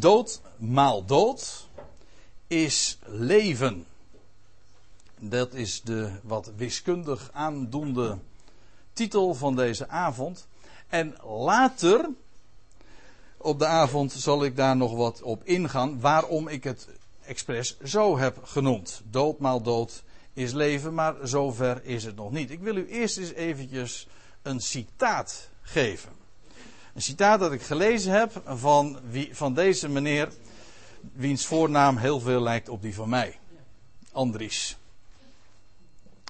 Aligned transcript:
Dood 0.00 0.40
maal 0.56 1.04
dood 1.04 1.68
is 2.46 2.98
leven. 3.06 3.86
Dat 5.18 5.54
is 5.54 5.82
de 5.82 6.10
wat 6.22 6.52
wiskundig 6.56 7.30
aandoende 7.32 8.18
titel 8.92 9.34
van 9.34 9.56
deze 9.56 9.88
avond. 9.88 10.46
En 10.88 11.16
later 11.22 12.08
op 13.36 13.58
de 13.58 13.66
avond 13.66 14.12
zal 14.12 14.44
ik 14.44 14.56
daar 14.56 14.76
nog 14.76 14.94
wat 14.94 15.22
op 15.22 15.44
ingaan 15.44 16.00
waarom 16.00 16.48
ik 16.48 16.64
het 16.64 16.88
expres 17.22 17.80
zo 17.80 18.18
heb 18.18 18.44
genoemd. 18.44 19.02
Dood 19.10 19.38
maal 19.38 19.62
dood 19.62 20.02
is 20.32 20.52
leven, 20.52 20.94
maar 20.94 21.14
zover 21.22 21.84
is 21.84 22.04
het 22.04 22.16
nog 22.16 22.30
niet. 22.30 22.50
Ik 22.50 22.60
wil 22.60 22.76
u 22.76 22.86
eerst 22.86 23.18
eens 23.18 23.32
eventjes 23.32 24.08
een 24.42 24.60
citaat 24.60 25.48
geven. 25.62 26.19
Een 27.00 27.06
citaat 27.06 27.40
dat 27.40 27.52
ik 27.52 27.62
gelezen 27.62 28.12
heb 28.12 28.42
van, 28.46 28.98
wie, 29.10 29.36
van 29.36 29.54
deze 29.54 29.88
meneer, 29.88 30.28
wiens 31.12 31.46
voornaam 31.46 31.96
heel 31.96 32.20
veel 32.20 32.40
lijkt 32.40 32.68
op 32.68 32.82
die 32.82 32.94
van 32.94 33.08
mij. 33.08 33.38
Andries. 34.12 34.76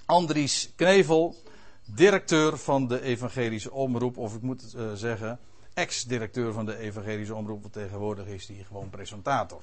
Andries 0.05 0.73
Knevel, 0.77 1.37
directeur 1.85 2.59
van 2.59 2.89
de 2.89 3.03
Evangelische 3.03 3.73
Omroep, 3.73 4.17
of 4.17 4.35
ik 4.35 4.43
moet 4.43 4.75
uh, 4.77 4.93
zeggen, 4.95 5.39
ex-directeur 5.75 6.53
van 6.53 6.67
de 6.67 6.77
Evangelische 6.77 7.35
Omroep, 7.35 7.61
want 7.61 7.73
tegenwoordig 7.73 8.27
is 8.27 8.47
hij 8.47 8.65
gewoon 8.67 8.91
presentator. 8.91 9.63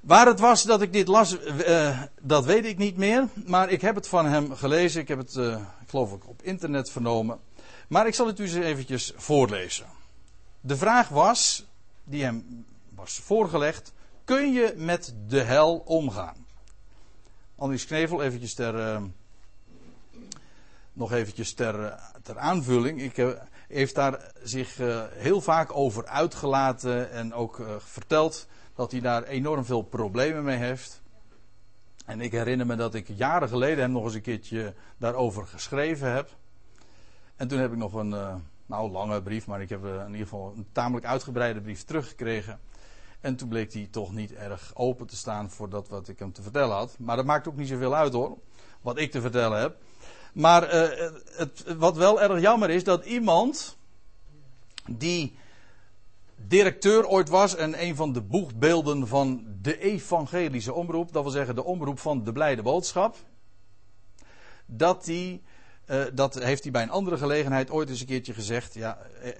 Waar 0.00 0.26
het 0.26 0.40
was 0.40 0.62
dat 0.62 0.82
ik 0.82 0.92
dit 0.92 1.08
las, 1.08 1.36
uh, 1.68 2.02
dat 2.20 2.44
weet 2.44 2.64
ik 2.64 2.78
niet 2.78 2.96
meer. 2.96 3.28
Maar 3.46 3.70
ik 3.70 3.80
heb 3.80 3.94
het 3.94 4.08
van 4.08 4.26
hem 4.26 4.54
gelezen. 4.54 5.00
Ik 5.00 5.08
heb 5.08 5.18
het, 5.18 5.36
ik 5.82 5.88
geloof 5.88 6.12
ik, 6.12 6.28
op 6.28 6.42
internet 6.42 6.90
vernomen. 6.90 7.38
Maar 7.88 8.06
ik 8.06 8.14
zal 8.14 8.26
het 8.26 8.38
u 8.38 8.42
eens 8.42 8.54
eventjes 8.54 9.12
voorlezen. 9.16 9.86
De 10.60 10.76
vraag 10.76 11.08
was, 11.08 11.66
die 12.04 12.22
hem 12.22 12.66
was 12.94 13.18
voorgelegd. 13.18 13.92
Kun 14.24 14.52
je 14.52 14.74
met 14.76 15.14
de 15.26 15.40
hel 15.40 15.76
omgaan? 15.76 16.46
Andries 17.56 17.86
Knevel, 17.86 18.22
eventjes 18.22 18.54
ter, 18.54 18.74
uh, 18.74 19.02
nog 20.92 21.12
eventjes 21.12 21.54
ter, 21.54 22.00
ter 22.22 22.38
aanvulling. 22.38 23.02
Ik 23.02 23.36
heeft 23.68 23.94
daar 23.94 24.32
zich 24.42 24.76
heel 25.12 25.40
vaak 25.40 25.76
over 25.76 26.06
uitgelaten 26.06 27.10
en 27.10 27.34
ook 27.34 27.62
verteld 27.78 28.46
dat 28.74 28.90
hij 28.90 29.00
daar 29.00 29.22
enorm 29.22 29.64
veel 29.64 29.82
problemen 29.82 30.44
mee 30.44 30.56
heeft. 30.56 31.00
En 32.06 32.20
ik 32.20 32.32
herinner 32.32 32.66
me 32.66 32.76
dat 32.76 32.94
ik 32.94 33.08
jaren 33.08 33.48
geleden 33.48 33.78
hem 33.78 33.92
nog 33.92 34.04
eens 34.04 34.14
een 34.14 34.20
keertje 34.20 34.74
daarover 34.96 35.46
geschreven 35.46 36.12
heb. 36.12 36.36
En 37.38 37.48
toen 37.48 37.58
heb 37.58 37.72
ik 37.72 37.78
nog 37.78 37.94
een, 37.94 38.10
uh, 38.10 38.34
nou 38.66 38.90
lange 38.90 39.22
brief, 39.22 39.46
maar 39.46 39.60
ik 39.60 39.68
heb 39.68 39.84
uh, 39.84 39.94
in 39.94 40.10
ieder 40.10 40.26
geval 40.26 40.52
een 40.56 40.66
tamelijk 40.72 41.06
uitgebreide 41.06 41.60
brief 41.60 41.84
teruggekregen. 41.84 42.60
En 43.20 43.36
toen 43.36 43.48
bleek 43.48 43.72
hij 43.72 43.88
toch 43.90 44.12
niet 44.12 44.32
erg 44.32 44.72
open 44.74 45.06
te 45.06 45.16
staan 45.16 45.50
voor 45.50 45.68
dat 45.68 45.88
wat 45.88 46.08
ik 46.08 46.18
hem 46.18 46.32
te 46.32 46.42
vertellen 46.42 46.76
had. 46.76 46.98
Maar 46.98 47.16
dat 47.16 47.24
maakt 47.24 47.48
ook 47.48 47.56
niet 47.56 47.68
zoveel 47.68 47.94
uit 47.94 48.12
hoor, 48.12 48.38
wat 48.80 48.98
ik 48.98 49.10
te 49.10 49.20
vertellen 49.20 49.60
heb. 49.60 49.76
Maar 50.32 50.74
uh, 50.74 51.10
het, 51.36 51.74
wat 51.76 51.96
wel 51.96 52.22
erg 52.22 52.40
jammer 52.40 52.70
is, 52.70 52.84
dat 52.84 53.04
iemand 53.04 53.76
die 54.90 55.36
directeur 56.36 57.06
ooit 57.06 57.28
was 57.28 57.56
en 57.56 57.82
een 57.82 57.96
van 57.96 58.12
de 58.12 58.22
boegbeelden 58.22 59.06
van 59.06 59.44
de 59.60 59.78
evangelische 59.78 60.72
omroep, 60.72 61.12
dat 61.12 61.22
wil 61.22 61.32
zeggen 61.32 61.54
de 61.54 61.64
omroep 61.64 61.98
van 61.98 62.24
de 62.24 62.32
blijde 62.32 62.62
boodschap, 62.62 63.16
dat 64.66 65.06
hij, 65.06 65.42
uh, 65.90 66.04
dat 66.14 66.34
heeft 66.34 66.62
hij 66.62 66.72
bij 66.72 66.82
een 66.82 66.90
andere 66.90 67.16
gelegenheid 67.16 67.70
ooit 67.70 67.88
eens 67.88 68.00
een 68.00 68.06
keertje 68.06 68.34
gezegd, 68.34 68.74
ja, 68.74 68.98
uh, 69.24 69.32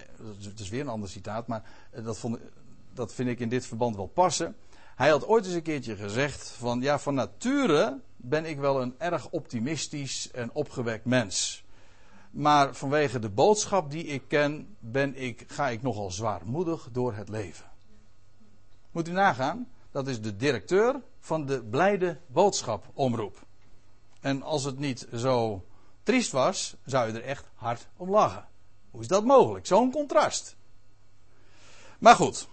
het 0.43 0.61
is 0.61 0.69
weer 0.69 0.81
een 0.81 0.89
ander 0.89 1.09
citaat, 1.09 1.47
maar 1.47 1.63
uh, 1.95 2.05
dat, 2.05 2.19
vond, 2.19 2.39
dat 2.93 3.15
vind 3.15 3.29
ik 3.29 3.41
in 3.41 3.49
dit 3.49 3.67
verband 3.67 3.97
wel 3.97 4.07
passen. 4.07 4.57
Hij 4.97 5.09
had 5.09 5.27
ooit 5.27 5.45
eens 5.45 5.55
een 5.55 5.63
keertje 5.63 5.97
gezegd 5.97 6.51
van, 6.51 6.81
ja, 6.81 6.99
van 6.99 7.15
nature 7.15 8.01
ben 8.17 8.45
ik 8.45 8.59
wel 8.59 8.83
een 8.83 8.95
erg 8.99 9.29
optimistisch 9.31 10.31
en 10.31 10.51
opgewekt 10.53 11.05
mens. 11.05 11.65
Maar 12.31 12.75
vanwege 12.75 13.19
de 13.19 13.29
boodschap 13.29 13.91
die 13.91 14.05
ik 14.05 14.23
ken, 14.29 14.77
ben 14.79 15.17
ik, 15.17 15.45
ga 15.47 15.69
ik 15.69 15.83
nogal 15.83 16.11
zwaarmoedig 16.11 16.89
door 16.93 17.15
het 17.15 17.29
leven. 17.29 17.67
Moet 18.91 19.09
u 19.09 19.13
nagaan, 19.13 19.69
dat 19.91 20.09
is 20.09 20.21
de 20.21 20.37
directeur 20.37 21.01
van 21.21 21.47
de 21.47 21.63
Blijde 21.63 22.19
Boodschap 22.27 22.85
Omroep. 22.95 23.47
En 24.21 24.43
als 24.43 24.65
het 24.65 24.79
niet 24.79 25.09
zo 25.15 25.65
triest 26.09 26.33
was, 26.33 26.75
zou 26.85 27.13
je 27.13 27.19
er 27.19 27.25
echt 27.25 27.45
hard 27.55 27.87
om 27.97 28.11
lachen. 28.11 28.47
Hoe 28.91 29.01
is 29.01 29.09
dat 29.09 29.25
mogelijk? 29.25 29.67
Zo'n 29.67 29.93
contrast. 29.93 30.57
Maar 31.99 32.15
goed 32.15 32.49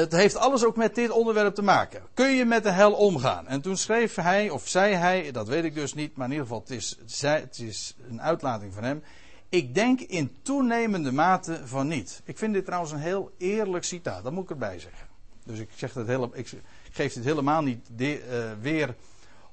het 0.00 0.12
heeft 0.12 0.36
alles 0.36 0.64
ook 0.64 0.76
met 0.76 0.94
dit 0.94 1.10
onderwerp 1.10 1.54
te 1.54 1.62
maken. 1.62 2.02
Kun 2.14 2.30
je 2.30 2.44
met 2.44 2.62
de 2.62 2.70
hel 2.70 2.92
omgaan? 2.92 3.46
En 3.46 3.60
toen 3.60 3.76
schreef 3.76 4.14
hij, 4.14 4.50
of 4.50 4.68
zei 4.68 4.94
hij, 4.94 5.30
dat 5.30 5.48
weet 5.48 5.64
ik 5.64 5.74
dus 5.74 5.94
niet, 5.94 6.16
maar 6.16 6.26
in 6.26 6.32
ieder 6.32 6.46
geval, 6.46 6.60
het 6.60 6.70
is, 6.70 6.98
het 7.20 7.58
is 7.58 7.94
een 8.08 8.22
uitlating 8.22 8.74
van 8.74 8.84
hem. 8.84 9.02
Ik 9.48 9.74
denk 9.74 10.00
in 10.00 10.36
toenemende 10.42 11.12
mate 11.12 11.60
van 11.64 11.88
niet. 11.88 12.22
Ik 12.24 12.38
vind 12.38 12.54
dit 12.54 12.64
trouwens 12.64 12.92
een 12.92 12.98
heel 12.98 13.30
eerlijk 13.38 13.84
citaat, 13.84 14.22
dat 14.22 14.32
moet 14.32 14.44
ik 14.44 14.50
erbij 14.50 14.78
zeggen. 14.78 15.06
Dus 15.44 15.58
ik, 15.58 15.68
zeg 15.74 15.92
dat 15.92 16.06
hele, 16.06 16.30
ik 16.32 16.48
geef 16.90 17.12
dit 17.12 17.24
helemaal 17.24 17.62
niet 17.62 17.86
de, 17.96 18.22
uh, 18.30 18.62
weer 18.62 18.94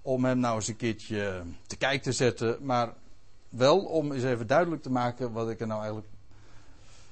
om 0.01 0.25
hem 0.25 0.39
nou 0.39 0.55
eens 0.55 0.67
een 0.67 0.75
keertje 0.75 1.41
te 1.67 1.77
kijken 1.77 2.01
te 2.01 2.11
zetten, 2.11 2.57
maar 2.61 2.93
wel 3.49 3.79
om 3.79 4.11
eens 4.11 4.23
even 4.23 4.47
duidelijk 4.47 4.81
te 4.81 4.91
maken 4.91 5.31
wat 5.31 5.49
ik 5.49 5.59
er 5.59 5.67
nou 5.67 5.79
eigenlijk 5.79 6.09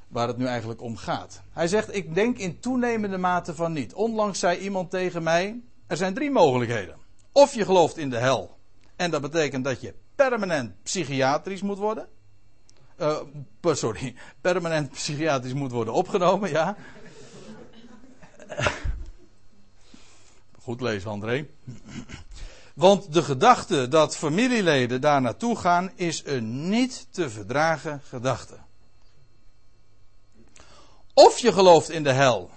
waar 0.07 0.27
het 0.27 0.37
nu 0.37 0.45
eigenlijk 0.45 0.81
om 0.81 0.97
gaat. 0.97 1.41
Hij 1.51 1.67
zegt: 1.67 1.95
Ik 1.95 2.15
denk 2.15 2.37
in 2.37 2.59
toenemende 2.59 3.17
mate 3.17 3.55
van 3.55 3.73
niet. 3.73 3.93
Onlangs 3.93 4.39
zei 4.39 4.57
iemand 4.57 4.91
tegen 4.91 5.23
mij: 5.23 5.61
Er 5.87 5.97
zijn 5.97 6.13
drie 6.13 6.31
mogelijkheden. 6.31 6.97
Of 7.31 7.53
je 7.53 7.65
gelooft 7.65 7.97
in 7.97 8.09
de 8.09 8.17
hel. 8.17 8.57
En 8.95 9.11
dat 9.11 9.21
betekent 9.21 9.63
dat 9.63 9.81
je 9.81 9.93
permanent 10.15 10.83
psychiatrisch 10.83 11.61
moet 11.61 11.77
worden. 11.77 12.07
Uh, 12.99 13.19
sorry, 13.61 14.15
permanent 14.41 14.91
psychiatrisch 14.91 15.53
moet 15.53 15.71
worden 15.71 15.93
opgenomen, 15.93 16.49
ja. 16.49 16.75
Goed 20.61 20.81
lezen, 20.81 21.09
André. 21.09 21.47
Want 22.79 23.13
de 23.13 23.23
gedachte 23.23 23.87
dat 23.87 24.17
familieleden 24.17 25.01
daar 25.01 25.21
naartoe 25.21 25.55
gaan 25.55 25.91
is 25.95 26.25
een 26.25 26.69
niet 26.69 27.07
te 27.11 27.29
verdragen 27.29 28.01
gedachte. 28.03 28.57
Of 31.13 31.39
je 31.39 31.53
gelooft 31.53 31.89
in 31.89 32.03
de 32.03 32.11
hel 32.11 32.49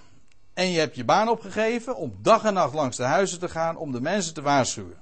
en 0.53 0.69
je 0.71 0.79
hebt 0.79 0.95
je 0.95 1.03
baan 1.03 1.29
opgegeven 1.29 1.95
om 1.95 2.17
dag 2.21 2.43
en 2.43 2.53
nacht 2.53 2.73
langs 2.73 2.97
de 2.97 3.03
huizen 3.03 3.39
te 3.39 3.49
gaan 3.49 3.77
om 3.77 3.91
de 3.91 4.01
mensen 4.01 4.33
te 4.33 4.41
waarschuwen. 4.41 5.01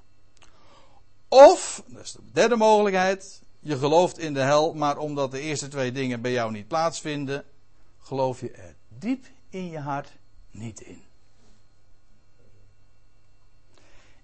Of, 1.28 1.84
dat 1.88 2.04
is 2.04 2.12
de 2.12 2.22
derde 2.32 2.56
mogelijkheid, 2.56 3.42
je 3.60 3.78
gelooft 3.78 4.20
in 4.20 4.34
de 4.34 4.40
hel, 4.40 4.74
maar 4.74 4.98
omdat 4.98 5.32
de 5.32 5.40
eerste 5.40 5.68
twee 5.68 5.92
dingen 5.92 6.22
bij 6.22 6.32
jou 6.32 6.52
niet 6.52 6.68
plaatsvinden, 6.68 7.44
geloof 8.00 8.40
je 8.40 8.52
er 8.52 8.76
diep 8.88 9.26
in 9.50 9.70
je 9.70 9.80
hart 9.80 10.12
niet 10.52 10.82
in. 10.82 11.11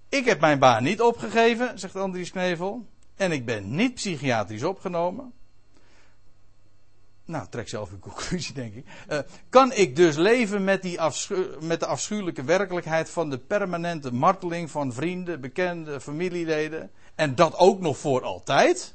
Ik 0.10 0.26
heb 0.26 0.40
mijn 0.40 0.60
baan 0.60 0.84
niet 0.84 1.02
opgegeven, 1.02 1.80
zegt 1.80 1.96
Andries 1.96 2.32
Knevel, 2.32 2.86
en 3.16 3.32
ik 3.32 3.46
ben 3.46 3.76
niet 3.76 3.94
psychiatrisch 3.94 4.64
opgenomen 4.64 5.34
nou, 7.28 7.48
trek 7.50 7.70
zelf 7.70 7.92
uw 7.92 8.00
conclusie, 8.10 8.54
denk 8.54 8.74
ik. 8.74 8.86
Uh, 9.10 9.20
kan 9.50 9.74
ik 9.74 9.96
dus 9.96 10.16
leven 10.16 10.64
met, 10.64 10.82
die 10.82 11.00
met 11.60 11.80
de 11.80 11.86
afschuwelijke 11.86 12.44
werkelijkheid 12.44 13.10
van 13.10 13.30
de 13.30 13.38
permanente 13.38 14.14
marteling 14.14 14.72
van 14.72 14.94
vrienden, 14.94 15.42
bekenden, 15.42 16.02
familieleden? 16.02 16.92
En 17.16 17.36
dat 17.36 17.56
ook 17.56 17.80
nog 17.80 17.98
voor 17.98 18.24
altijd? 18.24 18.94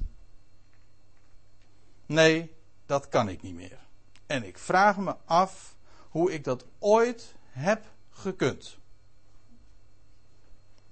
Nee, 2.06 2.54
dat 2.86 3.08
kan 3.08 3.28
ik 3.28 3.42
niet 3.42 3.54
meer. 3.54 3.78
En 4.26 4.44
ik 4.44 4.58
vraag 4.58 4.96
me 4.96 5.16
af 5.24 5.76
hoe 6.08 6.32
ik 6.32 6.44
dat 6.44 6.64
ooit 6.78 7.34
heb 7.50 7.84
gekund. 8.10 8.78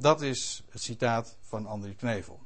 Dat 0.00 0.22
is 0.22 0.62
het 0.70 0.82
citaat 0.82 1.36
van 1.40 1.66
André 1.66 1.94
Knevel. 1.94 2.40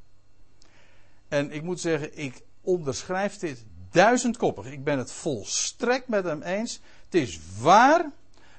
En 1.27 1.51
ik 1.51 1.63
moet 1.63 1.79
zeggen, 1.79 2.17
ik 2.17 2.43
onderschrijf 2.61 3.37
dit 3.37 3.65
duizendkoppig. 3.91 4.65
Ik 4.65 4.83
ben 4.83 4.97
het 4.97 5.11
volstrekt 5.11 6.07
met 6.07 6.23
hem 6.23 6.41
eens. 6.41 6.79
Het 7.03 7.13
is 7.13 7.39
waar 7.59 8.11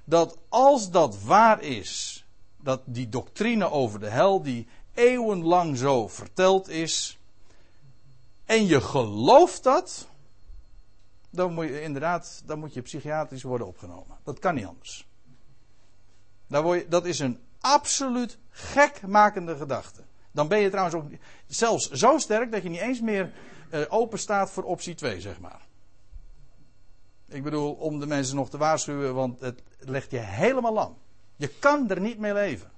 dat 0.04 0.38
als 0.48 0.90
dat 0.90 1.22
waar 1.22 1.62
is, 1.62 2.24
dat 2.56 2.80
die 2.84 3.08
doctrine 3.08 3.70
over 3.70 4.00
de 4.00 4.08
hel, 4.08 4.42
die 4.42 4.66
eeuwenlang 4.94 5.76
zo 5.76 6.08
verteld 6.08 6.68
is, 6.68 7.18
en 8.44 8.66
je 8.66 8.80
gelooft 8.80 9.62
dat, 9.62 10.08
dan 11.30 11.52
moet 11.52 11.66
je 11.66 11.82
inderdaad, 11.82 12.42
dan 12.44 12.58
moet 12.58 12.74
je 12.74 12.82
psychiatrisch 12.82 13.42
worden 13.42 13.66
opgenomen. 13.66 14.16
Dat 14.22 14.38
kan 14.38 14.54
niet 14.54 14.66
anders. 14.66 15.06
dat 16.88 17.04
is 17.04 17.18
een 17.18 17.40
absoluut 17.60 18.38
gekmakende 18.56 19.56
gedachte. 19.56 20.02
Dan 20.30 20.48
ben 20.48 20.58
je 20.58 20.68
trouwens 20.70 20.96
ook 20.96 21.10
zelfs 21.46 21.90
zo 21.90 22.18
sterk 22.18 22.52
dat 22.52 22.62
je 22.62 22.68
niet 22.68 22.80
eens 22.80 23.00
meer 23.00 23.32
uh, 23.70 23.84
open 23.88 24.18
staat 24.18 24.50
voor 24.50 24.62
optie 24.62 24.94
2, 24.94 25.20
zeg 25.20 25.40
maar. 25.40 25.66
Ik 27.28 27.42
bedoel, 27.42 27.72
om 27.72 28.00
de 28.00 28.06
mensen 28.06 28.36
nog 28.36 28.50
te 28.50 28.58
waarschuwen, 28.58 29.14
want 29.14 29.40
het 29.40 29.62
legt 29.78 30.10
je 30.10 30.18
helemaal 30.18 30.72
lam. 30.72 30.98
Je 31.36 31.48
kan 31.48 31.90
er 31.90 32.00
niet 32.00 32.18
mee 32.18 32.32
leven. 32.32 32.70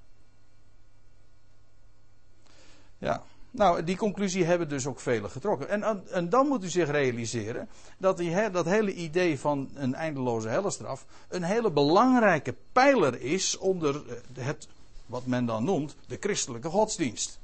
Ja, 2.98 3.22
nou, 3.50 3.84
die 3.84 3.96
conclusie 3.96 4.44
hebben 4.44 4.68
dus 4.68 4.86
ook 4.86 5.00
velen 5.00 5.30
getrokken. 5.30 5.68
En, 5.68 6.04
en 6.10 6.28
dan 6.28 6.46
moet 6.46 6.64
u 6.64 6.68
zich 6.68 6.90
realiseren 6.90 7.68
dat 7.98 8.16
die, 8.16 8.50
dat 8.50 8.64
hele 8.64 8.94
idee 8.94 9.38
van 9.38 9.70
een 9.74 9.94
eindeloze 9.94 10.48
hellestraf 10.48 11.06
een 11.28 11.42
hele 11.42 11.70
belangrijke 11.70 12.54
pijler 12.72 13.20
is 13.20 13.58
onder 13.58 13.94
eh, 14.08 14.44
het, 14.44 14.68
wat 15.08 15.26
men 15.26 15.46
dan 15.46 15.64
noemt, 15.64 15.96
de 16.06 16.16
christelijke 16.20 16.68
godsdienst. 16.68 17.38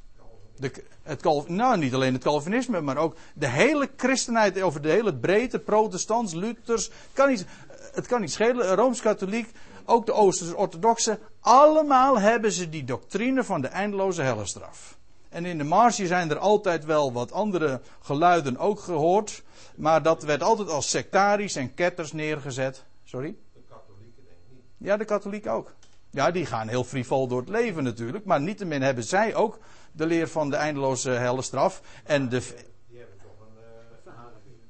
De, 0.56 0.72
het, 1.02 1.48
nou, 1.48 1.78
niet 1.78 1.94
alleen 1.94 2.12
het 2.12 2.22
Calvinisme, 2.22 2.80
maar 2.80 2.96
ook 2.96 3.16
de 3.34 3.48
hele 3.48 3.90
christenheid 3.96 4.60
over 4.60 4.82
de 4.82 4.90
hele 4.90 5.14
breedte, 5.14 5.58
protestants, 5.58 6.32
Luthers. 6.32 6.90
Kan 7.12 7.28
niet, 7.28 7.46
het 7.92 8.06
kan 8.06 8.20
niet 8.20 8.32
schelen, 8.32 8.74
Rooms-Katholiek, 8.74 9.52
ook 9.84 10.06
de 10.06 10.12
Oosters-Orthodoxen. 10.12 11.18
Allemaal 11.40 12.20
hebben 12.20 12.52
ze 12.52 12.68
die 12.68 12.84
doctrine 12.84 13.44
van 13.44 13.60
de 13.60 13.68
eindeloze 13.68 14.22
hellestraf. 14.22 14.96
En 15.28 15.44
in 15.44 15.58
de 15.58 15.64
marge 15.64 16.06
zijn 16.06 16.30
er 16.30 16.38
altijd 16.38 16.84
wel 16.84 17.12
wat 17.12 17.32
andere 17.32 17.80
geluiden 18.00 18.56
ook 18.56 18.80
gehoord. 18.80 19.42
Maar 19.74 20.02
dat 20.02 20.22
werd 20.22 20.42
altijd 20.42 20.68
als 20.68 20.90
sectarisch 20.90 21.56
en 21.56 21.74
ketters 21.74 22.12
neergezet. 22.12 22.84
Sorry? 23.04 23.36
De 23.52 23.60
katholieken 23.68 24.22
denk 24.24 24.36
ik 24.36 24.52
niet. 24.52 24.88
Ja, 24.88 24.96
de 24.96 25.04
katholieken 25.04 25.52
ook. 25.52 25.74
Ja, 26.14 26.30
die 26.30 26.46
gaan 26.46 26.68
heel 26.68 26.84
frivol 26.84 27.26
door 27.26 27.40
het 27.40 27.48
leven 27.48 27.84
natuurlijk. 27.84 28.24
Maar 28.24 28.40
niettemin 28.40 28.82
hebben 28.82 29.04
zij 29.04 29.34
ook 29.34 29.58
de 29.92 30.06
leer 30.06 30.28
van 30.28 30.50
de 30.50 30.56
eindeloze 30.56 31.10
helle 31.10 31.42
straf. 31.42 31.82
En 32.04 32.28
de, 32.28 32.38
die 32.88 32.98
hebben 32.98 33.16
toch 33.22 33.46
een 33.46 34.12
uh, 34.12 34.12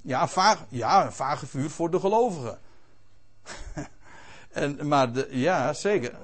ja, 0.03 0.29
vaag, 0.29 0.65
ja, 0.69 1.05
een 1.05 1.13
vage 1.13 1.47
vuur 1.47 1.71
voor 1.71 1.91
de 1.91 2.01
gelovigen. 2.01 2.59
en, 4.53 4.89
maar 4.89 5.13
de, 5.13 5.29
ja, 5.31 5.73
zeker. 5.73 6.15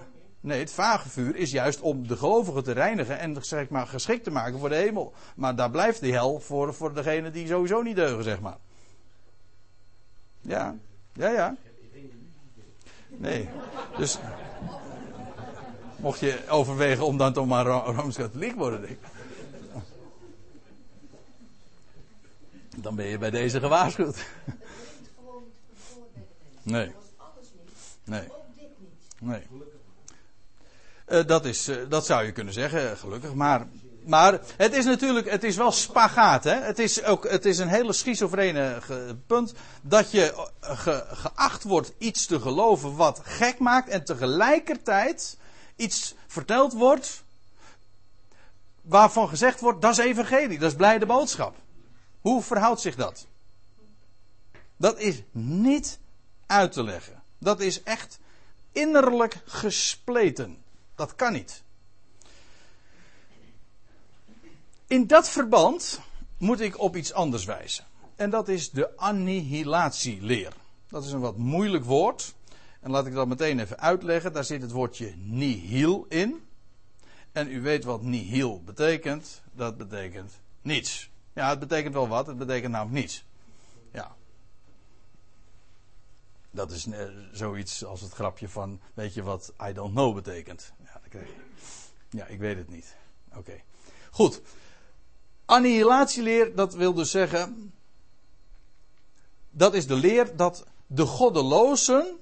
Nee, 0.41 0.61
het 0.61 0.73
vage 0.73 1.09
vuur 1.09 1.37
is 1.37 1.51
juist 1.51 1.81
om 1.81 2.07
de 2.07 2.17
gelovigen 2.17 2.65
te 2.65 2.73
reinigen 2.73 3.19
en 3.19 3.45
zeg 3.45 3.69
maar, 3.69 3.87
geschikt 3.87 4.25
te 4.25 4.31
maken 4.31 4.59
voor 4.59 4.69
de 4.69 4.75
hemel. 4.75 5.15
Maar 5.37 5.57
daar 5.57 5.71
blijft 5.71 6.01
de 6.01 6.13
hel 6.13 6.41
voor, 6.41 6.75
voor 6.75 6.95
degenen 6.95 7.33
die 7.33 7.47
sowieso 7.47 7.83
niet 7.83 7.97
deugen, 7.97 8.25
zeg 8.25 8.41
maar. 8.41 8.59
Ja, 10.41 10.75
ja, 11.13 11.31
ja. 11.31 11.57
Nee, 13.09 13.49
dus 13.97 14.19
mocht 16.01 16.21
je 16.21 16.39
overwegen 16.49 17.07
om 17.07 17.17
dan 17.17 17.33
toch 17.33 17.47
maar 17.47 17.67
Rooms-Katholiek 17.67 18.55
worden, 18.55 18.81
denk 18.81 18.93
ik. 18.93 18.99
Dan 22.77 22.95
ben 22.95 23.07
je 23.07 23.19
bij 23.19 23.31
deze 23.31 23.61
gewaarschuwd. 23.61 24.25
Nee. 26.63 26.93
Nee. 28.05 28.29
Nee. 29.19 29.43
Uh, 31.09 31.27
dat, 31.27 31.45
is, 31.45 31.69
uh, 31.69 31.77
dat 31.89 32.07
zou 32.07 32.25
je 32.25 32.33
kunnen 32.33 32.55
zeggen, 32.55 32.97
gelukkig. 32.97 33.35
Maar, 33.35 33.67
maar 34.07 34.41
het 34.57 34.75
is 34.75 34.85
natuurlijk, 34.85 35.31
het 35.31 35.45
is 35.45 35.57
wel 35.57 35.73
spagaat. 35.73 36.45
Hè? 36.45 36.55
Het, 36.55 36.79
is 36.79 37.05
ook, 37.05 37.31
het 37.31 37.45
is 37.45 37.59
een 37.59 37.69
hele 37.69 37.93
schizofrene 37.93 38.79
punt. 39.27 39.55
Dat 39.83 40.11
je 40.11 40.49
ge, 40.61 41.05
geacht 41.13 41.63
wordt 41.63 41.93
iets 41.99 42.27
te 42.27 42.41
geloven 42.41 42.97
wat 42.97 43.21
gek 43.25 43.59
maakt. 43.59 43.89
En 43.89 44.05
tegelijkertijd 44.05 45.39
iets 45.81 46.15
verteld 46.27 46.73
wordt. 46.73 47.23
Waarvan 48.83 49.29
gezegd 49.29 49.61
wordt, 49.61 49.83
dat 49.83 49.99
is 49.99 50.05
evangelie. 50.05 50.59
Dat 50.59 50.71
is 50.71 50.77
blijde 50.77 51.07
boodschap. 51.07 51.57
Hoe 52.21 52.43
verhoudt 52.43 52.81
zich 52.81 52.97
dat? 52.97 53.27
Dat 54.77 54.99
is 54.99 55.23
niet 55.31 55.99
uit 56.47 56.73
te 56.73 56.83
leggen. 56.83 57.23
Dat 57.39 57.61
is 57.61 57.83
echt 57.83 58.19
innerlijk 58.73 59.43
gespleten. 59.45 60.63
Dat 60.95 61.15
kan 61.15 61.33
niet. 61.33 61.63
In 64.87 65.07
dat 65.07 65.29
verband 65.29 66.01
moet 66.39 66.61
ik 66.61 66.79
op 66.79 66.97
iets 66.97 67.13
anders 67.13 67.45
wijzen. 67.45 67.85
En 68.17 68.31
dat 68.31 68.49
is 68.49 68.71
de 68.71 68.97
annihilatieleer. 68.97 70.53
Dat 70.89 71.05
is 71.05 71.13
een 71.13 71.21
wat 71.21 71.37
moeilijk 71.37 71.85
woord. 71.85 72.35
En 72.81 72.91
laat 72.91 73.07
ik 73.07 73.13
dat 73.13 73.29
meteen 73.29 73.59
even 73.59 73.79
uitleggen. 73.79 74.33
Daar 74.33 74.45
zit 74.45 74.63
het 74.63 74.71
woordje 74.71 75.15
nihil 75.17 76.07
in. 76.09 76.49
En 77.33 77.53
u 77.53 77.61
weet 77.61 77.85
wat 77.85 78.03
nihil 78.03 78.63
betekent. 78.63 79.43
Dat 79.53 79.77
betekent 79.77 80.33
niets. 80.63 81.11
Ja, 81.33 81.49
het 81.49 81.59
betekent 81.59 81.95
wel 81.95 82.09
wat. 82.09 82.27
Het 82.27 82.39
betekent 82.39 82.73
namelijk 82.73 83.01
niets. 83.01 83.25
Ja. 83.93 84.17
Dat 86.51 86.71
is 86.71 86.87
eh, 86.87 87.09
zoiets 87.33 87.85
als 87.85 88.01
het 88.01 88.13
grapje 88.13 88.49
van, 88.49 88.81
weet 88.95 89.15
je 89.15 89.23
wat 89.23 89.53
I 89.69 89.73
don't 89.73 89.93
know 89.93 90.15
betekent? 90.15 90.73
Ja, 92.11 92.27
ik 92.27 92.39
weet 92.39 92.57
het 92.57 92.69
niet. 92.69 92.97
Oké. 93.35 93.61
Goed. 94.11 94.41
Annihilatieleer, 95.45 96.55
dat 96.55 96.75
wil 96.75 96.95
dus 96.95 97.11
zeggen. 97.11 97.73
Dat 99.51 99.75
is 99.75 99.87
de 99.87 99.95
leer 99.95 100.37
dat 100.37 100.67
de 100.87 101.07
goddelozen 101.07 102.19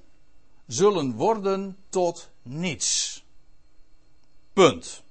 zullen 0.69 1.13
worden 1.13 1.77
tot 1.89 2.29
niets. 2.41 3.23
Punt. 4.53 5.03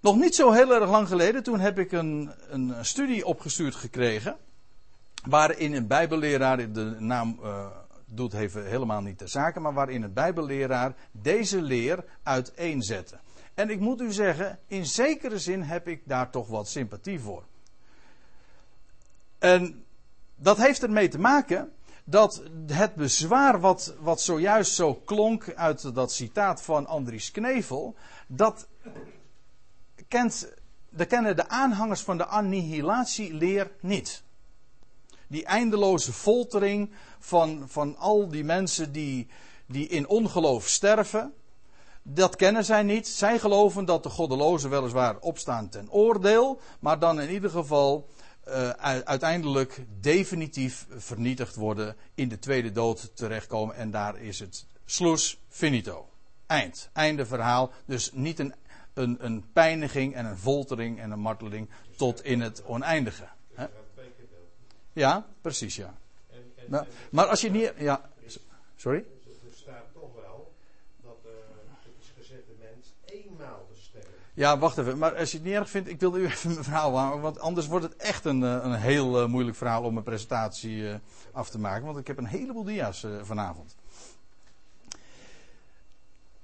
Nog 0.00 0.16
niet 0.16 0.34
zo 0.34 0.52
heel 0.52 0.74
erg 0.74 0.90
lang 0.90 1.08
geleden, 1.08 1.42
toen 1.42 1.60
heb 1.60 1.78
ik 1.78 1.92
een, 1.92 2.30
een 2.48 2.84
studie 2.84 3.26
opgestuurd 3.26 3.74
gekregen. 3.74 4.36
Waarin 5.24 5.74
een 5.74 5.86
Bijbelleraar, 5.86 6.72
de 6.72 6.96
naam 6.98 7.38
uh, 7.42 7.66
doet 8.06 8.32
even 8.32 8.66
helemaal 8.66 9.02
niet 9.02 9.18
de 9.18 9.26
zaken, 9.26 9.62
maar 9.62 9.74
waarin 9.74 10.02
een 10.02 10.12
Bijbelleraar 10.12 10.94
deze 11.10 11.62
leer 11.62 12.04
uiteenzette. 12.22 13.18
En 13.54 13.70
ik 13.70 13.80
moet 13.80 14.00
u 14.00 14.12
zeggen, 14.12 14.58
in 14.66 14.86
zekere 14.86 15.38
zin 15.38 15.62
heb 15.62 15.88
ik 15.88 16.02
daar 16.04 16.30
toch 16.30 16.48
wat 16.48 16.68
sympathie 16.68 17.20
voor. 17.20 17.44
En 19.38 19.84
dat 20.36 20.56
heeft 20.56 20.82
ermee 20.82 21.08
te 21.08 21.18
maken 21.18 21.72
dat 22.10 22.42
het 22.66 22.94
bezwaar 22.94 23.60
wat, 23.60 23.94
wat 24.00 24.20
zojuist 24.20 24.72
zo 24.72 24.94
klonk 24.94 25.54
uit 25.54 25.94
dat 25.94 26.12
citaat 26.12 26.62
van 26.62 26.86
Andries 26.86 27.30
Knevel, 27.30 27.94
dat 28.26 28.66
kent, 30.08 30.52
dat 30.90 31.06
kennen 31.06 31.36
de 31.36 31.48
aanhangers 31.48 32.00
van 32.00 32.16
de 32.16 32.26
annihilatieleer 32.26 33.70
niet. 33.80 34.22
Die 35.26 35.44
eindeloze 35.44 36.12
foltering 36.12 36.90
van, 37.18 37.64
van 37.66 37.96
al 37.96 38.28
die 38.28 38.44
mensen 38.44 38.92
die, 38.92 39.28
die 39.66 39.88
in 39.88 40.08
ongeloof 40.08 40.68
sterven. 40.68 41.34
Dat 42.02 42.36
kennen 42.36 42.64
zij 42.64 42.82
niet. 42.82 43.08
Zij 43.08 43.38
geloven 43.38 43.84
dat 43.84 44.02
de 44.02 44.08
goddelozen 44.08 44.70
weliswaar 44.70 45.18
opstaan 45.18 45.68
ten 45.68 45.90
oordeel, 45.90 46.60
maar 46.80 46.98
dan 46.98 47.20
in 47.20 47.30
ieder 47.30 47.50
geval 47.50 48.08
uh, 48.48 48.70
uiteindelijk 49.04 49.84
definitief 50.00 50.86
vernietigd 50.96 51.54
worden, 51.54 51.96
in 52.14 52.28
de 52.28 52.38
tweede 52.38 52.72
dood 52.72 53.16
terechtkomen 53.16 53.74
en 53.74 53.90
daar 53.90 54.20
is 54.20 54.40
het 54.40 54.66
sloes 54.84 55.38
finito. 55.48 56.08
Eind. 56.46 56.90
Einde 56.92 57.26
verhaal. 57.26 57.72
Dus 57.84 58.12
niet 58.12 58.38
een, 58.38 58.54
een, 58.94 59.24
een 59.24 59.52
pijniging 59.52 60.14
en 60.14 60.24
een 60.24 60.38
foltering 60.38 61.00
en 61.00 61.10
een 61.10 61.20
marteling 61.20 61.68
tot 61.96 62.24
in 62.24 62.40
het 62.40 62.64
oneindige. 62.64 63.28
Ja, 64.92 65.26
precies 65.40 65.76
ja. 65.76 65.94
Maar, 66.68 66.86
maar 67.10 67.26
als 67.26 67.40
je 67.40 67.50
niet. 67.50 67.72
Ja, 67.78 68.10
sorry? 68.76 68.98
Er 68.98 69.54
staat 69.54 69.84
toch 69.92 70.14
wel 70.14 70.52
dat 71.02 71.18
uh, 71.24 71.30
het 71.84 71.94
is 72.00 72.12
gezet 72.16 72.46
de 72.46 72.54
mens 72.60 72.94
eenmaal 73.04 73.66
te 73.72 73.80
sterven. 73.80 74.18
Ja, 74.38 74.58
wacht 74.58 74.78
even. 74.78 74.98
Maar 74.98 75.16
als 75.16 75.30
je 75.30 75.36
het 75.36 75.46
niet 75.46 75.54
erg 75.54 75.70
vindt, 75.70 75.88
ik 75.88 76.00
wilde 76.00 76.18
u 76.18 76.24
even 76.26 76.50
mijn 76.52 76.64
verhaal 76.64 76.98
houden. 76.98 77.20
Want 77.20 77.38
anders 77.38 77.66
wordt 77.66 77.84
het 77.84 77.96
echt 77.96 78.24
een, 78.24 78.42
eh, 78.42 78.58
een 78.62 78.74
heel 78.74 79.22
uh, 79.22 79.28
moeilijk 79.28 79.56
verhaal 79.56 79.82
om 79.82 79.96
een 79.96 80.02
presentatie 80.02 80.76
uh, 80.76 80.94
af 81.32 81.50
te 81.50 81.58
maken. 81.58 81.86
Want 81.86 81.98
ik 81.98 82.06
heb 82.06 82.18
een 82.18 82.26
heleboel 82.26 82.64
dia's 82.64 83.06
vanavond. 83.22 83.76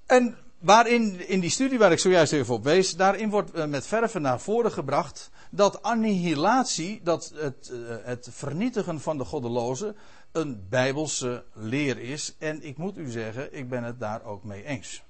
En 0.07 0.37
waarin, 0.59 1.29
in 1.29 1.41
die 1.41 1.51
studie 1.51 1.79
waar 1.79 1.93
ik 1.93 1.99
zojuist 1.99 2.33
even 2.33 2.55
op 2.55 2.65
wees, 2.65 2.97
daarin 2.97 3.31
wordt 3.31 3.67
met 3.67 3.87
verven 3.87 4.23
naar 4.23 4.41
voren 4.41 4.73
gebracht 4.73 5.31
dat 5.51 5.83
annihilatie, 5.83 7.01
dat 7.03 7.33
het, 7.35 7.73
eh, 7.73 7.97
het 8.03 8.29
vernietigen 8.31 9.01
van 9.01 9.19
de 9.19 9.25
goddelozen, 9.25 9.97
een 10.33 10.67
bijbelse 10.69 11.45
leer 11.53 11.99
is. 11.99 12.35
En 12.39 12.63
ik 12.63 12.77
moet 12.77 12.99
u 12.99 13.11
zeggen, 13.11 13.57
ik 13.57 13.69
ben 13.69 13.83
het 13.83 14.01
daar 14.01 14.25
ook 14.25 14.45
mee 14.45 14.65
eens. 14.65 15.04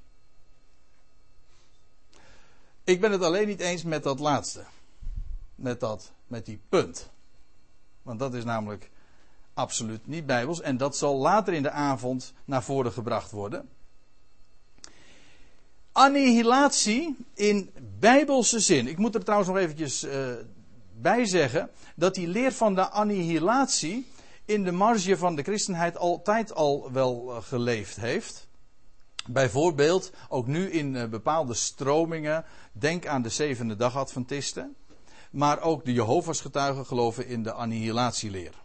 Ik 2.85 3.01
ben 3.01 3.13
het 3.13 3.23
alleen 3.23 3.47
niet 3.47 3.61
eens 3.61 3.83
met 3.83 4.03
dat 4.03 4.19
laatste. 4.19 4.65
Met 5.55 5.81
dat, 5.81 6.13
met 6.27 6.47
die 6.47 6.61
punt. 6.69 7.11
Want 8.03 8.19
dat 8.19 8.35
is 8.35 8.45
namelijk 8.45 8.91
absoluut 9.55 10.07
niet 10.07 10.27
bijbels. 10.27 10.61
En 10.61 10.77
dat 10.77 10.97
zal 10.97 11.17
later 11.17 11.53
in 11.53 11.63
de 11.63 11.71
avond 11.71 12.33
naar 12.45 12.63
voren 12.63 12.93
gebracht 12.93 13.31
worden. 13.31 13.69
Annihilatie 15.93 17.17
in 17.35 17.71
bijbelse 17.99 18.61
zin. 18.61 18.87
Ik 18.87 18.99
moet 18.99 19.15
er 19.15 19.25
trouwens 19.25 19.51
nog 19.51 19.59
eventjes 19.59 20.05
uh, 20.05 20.33
bij 21.01 21.25
zeggen 21.25 21.71
dat 21.97 22.15
die 22.15 22.29
leer 22.29 22.53
van 22.53 22.75
de 22.75 22.89
annihilatie 22.89 24.07
in 24.45 24.65
de 24.65 24.73
marge 24.73 25.17
van 25.17 25.37
de 25.37 25.43
christenheid 25.43 25.97
altijd 25.97 26.55
al 26.55 26.93
wel 26.93 27.35
eh, 27.35 27.43
geleefd 27.43 27.97
heeft. 27.97 28.47
Bijvoorbeeld 29.29 30.13
ook 30.29 30.47
nu 30.47 30.71
in 30.71 30.97
eh, 30.97 31.09
bepaalde 31.09 31.55
stromingen. 31.55 32.45
Denk 32.73 33.07
aan 33.07 33.23
de 33.23 33.29
zevende 33.29 33.77
dag 33.77 33.97
Adventisten. 33.97 34.77
Maar 35.31 35.61
ook 35.61 35.85
de 35.85 35.93
Jehovah's 35.93 36.41
getuigen 36.41 36.87
geloven 36.87 37.27
in 37.27 37.43
de 37.43 37.53
annihilatieleer. 37.53 38.63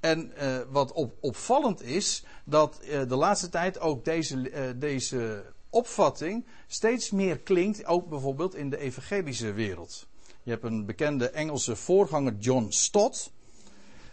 En 0.00 0.32
uh, 0.42 0.58
wat 0.70 0.92
op, 0.92 1.16
opvallend 1.20 1.82
is, 1.82 2.24
dat 2.44 2.80
uh, 2.82 3.08
de 3.08 3.16
laatste 3.16 3.48
tijd 3.48 3.80
ook 3.80 4.04
deze, 4.04 4.74
deze 4.78 5.44
opvatting 5.70 6.46
steeds 6.66 7.10
meer 7.10 7.38
klinkt, 7.38 7.86
ook 7.86 8.08
bijvoorbeeld 8.08 8.54
in 8.54 8.70
de 8.70 8.78
evangelische 8.78 9.52
wereld. 9.52 10.06
Je 10.42 10.50
hebt 10.50 10.64
een 10.64 10.86
bekende 10.86 11.30
Engelse 11.30 11.76
voorganger, 11.76 12.36
John 12.38 12.66
Stott. 12.68 13.32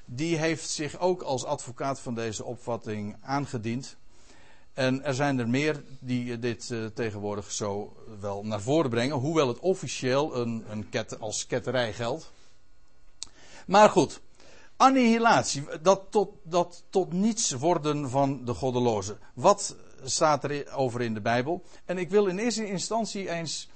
Die 0.06 0.38
heeft 0.38 0.70
zich 0.70 1.00
ook 1.00 1.22
als 1.22 1.46
advocaat 1.46 2.00
van 2.00 2.16
deze 2.16 2.44
opvatting 2.44 3.16
aangediend. 3.22 3.98
En 4.74 5.04
er 5.04 5.14
zijn 5.14 5.40
er 5.40 5.50
meer 5.50 5.84
die 6.00 6.40
dit 6.40 6.70
uh, 6.70 6.86
tegenwoordig 6.86 7.52
zo 7.52 7.96
wel 8.20 8.46
naar 8.46 8.62
voren 8.62 8.90
brengen, 8.90 9.16
hoewel 9.16 9.48
het 9.48 9.60
officieel 9.60 10.36
een, 10.36 10.64
een 10.70 10.90
ket, 10.90 11.20
als 11.20 11.48
ketterij 11.48 11.94
geldt. 11.94 12.32
Maar 13.66 13.90
goed, 13.90 14.22
annihilatie, 14.76 15.64
dat 15.82 16.02
tot, 16.10 16.30
dat 16.44 16.84
tot 16.90 17.14
niets 17.14 17.52
worden 17.52 18.10
van 18.10 18.46
de 18.46 18.54
goddelozen. 18.54 19.20
Wat 19.34 19.76
staat 20.04 20.44
er 20.44 20.74
over 20.74 21.02
in 21.02 21.14
de 21.14 21.22
Bijbel? 21.22 21.64
En 21.86 21.98
ik 21.98 22.10
wil 22.10 22.26
in 22.26 22.38
eerste 22.38 22.68
instantie 22.68 23.30
eens 23.30 23.70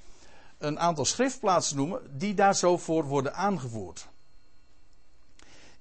een 0.58 0.78
aantal 0.78 1.04
schriftplaatsen 1.04 1.76
noemen 1.76 2.00
die 2.18 2.34
daar 2.34 2.56
zo 2.56 2.76
voor 2.76 3.04
worden 3.04 3.34
aangevoerd. 3.34 4.08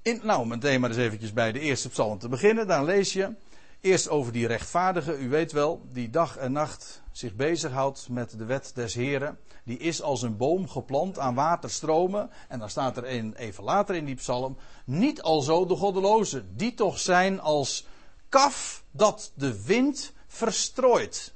In, 0.02 0.20
nou, 0.24 0.48
meteen 0.48 0.80
maar 0.80 0.90
eens 0.90 1.00
eventjes 1.00 1.34
bij 1.34 1.52
de 1.52 1.60
eerste 1.60 1.90
psalm 1.90 2.20
te 2.20 2.30
beginnen. 2.30 2.68
Dan 2.68 2.86
lees 2.86 3.14
je 3.14 3.34
eerst 3.82 4.10
over 4.10 4.32
die 4.32 4.48
rechtvaardige, 4.48 5.18
u 5.18 5.30
weet 5.30 5.52
wel, 5.52 5.82
die 5.92 6.10
dag 6.10 6.38
en 6.38 6.52
nacht 6.52 7.02
zich 7.12 7.36
bezighoudt 7.36 8.10
met 8.10 8.38
de 8.38 8.46
wet 8.46 8.72
des 8.76 8.94
Heren. 8.94 9.40
Die 9.64 9.78
is 9.78 10.02
als 10.02 10.22
een 10.22 10.38
boom 10.38 10.68
geplant 10.70 11.20
aan 11.20 11.36
waterstromen. 11.36 12.30
En 12.48 12.60
dan 12.60 12.70
staat 12.70 12.98
er 12.98 13.04
even 13.36 13.64
later 13.64 13.96
in 13.96 14.06
die 14.06 14.16
psalm, 14.16 14.58
niet 14.86 15.22
alzo 15.22 15.66
de 15.66 15.76
goddeloze, 15.76 16.44
die 16.56 16.74
toch 16.74 17.00
zijn 17.00 17.40
als 17.40 17.86
kaf 18.30 18.84
dat 18.92 19.32
de 19.36 19.64
wind 19.64 20.14
verstrooit. 20.28 21.34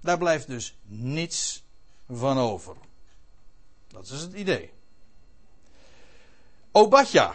Daar 0.00 0.18
blijft 0.18 0.46
dus 0.46 0.78
niets 0.86 1.64
van 2.10 2.38
over. 2.38 2.76
Dat 3.88 4.04
is 4.04 4.20
het 4.20 4.32
idee. 4.32 4.70
Obadja. 6.72 7.34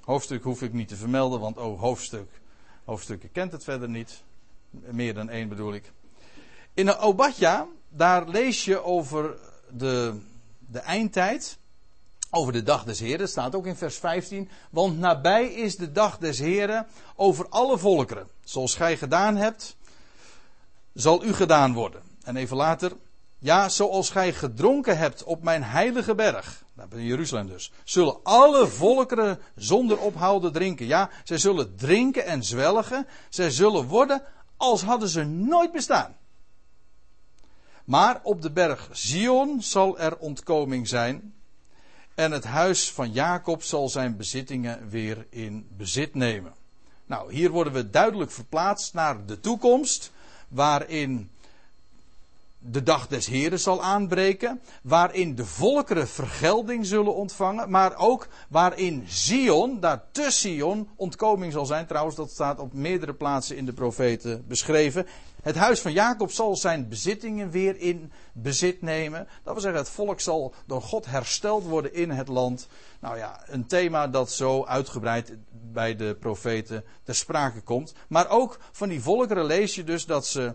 Hoofdstuk 0.00 0.42
hoef 0.42 0.62
ik 0.62 0.72
niet 0.72 0.88
te 0.88 0.96
vermelden, 0.96 1.40
want 1.40 1.56
oh, 1.56 1.80
hoofdstuk, 2.84 3.16
hoofdstukken 3.16 3.32
kent 3.32 3.52
het 3.52 3.64
verder 3.64 3.88
niet. 3.88 4.22
Meer 4.70 5.14
dan 5.14 5.28
één 5.28 5.48
bedoel 5.48 5.74
ik. 5.74 5.92
In 6.74 6.96
Obadja, 6.96 7.66
daar 7.88 8.28
lees 8.28 8.64
je 8.64 8.82
over 8.82 9.36
de, 9.70 10.20
de 10.58 10.78
eindtijd. 10.78 11.58
Over 12.30 12.52
de 12.52 12.62
dag 12.62 12.84
des 12.84 13.00
Heren, 13.00 13.28
staat 13.28 13.54
ook 13.54 13.66
in 13.66 13.76
vers 13.76 13.96
15. 13.96 14.48
Want 14.70 14.98
nabij 14.98 15.46
is 15.46 15.76
de 15.76 15.92
dag 15.92 16.18
des 16.18 16.38
Heren 16.38 16.86
over 17.16 17.48
alle 17.48 17.78
volkeren. 17.78 18.28
Zoals 18.44 18.74
gij 18.74 18.96
gedaan 18.96 19.36
hebt, 19.36 19.76
zal 20.92 21.24
u 21.24 21.32
gedaan 21.32 21.72
worden. 21.72 22.02
En 22.22 22.36
even 22.36 22.56
later, 22.56 22.92
ja, 23.42 23.68
zoals 23.68 24.10
gij 24.10 24.32
gedronken 24.32 24.98
hebt 24.98 25.24
op 25.24 25.42
mijn 25.42 25.62
heilige 25.62 26.14
berg, 26.14 26.64
daar 26.74 26.86
in 26.90 27.04
Jeruzalem 27.04 27.46
dus, 27.46 27.72
zullen 27.84 28.22
alle 28.22 28.66
volkeren 28.66 29.38
zonder 29.56 29.98
ophouden 29.98 30.52
drinken. 30.52 30.86
Ja, 30.86 31.10
zij 31.24 31.38
zullen 31.38 31.76
drinken 31.76 32.24
en 32.24 32.44
zwelgen. 32.44 33.06
Zij 33.28 33.50
zullen 33.50 33.86
worden 33.86 34.22
als 34.56 34.82
hadden 34.82 35.08
ze 35.08 35.24
nooit 35.24 35.72
bestaan. 35.72 36.16
Maar 37.84 38.20
op 38.22 38.42
de 38.42 38.50
berg 38.50 38.88
Zion 38.92 39.62
zal 39.62 39.98
er 39.98 40.18
ontkoming 40.18 40.88
zijn. 40.88 41.34
En 42.14 42.32
het 42.32 42.44
huis 42.44 42.92
van 42.92 43.12
Jacob 43.12 43.62
zal 43.62 43.88
zijn 43.88 44.16
bezittingen 44.16 44.88
weer 44.88 45.26
in 45.30 45.66
bezit 45.76 46.14
nemen. 46.14 46.54
Nou, 47.06 47.32
hier 47.32 47.50
worden 47.50 47.72
we 47.72 47.90
duidelijk 47.90 48.30
verplaatst 48.30 48.94
naar 48.94 49.26
de 49.26 49.40
toekomst, 49.40 50.12
waarin 50.48 51.30
de 52.64 52.82
dag 52.82 53.06
des 53.06 53.26
Heren 53.26 53.60
zal 53.60 53.82
aanbreken, 53.82 54.60
waarin 54.82 55.34
de 55.34 55.46
volkeren 55.46 56.08
vergelding 56.08 56.86
zullen 56.86 57.14
ontvangen, 57.14 57.70
maar 57.70 57.96
ook 57.96 58.28
waarin 58.48 59.04
Zion, 59.06 59.80
daar 59.80 60.04
te 60.10 60.26
Sion, 60.30 60.88
ontkoming 60.96 61.52
zal 61.52 61.66
zijn. 61.66 61.86
Trouwens, 61.86 62.16
dat 62.16 62.30
staat 62.30 62.58
op 62.58 62.72
meerdere 62.72 63.14
plaatsen 63.14 63.56
in 63.56 63.66
de 63.66 63.72
profeten 63.72 64.44
beschreven. 64.48 65.06
Het 65.42 65.56
huis 65.56 65.80
van 65.80 65.92
Jacob 65.92 66.30
zal 66.30 66.56
zijn 66.56 66.88
bezittingen 66.88 67.50
weer 67.50 67.76
in 67.76 68.12
bezit 68.32 68.82
nemen. 68.82 69.28
Dat 69.42 69.52
wil 69.52 69.62
zeggen, 69.62 69.80
het 69.80 69.90
volk 69.90 70.20
zal 70.20 70.54
door 70.66 70.82
God 70.82 71.06
hersteld 71.06 71.64
worden 71.64 71.94
in 71.94 72.10
het 72.10 72.28
land. 72.28 72.68
Nou 73.00 73.16
ja, 73.16 73.42
een 73.46 73.66
thema 73.66 74.08
dat 74.08 74.30
zo 74.30 74.64
uitgebreid 74.64 75.32
bij 75.72 75.96
de 75.96 76.16
profeten 76.20 76.84
ter 77.02 77.14
sprake 77.14 77.60
komt. 77.60 77.94
Maar 78.08 78.28
ook 78.28 78.58
van 78.72 78.88
die 78.88 79.02
volkeren 79.02 79.44
lees 79.44 79.74
je 79.74 79.84
dus 79.84 80.06
dat 80.06 80.26
ze, 80.26 80.54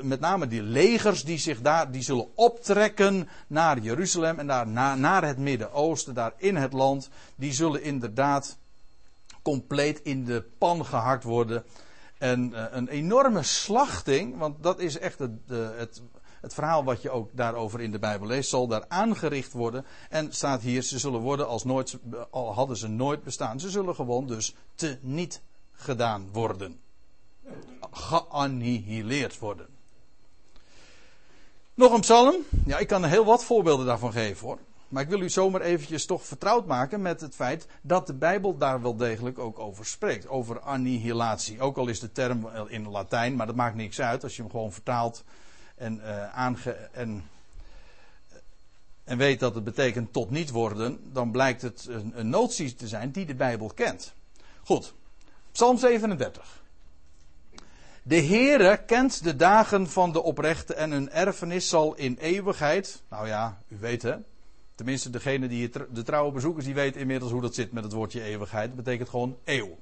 met 0.00 0.20
name 0.20 0.46
die 0.46 0.62
legers 0.62 1.24
die 1.24 1.38
zich 1.38 1.60
daar, 1.60 1.90
die 1.90 2.02
zullen 2.02 2.36
optrekken 2.36 3.28
naar 3.46 3.78
Jeruzalem 3.78 4.38
en 4.38 4.46
daar 4.46 4.66
naar, 4.98 5.24
het 5.24 5.38
Midden-Oosten, 5.38 6.14
daar 6.14 6.32
in 6.36 6.56
het 6.56 6.72
land. 6.72 7.08
Die 7.36 7.52
zullen 7.52 7.82
inderdaad 7.82 8.58
compleet 9.42 10.00
in 10.02 10.24
de 10.24 10.44
pan 10.58 10.86
gehakt 10.86 11.24
worden. 11.24 11.64
En 12.18 12.50
uh, 12.50 12.64
een 12.70 12.88
enorme 12.88 13.42
slachting, 13.42 14.38
want 14.38 14.62
dat 14.62 14.80
is 14.80 14.98
echt 14.98 15.18
het, 15.18 15.30
het, 15.76 16.02
het 16.42 16.54
verhaal 16.54 16.84
wat 16.84 17.02
je 17.02 17.10
ook 17.10 17.30
daarover 17.32 17.80
in 17.80 17.90
de 17.90 17.98
Bijbel 17.98 18.26
leest, 18.26 18.50
zal 18.50 18.66
daar 18.66 18.84
aangericht 18.88 19.52
worden. 19.52 19.84
En 20.08 20.32
staat 20.32 20.60
hier, 20.60 20.82
ze 20.82 20.98
zullen 20.98 21.20
worden 21.20 21.48
als 21.48 21.64
nooit, 21.64 21.98
al 22.30 22.54
hadden 22.54 22.76
ze 22.76 22.88
nooit 22.88 23.24
bestaan. 23.24 23.60
Ze 23.60 23.70
zullen 23.70 23.94
gewoon 23.94 24.26
dus 24.26 24.54
te 24.74 24.98
niet 25.00 25.40
gedaan 25.72 26.28
worden. 26.32 26.80
Geannihileerd 27.90 29.38
worden. 29.38 29.66
Nog 31.74 31.92
een 31.92 32.00
psalm. 32.00 32.36
Ja, 32.66 32.78
ik 32.78 32.88
kan 32.88 33.04
heel 33.04 33.24
wat 33.24 33.44
voorbeelden 33.44 33.86
daarvan 33.86 34.12
geven 34.12 34.46
hoor. 34.46 34.58
Maar 34.88 35.02
ik 35.02 35.08
wil 35.08 35.20
u 35.20 35.30
zomaar 35.30 35.60
eventjes 35.60 36.06
toch 36.06 36.24
vertrouwd 36.24 36.66
maken 36.66 37.02
met 37.02 37.20
het 37.20 37.34
feit 37.34 37.66
dat 37.82 38.06
de 38.06 38.14
Bijbel 38.14 38.56
daar 38.56 38.82
wel 38.82 38.96
degelijk 38.96 39.38
ook 39.38 39.58
over 39.58 39.86
spreekt. 39.86 40.28
Over 40.28 40.60
annihilatie. 40.60 41.60
Ook 41.60 41.76
al 41.76 41.88
is 41.88 42.00
de 42.00 42.12
term 42.12 42.48
in 42.68 42.88
Latijn, 42.88 43.36
maar 43.36 43.46
dat 43.46 43.56
maakt 43.56 43.76
niks 43.76 44.00
uit 44.00 44.22
als 44.22 44.36
je 44.36 44.42
hem 44.42 44.50
gewoon 44.50 44.72
vertaalt 44.72 45.24
en, 45.82 46.00
uh, 46.04 46.34
aange 46.34 46.72
en, 46.72 47.24
en 49.04 49.18
weet 49.18 49.40
dat 49.40 49.54
het 49.54 49.64
betekent 49.64 50.12
tot 50.12 50.30
niet 50.30 50.50
worden, 50.50 51.12
dan 51.12 51.30
blijkt 51.30 51.62
het 51.62 51.86
een, 51.88 52.12
een 52.14 52.28
notie 52.28 52.74
te 52.74 52.88
zijn 52.88 53.10
die 53.10 53.26
de 53.26 53.34
Bijbel 53.34 53.68
kent. 53.74 54.14
Goed, 54.62 54.94
Psalm 55.52 55.78
37. 55.78 56.60
De 58.02 58.20
Heere 58.22 58.84
kent 58.84 59.24
de 59.24 59.36
dagen 59.36 59.88
van 59.88 60.12
de 60.12 60.22
oprechte 60.22 60.74
en 60.74 60.90
hun 60.90 61.10
erfenis 61.10 61.68
zal 61.68 61.94
in 61.94 62.16
eeuwigheid, 62.20 63.02
nou 63.08 63.26
ja, 63.26 63.58
u 63.68 63.76
weet 63.78 64.02
hè, 64.02 64.16
tenminste 64.74 65.10
degene 65.10 65.48
die 65.48 65.70
de 65.90 66.02
trouwe 66.02 66.32
bezoekers, 66.32 66.64
die 66.64 66.74
weten 66.74 67.00
inmiddels 67.00 67.32
hoe 67.32 67.40
dat 67.40 67.54
zit 67.54 67.72
met 67.72 67.84
het 67.84 67.92
woordje 67.92 68.22
eeuwigheid. 68.22 68.66
Dat 68.66 68.84
betekent 68.84 69.08
gewoon 69.08 69.38
eeuw, 69.44 69.78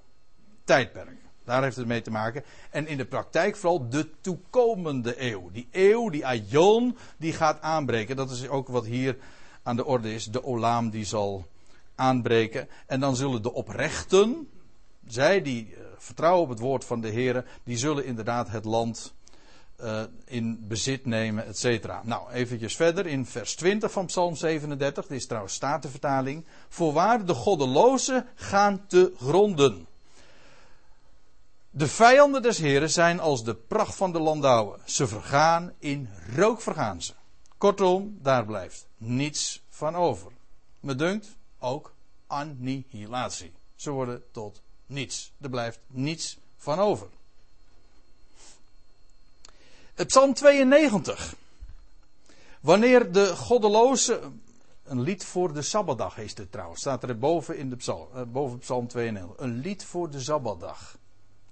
tijdperk. 0.64 1.18
Daar 1.50 1.62
heeft 1.62 1.76
het 1.76 1.86
mee 1.86 2.02
te 2.02 2.10
maken. 2.10 2.44
En 2.70 2.86
in 2.86 2.96
de 2.96 3.04
praktijk 3.04 3.56
vooral 3.56 3.88
de 3.88 4.10
toekomende 4.20 5.22
eeuw. 5.22 5.50
Die 5.52 5.68
eeuw, 5.70 6.08
die 6.08 6.26
aion, 6.26 6.96
die 7.16 7.32
gaat 7.32 7.60
aanbreken. 7.60 8.16
Dat 8.16 8.30
is 8.30 8.48
ook 8.48 8.68
wat 8.68 8.86
hier 8.86 9.16
aan 9.62 9.76
de 9.76 9.84
orde 9.84 10.14
is. 10.14 10.24
De 10.24 10.44
olaam 10.44 10.90
die 10.90 11.04
zal 11.04 11.46
aanbreken. 11.94 12.68
En 12.86 13.00
dan 13.00 13.16
zullen 13.16 13.42
de 13.42 13.52
oprechten, 13.52 14.48
zij 15.06 15.42
die 15.42 15.68
uh, 15.70 15.78
vertrouwen 15.96 16.42
op 16.42 16.48
het 16.48 16.58
woord 16.58 16.84
van 16.84 17.00
de 17.00 17.08
Heer, 17.08 17.44
die 17.64 17.76
zullen 17.76 18.04
inderdaad 18.04 18.48
het 18.48 18.64
land 18.64 19.14
uh, 19.82 20.02
in 20.24 20.66
bezit 20.68 21.06
nemen, 21.06 21.46
et 21.46 21.58
cetera. 21.58 22.02
Nou, 22.04 22.32
eventjes 22.32 22.76
verder 22.76 23.06
in 23.06 23.26
vers 23.26 23.54
20 23.54 23.92
van 23.92 24.06
Psalm 24.06 24.36
37. 24.36 25.06
Dit 25.06 25.18
is 25.18 25.26
trouwens 25.26 25.54
Statenvertaling. 25.54 26.44
Voorwaar 26.68 27.24
de 27.24 27.34
goddelozen 27.34 28.26
gaan 28.34 28.86
te 28.86 29.12
gronden. 29.16 29.88
De 31.72 31.88
vijanden 31.88 32.42
des 32.42 32.58
Heren 32.58 32.90
zijn 32.90 33.20
als 33.20 33.44
de 33.44 33.54
pracht 33.54 33.94
van 33.94 34.12
de 34.12 34.20
landouwen. 34.20 34.80
Ze 34.84 35.06
vergaan, 35.06 35.72
in 35.78 36.08
rook 36.36 36.60
vergaan 36.60 37.02
ze. 37.02 37.12
Kortom, 37.58 38.18
daar 38.22 38.44
blijft 38.44 38.86
niets 38.96 39.62
van 39.68 39.94
over. 39.94 40.32
Me 40.80 40.94
dunkt 40.94 41.36
ook 41.58 41.94
annihilatie. 42.26 43.52
Ze 43.74 43.90
worden 43.90 44.22
tot 44.32 44.62
niets. 44.86 45.32
Er 45.40 45.50
blijft 45.50 45.80
niets 45.86 46.38
van 46.56 46.78
over. 46.78 47.08
Psalm 50.06 50.34
92. 50.34 51.34
Wanneer 52.60 53.12
de 53.12 53.36
goddeloze 53.36 54.20
Een 54.84 55.00
lied 55.00 55.24
voor 55.24 55.52
de 55.52 55.62
Sabbatdag 55.62 56.18
is 56.18 56.36
het 56.36 56.52
trouwens. 56.52 56.80
Staat 56.80 57.02
er 57.02 57.18
boven 57.18 57.58
in 57.58 57.70
de 57.70 57.76
psalm, 57.76 58.08
uh, 58.14 58.22
boven 58.22 58.58
psalm 58.58 58.88
92. 58.88 59.44
Een 59.46 59.58
lied 59.58 59.84
voor 59.84 60.10
de 60.10 60.20
Sabbatdag. 60.20 60.98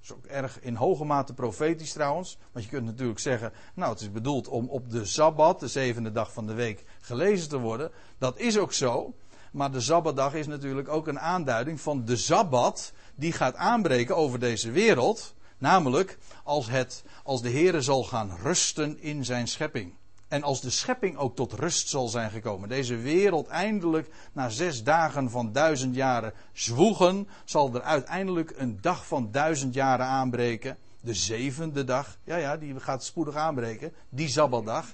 Is 0.08 0.14
ook 0.14 0.26
erg 0.26 0.60
in 0.60 0.74
hoge 0.74 1.04
mate 1.04 1.34
profetisch 1.34 1.92
trouwens. 1.92 2.38
Want 2.52 2.64
je 2.64 2.70
kunt 2.70 2.84
natuurlijk 2.84 3.18
zeggen, 3.18 3.52
nou 3.74 3.92
het 3.92 4.00
is 4.00 4.12
bedoeld 4.12 4.48
om 4.48 4.68
op 4.68 4.90
de 4.90 5.04
Sabbat, 5.04 5.60
de 5.60 5.68
zevende 5.68 6.12
dag 6.12 6.32
van 6.32 6.46
de 6.46 6.54
week, 6.54 6.84
gelezen 7.00 7.48
te 7.48 7.58
worden. 7.58 7.90
Dat 8.18 8.38
is 8.38 8.58
ook 8.58 8.72
zo. 8.72 9.14
Maar 9.52 9.72
de 9.72 9.80
Sabbatdag 9.80 10.34
is 10.34 10.46
natuurlijk 10.46 10.88
ook 10.88 11.06
een 11.06 11.20
aanduiding 11.20 11.80
van 11.80 12.04
de 12.04 12.16
Sabbat 12.16 12.92
die 13.14 13.32
gaat 13.32 13.54
aanbreken 13.54 14.16
over 14.16 14.38
deze 14.38 14.70
wereld. 14.70 15.34
Namelijk 15.58 16.18
als, 16.44 16.68
het, 16.68 17.04
als 17.22 17.42
de 17.42 17.50
Heere 17.50 17.82
zal 17.82 18.04
gaan 18.04 18.36
rusten 18.42 19.00
in 19.00 19.24
zijn 19.24 19.48
schepping. 19.48 19.94
En 20.28 20.42
als 20.42 20.60
de 20.60 20.70
schepping 20.70 21.16
ook 21.16 21.36
tot 21.36 21.52
rust 21.52 21.88
zal 21.88 22.08
zijn 22.08 22.30
gekomen. 22.30 22.68
Deze 22.68 22.96
wereld 22.96 23.46
eindelijk 23.46 24.10
na 24.32 24.48
zes 24.48 24.82
dagen 24.82 25.30
van 25.30 25.52
duizend 25.52 25.94
jaren 25.94 26.32
zwoegen. 26.52 27.28
Zal 27.44 27.74
er 27.74 27.82
uiteindelijk 27.82 28.52
een 28.56 28.78
dag 28.80 29.06
van 29.06 29.28
duizend 29.30 29.74
jaren 29.74 30.06
aanbreken. 30.06 30.76
De 31.00 31.14
zevende 31.14 31.84
dag. 31.84 32.16
Ja, 32.24 32.36
ja, 32.36 32.56
die 32.56 32.80
gaat 32.80 33.04
spoedig 33.04 33.34
aanbreken. 33.34 33.92
Die 34.08 34.28
Sabbatdag. 34.28 34.86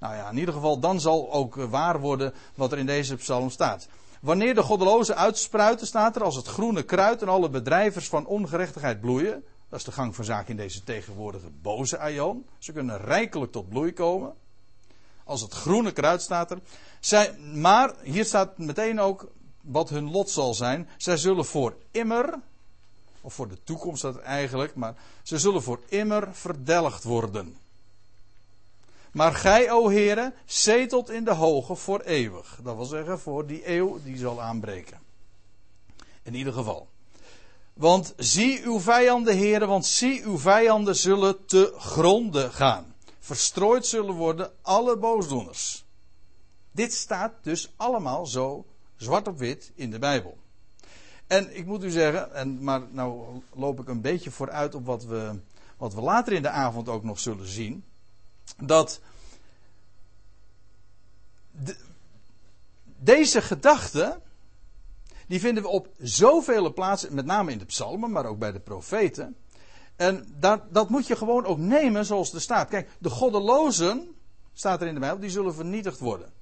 Nou 0.00 0.14
ja, 0.14 0.30
in 0.30 0.38
ieder 0.38 0.54
geval 0.54 0.78
dan 0.78 1.00
zal 1.00 1.32
ook 1.32 1.54
waar 1.54 2.00
worden 2.00 2.34
wat 2.54 2.72
er 2.72 2.78
in 2.78 2.86
deze 2.86 3.16
psalm 3.16 3.50
staat. 3.50 3.88
Wanneer 4.20 4.54
de 4.54 4.62
goddelozen 4.62 5.16
uitspruiten, 5.16 5.86
staat 5.86 6.16
er 6.16 6.22
als 6.22 6.36
het 6.36 6.46
groene 6.46 6.82
kruid 6.82 7.22
en 7.22 7.28
alle 7.28 7.50
bedrijvers 7.50 8.08
van 8.08 8.26
ongerechtigheid 8.26 9.00
bloeien. 9.00 9.44
Dat 9.68 9.78
is 9.78 9.84
de 9.84 9.92
gang 9.92 10.14
van 10.14 10.24
zaken 10.24 10.50
in 10.50 10.56
deze 10.56 10.82
tegenwoordige 10.84 11.50
boze 11.62 11.98
aion. 11.98 12.46
Ze 12.58 12.72
kunnen 12.72 12.98
rijkelijk 12.98 13.52
tot 13.52 13.68
bloei 13.68 13.92
komen. 13.92 14.34
Als 15.30 15.40
het 15.40 15.52
groene 15.52 15.92
kruid 15.92 16.22
staat 16.22 16.50
er. 16.50 16.58
Zij, 17.00 17.38
maar 17.38 17.94
hier 18.02 18.24
staat 18.24 18.58
meteen 18.58 19.00
ook 19.00 19.30
wat 19.60 19.88
hun 19.88 20.10
lot 20.10 20.30
zal 20.30 20.54
zijn. 20.54 20.88
Zij 20.96 21.16
zullen 21.16 21.44
voor 21.44 21.76
immer, 21.90 22.34
of 23.20 23.34
voor 23.34 23.48
de 23.48 23.58
toekomst 23.64 24.02
dat 24.02 24.18
eigenlijk, 24.18 24.74
maar 24.74 24.94
ze 25.22 25.38
zullen 25.38 25.62
voor 25.62 25.80
immer 25.88 26.28
verdelgd 26.32 27.04
worden. 27.04 27.56
Maar 29.12 29.34
gij, 29.34 29.70
o 29.70 29.88
heren, 29.88 30.34
zetelt 30.44 31.10
in 31.10 31.24
de 31.24 31.34
hoge 31.34 31.74
voor 31.74 32.00
eeuwig. 32.00 32.58
Dat 32.62 32.76
wil 32.76 32.84
zeggen 32.84 33.20
voor 33.20 33.46
die 33.46 33.68
eeuw 33.68 34.00
die 34.04 34.16
zal 34.16 34.40
aanbreken. 34.40 35.00
In 36.22 36.34
ieder 36.34 36.52
geval. 36.52 36.88
Want 37.72 38.14
zie 38.16 38.62
uw 38.62 38.80
vijanden, 38.80 39.36
heren, 39.36 39.68
want 39.68 39.86
zie 39.86 40.22
uw 40.22 40.38
vijanden 40.38 40.96
zullen 40.96 41.46
te 41.46 41.74
gronde 41.78 42.50
gaan. 42.50 42.89
Verstrooid 43.30 43.86
zullen 43.86 44.14
worden 44.14 44.52
alle 44.62 44.96
boosdoeners. 44.96 45.84
Dit 46.72 46.92
staat 46.92 47.32
dus 47.42 47.72
allemaal 47.76 48.26
zo 48.26 48.66
zwart 48.96 49.28
op 49.28 49.38
wit 49.38 49.72
in 49.74 49.90
de 49.90 49.98
Bijbel. 49.98 50.38
En 51.26 51.56
ik 51.56 51.66
moet 51.66 51.84
u 51.84 51.90
zeggen, 51.90 52.34
en, 52.34 52.64
maar 52.64 52.82
nou 52.90 53.42
loop 53.52 53.80
ik 53.80 53.88
een 53.88 54.00
beetje 54.00 54.30
vooruit 54.30 54.74
op 54.74 54.86
wat 54.86 55.04
we, 55.04 55.40
wat 55.76 55.94
we 55.94 56.00
later 56.00 56.32
in 56.32 56.42
de 56.42 56.48
avond 56.48 56.88
ook 56.88 57.04
nog 57.04 57.18
zullen 57.18 57.46
zien. 57.48 57.84
Dat 58.56 59.00
de, 61.50 61.76
deze 62.84 63.42
gedachte, 63.42 64.20
die 65.26 65.40
vinden 65.40 65.62
we 65.62 65.68
op 65.68 65.88
zoveel 65.98 66.72
plaatsen, 66.72 67.14
met 67.14 67.24
name 67.24 67.52
in 67.52 67.58
de 67.58 67.64
psalmen, 67.64 68.10
maar 68.10 68.26
ook 68.26 68.38
bij 68.38 68.52
de 68.52 68.60
profeten. 68.60 69.36
En 70.00 70.34
dat, 70.38 70.60
dat 70.70 70.88
moet 70.88 71.06
je 71.06 71.16
gewoon 71.16 71.44
ook 71.44 71.58
nemen 71.58 72.06
zoals 72.06 72.32
er 72.32 72.40
staat. 72.40 72.68
Kijk, 72.68 72.90
de 72.98 73.10
goddelozen, 73.10 74.14
staat 74.54 74.80
er 74.80 74.86
in 74.86 74.94
de 74.94 75.00
Bijbel, 75.00 75.20
die 75.20 75.30
zullen 75.30 75.54
vernietigd 75.54 75.98
worden. 75.98 76.32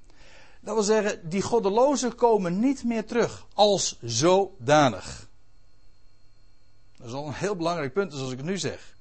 Dat 0.60 0.74
wil 0.74 0.82
zeggen, 0.82 1.28
die 1.28 1.42
goddelozen 1.42 2.14
komen 2.14 2.60
niet 2.60 2.84
meer 2.84 3.04
terug 3.04 3.46
als 3.54 3.98
zodanig. 4.02 5.28
Dat 6.96 7.06
is 7.06 7.12
al 7.12 7.26
een 7.26 7.32
heel 7.32 7.56
belangrijk 7.56 7.92
punt, 7.92 8.12
zoals 8.12 8.30
ik 8.30 8.36
het 8.36 8.46
nu 8.46 8.58
zeg. 8.58 8.96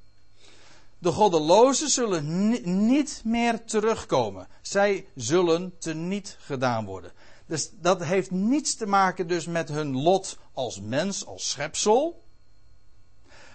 De 0.99 1.11
goddelozen 1.11 1.89
zullen 1.89 2.87
niet 2.87 3.21
meer 3.23 3.65
terugkomen. 3.65 4.47
Zij 4.61 5.07
zullen 5.15 5.77
teniet 5.79 6.37
gedaan 6.39 6.85
worden. 6.85 7.11
Dus 7.45 7.69
dat 7.73 8.03
heeft 8.03 8.31
niets 8.31 8.75
te 8.75 8.85
maken 8.85 9.27
dus 9.27 9.45
met 9.45 9.69
hun 9.69 10.01
lot 10.01 10.37
als 10.53 10.81
mens, 10.81 11.25
als 11.25 11.49
schepsel. 11.49 12.25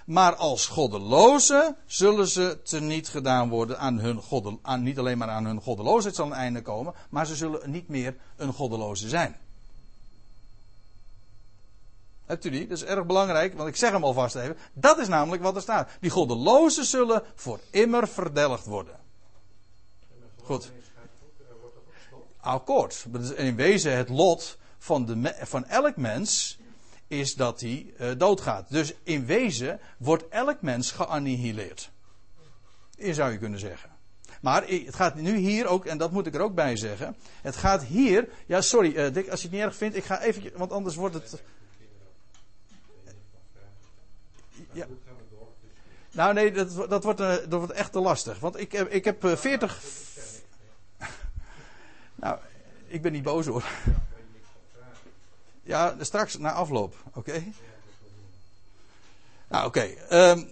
Maar 0.07 0.35
als 0.35 0.67
goddelozen 0.67 1.77
zullen 1.87 2.29
ze 2.29 2.61
teniet 2.63 3.09
gedaan 3.09 3.49
worden 3.49 3.79
aan 3.79 3.99
hun 3.99 4.23
goddel, 4.23 4.59
aan, 4.63 4.83
niet 4.83 4.99
alleen 4.99 5.19
maar 5.19 5.29
aan 5.29 5.45
hun 5.45 5.61
goddeloosheid 5.61 6.15
zal 6.15 6.27
een 6.27 6.33
einde 6.33 6.63
komen, 6.63 6.95
maar 7.11 7.27
ze 7.27 7.37
zullen 7.37 7.71
niet 7.71 7.89
meer 7.89 8.17
een 8.37 8.53
goddeloze 8.53 9.09
zijn. 9.09 9.37
Hebt 12.27 12.45
u 12.45 12.51
die? 12.51 12.67
Dat 12.67 12.77
is 12.77 12.85
erg 12.85 13.07
belangrijk, 13.07 13.55
want 13.55 13.69
ik 13.69 13.77
zeg 13.77 13.91
hem 13.91 14.05
alvast 14.05 14.35
even. 14.35 14.57
Dat 14.73 14.99
is 14.99 15.09
namelijk 15.09 15.43
wat 15.43 15.57
er 15.57 15.63
staat. 15.63 15.91
Die 16.01 16.11
goddelozen 16.11 16.85
zullen 16.85 17.23
voor 17.35 17.61
immer 17.71 18.09
verdelgd 18.09 18.67
worden. 18.67 19.01
Goed. 20.43 20.71
Akkoord. 22.41 23.07
In 23.37 23.57
wezen 23.57 23.97
het 23.97 24.09
lot 24.09 24.59
van, 24.79 25.07
de, 25.07 25.35
van 25.43 25.67
elk 25.67 25.97
mens 25.97 26.59
is 27.13 27.35
dat 27.35 27.61
hij 27.61 27.95
uh, 28.01 28.11
doodgaat. 28.17 28.71
Dus 28.71 28.95
in 29.03 29.27
wezen 29.27 29.81
wordt 29.97 30.29
elk 30.29 30.63
mens 30.63 30.91
geannihileerd. 30.91 31.91
Zou 32.99 33.33
je 33.33 33.39
kunnen 33.39 33.59
zeggen. 33.59 33.91
Maar 34.41 34.67
het 34.67 34.95
gaat 34.95 35.15
nu 35.15 35.37
hier 35.37 35.67
ook, 35.67 35.87
en 35.87 35.99
dat 35.99 36.13
moet 36.13 36.27
ik 36.27 36.35
er 36.35 36.41
ook 36.41 36.55
bij 36.55 36.77
zeggen. 36.77 37.17
Het 37.43 37.57
gaat 37.57 37.83
hier. 37.83 38.29
Ja, 38.47 38.61
sorry, 38.61 38.97
uh, 38.97 39.13
Dick, 39.13 39.29
als 39.29 39.41
je 39.41 39.47
het 39.47 39.57
niet 39.57 39.65
erg 39.65 39.77
vindt, 39.77 39.97
ik 39.97 40.05
ga 40.05 40.21
even. 40.21 40.51
Want 40.55 40.73
anders 40.73 40.95
wordt 40.95 41.15
het. 41.15 41.43
Ja. 44.73 44.87
Nou, 46.13 46.35
nee, 46.35 46.53
dat, 46.53 46.91
dat, 46.91 47.05
wordt, 47.05 47.21
uh, 47.21 47.29
dat 47.29 47.53
wordt 47.53 47.73
echt 47.73 47.93
te 47.93 48.01
lastig. 48.01 48.39
Want 48.39 48.61
ik, 48.61 48.73
ik 48.73 49.05
heb 49.05 49.27
40. 49.37 49.81
nou, 52.15 52.39
ik 52.87 53.03
ben 53.03 53.13
niet 53.13 53.23
boos 53.23 53.47
hoor. 53.47 53.65
Ja, 55.63 55.97
straks 56.01 56.39
na 56.39 56.53
afloop, 56.53 56.95
oké? 57.15 57.43
Nou, 59.49 59.67
oké. 59.67 59.89
Um, 60.11 60.49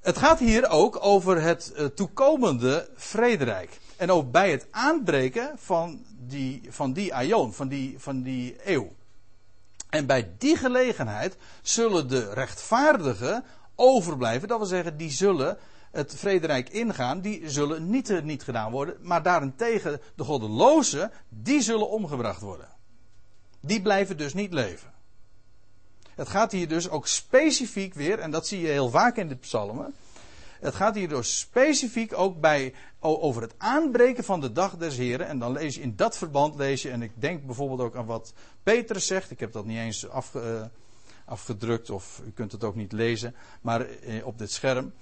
het 0.00 0.18
gaat 0.18 0.38
hier 0.38 0.68
ook 0.68 1.04
over 1.04 1.42
het 1.42 1.72
uh, 1.76 1.84
toekomende 1.84 2.88
vrederijk. 2.94 3.80
En 3.96 4.10
ook 4.10 4.30
bij 4.30 4.50
het 4.50 4.66
aanbreken 4.70 5.52
van 5.56 6.04
die, 6.18 6.62
van 6.68 6.92
die 6.92 7.14
aion, 7.14 7.52
van 7.52 7.68
die, 7.68 7.98
van 7.98 8.22
die 8.22 8.56
eeuw. 8.64 8.92
En 9.90 10.06
bij 10.06 10.34
die 10.38 10.56
gelegenheid 10.56 11.36
zullen 11.62 12.08
de 12.08 12.32
rechtvaardigen 12.32 13.44
overblijven. 13.74 14.48
Dat 14.48 14.58
wil 14.58 14.66
zeggen, 14.66 14.96
die 14.96 15.10
zullen 15.10 15.58
het 15.90 16.14
vrederijk 16.16 16.68
ingaan. 16.68 17.20
Die 17.20 17.50
zullen 17.50 17.90
niet, 17.90 18.22
niet 18.24 18.42
gedaan 18.42 18.70
worden. 18.70 18.96
Maar 19.00 19.22
daarentegen 19.22 20.00
de 20.14 20.24
goddelozen, 20.24 21.10
die 21.28 21.62
zullen 21.62 21.88
omgebracht 21.88 22.40
worden. 22.40 22.73
Die 23.66 23.82
blijven 23.82 24.16
dus 24.16 24.34
niet 24.34 24.52
leven. 24.52 24.92
Het 26.14 26.28
gaat 26.28 26.52
hier 26.52 26.68
dus 26.68 26.88
ook 26.88 27.06
specifiek 27.06 27.94
weer, 27.94 28.18
en 28.18 28.30
dat 28.30 28.46
zie 28.46 28.60
je 28.60 28.68
heel 28.68 28.90
vaak 28.90 29.16
in 29.16 29.28
de 29.28 29.36
psalmen. 29.36 29.94
Het 30.60 30.74
gaat 30.74 30.94
hier 30.94 31.08
dus 31.08 31.38
specifiek 31.38 32.18
ook 32.18 32.40
bij, 32.40 32.74
over 33.00 33.42
het 33.42 33.54
aanbreken 33.58 34.24
van 34.24 34.40
de 34.40 34.52
dag 34.52 34.76
des 34.76 34.96
Heren. 34.96 35.26
En 35.26 35.38
dan 35.38 35.52
lees 35.52 35.74
je 35.74 35.80
in 35.80 35.96
dat 35.96 36.18
verband 36.18 36.54
lees 36.54 36.82
je, 36.82 36.90
en 36.90 37.02
ik 37.02 37.12
denk 37.14 37.46
bijvoorbeeld 37.46 37.80
ook 37.80 37.96
aan 37.96 38.06
wat 38.06 38.32
Petrus 38.62 39.06
zegt. 39.06 39.30
Ik 39.30 39.40
heb 39.40 39.52
dat 39.52 39.64
niet 39.64 39.78
eens 39.78 40.06
uh, 40.34 40.62
afgedrukt, 41.24 41.90
of 41.90 42.20
u 42.26 42.30
kunt 42.30 42.52
het 42.52 42.64
ook 42.64 42.74
niet 42.74 42.92
lezen, 42.92 43.34
maar 43.60 43.86
uh, 44.06 44.26
op 44.26 44.38
dit 44.38 44.50
scherm. 44.50 44.92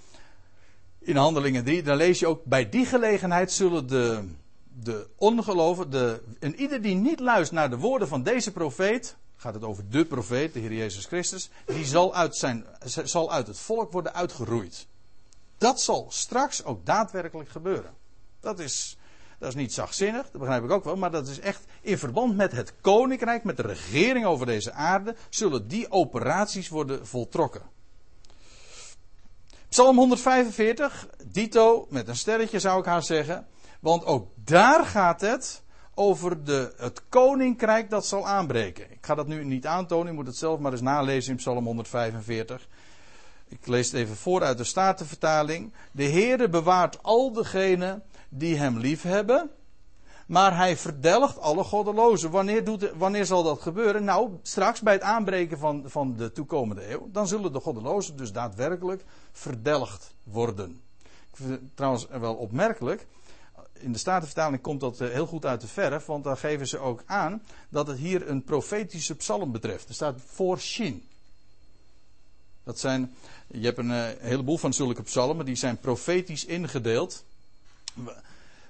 In 0.98 1.16
Handelingen 1.16 1.64
3, 1.64 1.83
dan 1.83 1.96
lees 1.96 2.18
je 2.18 2.27
ook, 2.27 2.44
bij 2.44 2.68
die 2.68 2.87
gelegenheid 2.87 3.53
zullen 3.53 3.87
de, 3.87 4.25
de 4.74 5.08
ongeloven, 5.16 5.90
de, 5.90 6.22
en 6.40 6.54
ieder 6.54 6.82
die 6.82 6.94
niet 6.94 7.20
luistert 7.20 7.58
naar 7.58 7.70
de 7.70 7.78
woorden 7.78 8.08
van 8.08 8.22
deze 8.22 8.52
profeet, 8.52 9.16
gaat 9.37 9.54
het 9.54 9.64
over 9.64 9.90
de 9.90 10.04
profeet, 10.04 10.52
de 10.52 10.61
Heer 10.61 10.72
Jezus 10.72 11.06
Christus, 11.06 11.50
die 11.66 11.85
zal 11.85 12.14
uit, 12.14 12.37
zijn, 12.37 12.66
zal 13.04 13.32
uit 13.32 13.46
het 13.46 13.58
volk 13.58 13.92
worden 13.92 14.14
uitgeroeid. 14.14 14.87
Dat 15.58 15.80
zal 15.80 16.06
straks 16.08 16.64
ook 16.64 16.87
daadwerkelijk 16.87 17.48
gebeuren. 17.48 17.94
Dat 18.40 18.58
is, 18.58 18.96
dat 19.38 19.48
is 19.48 19.54
niet 19.54 19.72
zachtzinnig, 19.72 20.30
dat 20.30 20.40
begrijp 20.40 20.64
ik 20.64 20.70
ook 20.70 20.85
wel, 20.85 20.96
maar 20.96 21.11
dat 21.11 21.28
is 21.28 21.40
echt 21.40 21.64
in 21.80 21.98
verband 21.98 22.37
met 22.37 22.52
het 22.52 22.72
koninkrijk, 22.80 23.44
met 23.44 23.56
de 23.56 23.62
regering 23.62 24.24
over 24.26 24.46
deze 24.46 24.72
aarde, 24.72 25.16
zullen 25.30 25.68
die 25.68 25.90
operaties 25.90 26.68
worden 26.68 27.06
voltrokken. 27.06 27.62
Psalm 29.68 29.96
145, 29.96 31.08
dito, 31.26 31.87
met 31.90 32.08
een 32.08 32.16
sterretje 32.16 32.58
zou 32.58 32.78
ik 32.80 32.85
haar 32.85 33.02
zeggen. 33.02 33.46
Want 33.83 34.05
ook 34.05 34.29
daar 34.35 34.85
gaat 34.85 35.21
het 35.21 35.62
over 35.95 36.45
de, 36.45 36.73
het 36.77 37.03
koninkrijk 37.09 37.90
dat 37.90 38.07
zal 38.07 38.27
aanbreken. 38.27 38.90
Ik 38.90 38.99
ga 39.01 39.14
dat 39.14 39.27
nu 39.27 39.45
niet 39.45 39.66
aantonen, 39.66 40.07
je 40.07 40.12
moet 40.12 40.27
het 40.27 40.37
zelf 40.37 40.59
maar 40.59 40.73
eens 40.73 40.81
nalezen 40.81 41.31
in 41.31 41.37
Psalm 41.37 41.64
145. 41.64 42.68
Ik 43.49 43.66
lees 43.66 43.87
het 43.87 44.01
even 44.01 44.16
voor 44.16 44.42
uit 44.42 44.59
de 44.59 44.64
Statenvertaling. 44.64 45.73
De 45.92 46.05
Heere 46.05 46.49
bewaart 46.49 47.03
al 47.03 47.33
degenen 47.33 48.03
die 48.29 48.57
hem 48.57 48.79
lief 48.79 49.03
hebben, 49.03 49.51
Maar 50.27 50.57
hij 50.57 50.77
verdelgt 50.77 51.40
alle 51.40 51.64
goddelozen. 51.64 52.31
Wanneer, 52.31 52.64
doet, 52.64 52.92
wanneer 52.97 53.27
zal 53.27 53.42
dat 53.42 53.61
gebeuren? 53.61 54.05
Nou, 54.05 54.31
straks 54.42 54.81
bij 54.81 54.92
het 54.92 55.03
aanbreken 55.03 55.59
van, 55.59 55.83
van 55.87 56.16
de 56.16 56.33
toekomende 56.33 56.90
eeuw. 56.90 57.09
Dan 57.12 57.27
zullen 57.27 57.53
de 57.53 57.61
goddelozen 57.61 58.16
dus 58.16 58.33
daadwerkelijk 58.33 59.05
verdelgd 59.33 60.14
worden. 60.23 60.81
Ik 61.31 61.37
vind 61.37 61.51
het 61.51 61.77
trouwens 61.77 62.07
wel 62.07 62.35
opmerkelijk. 62.35 63.07
In 63.83 63.92
de 63.92 63.99
Statenvertaling 63.99 64.62
komt 64.62 64.81
dat 64.81 65.01
eh, 65.01 65.09
heel 65.09 65.27
goed 65.27 65.47
uit 65.47 65.61
de 65.61 65.66
verf. 65.66 66.07
Want 66.07 66.25
daar 66.25 66.37
geven 66.37 66.68
ze 66.68 66.79
ook 66.79 67.03
aan 67.07 67.42
dat 67.68 67.87
het 67.87 67.99
hier 67.99 68.29
een 68.29 68.45
profetische 68.45 69.14
psalm 69.14 69.53
betreft. 69.53 69.88
Er 69.88 69.95
staat 69.95 70.21
voor 70.27 70.59
Shin. 70.59 71.05
Dat 72.64 72.79
zijn, 72.79 73.14
je 73.47 73.64
hebt 73.64 73.79
een 73.79 73.90
uh, 73.90 74.07
heleboel 74.18 74.59
van 74.59 74.73
zulke 74.73 75.03
psalmen. 75.03 75.45
Die 75.45 75.55
zijn 75.55 75.79
profetisch 75.79 76.45
ingedeeld. 76.45 77.25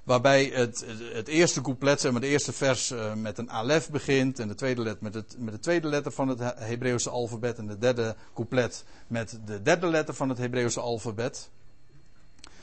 Waarbij 0.03 0.45
het, 0.45 0.85
het 1.13 1.29
eerste 1.29 1.61
couplet, 1.61 2.01
zeg 2.01 2.13
maar, 2.13 2.21
de 2.21 2.27
eerste 2.27 2.53
vers 2.53 2.91
uh, 2.91 3.15
met 3.15 3.39
een 3.39 3.51
alef 3.51 3.91
begint. 3.91 4.39
En 4.39 4.49
de 4.49 4.55
tweede 4.55 4.83
letter 4.83 5.03
met, 5.03 5.15
het, 5.15 5.35
met 5.39 5.55
de 5.55 5.61
tweede 5.61 5.89
letter 5.89 6.13
van 6.13 6.29
het 6.29 6.39
Hebreeuwse 6.41 7.11
alfabet. 7.11 7.59
En 7.59 7.67
de 7.67 7.79
derde 7.79 8.17
couplet 8.35 8.85
met 9.07 9.39
de 9.45 9.63
derde 9.63 9.87
letter 9.87 10.15
van 10.15 10.29
het 10.29 10.39
Hebreeuwse 10.39 10.81
alfabet. 10.81 11.49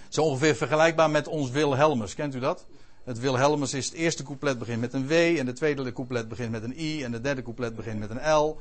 Zo 0.10 0.24
ongeveer 0.24 0.56
vergelijkbaar 0.56 1.10
met 1.10 1.28
ons 1.28 1.50
Wilhelmus. 1.50 2.16
Kent 2.16 2.36
u 2.36 2.40
dat? 2.40 2.66
Het 3.04 3.20
Wilhelmus 3.20 3.74
is 3.74 3.86
het 3.86 3.94
eerste 3.94 4.24
couplet 4.24 4.60
begint 4.60 4.80
met 4.80 4.94
een 4.94 5.08
W. 5.08 5.12
En 5.12 5.46
de 5.46 5.54
tweede 5.54 5.94
couplet 5.94 6.28
begint 6.28 6.52
met 6.52 6.64
een 6.64 6.80
I. 6.80 7.04
En 7.04 7.12
de 7.12 7.22
derde 7.22 7.42
couplet 7.42 7.76
begint 7.76 8.00
met 8.00 8.10
een 8.10 8.34
L. 8.36 8.58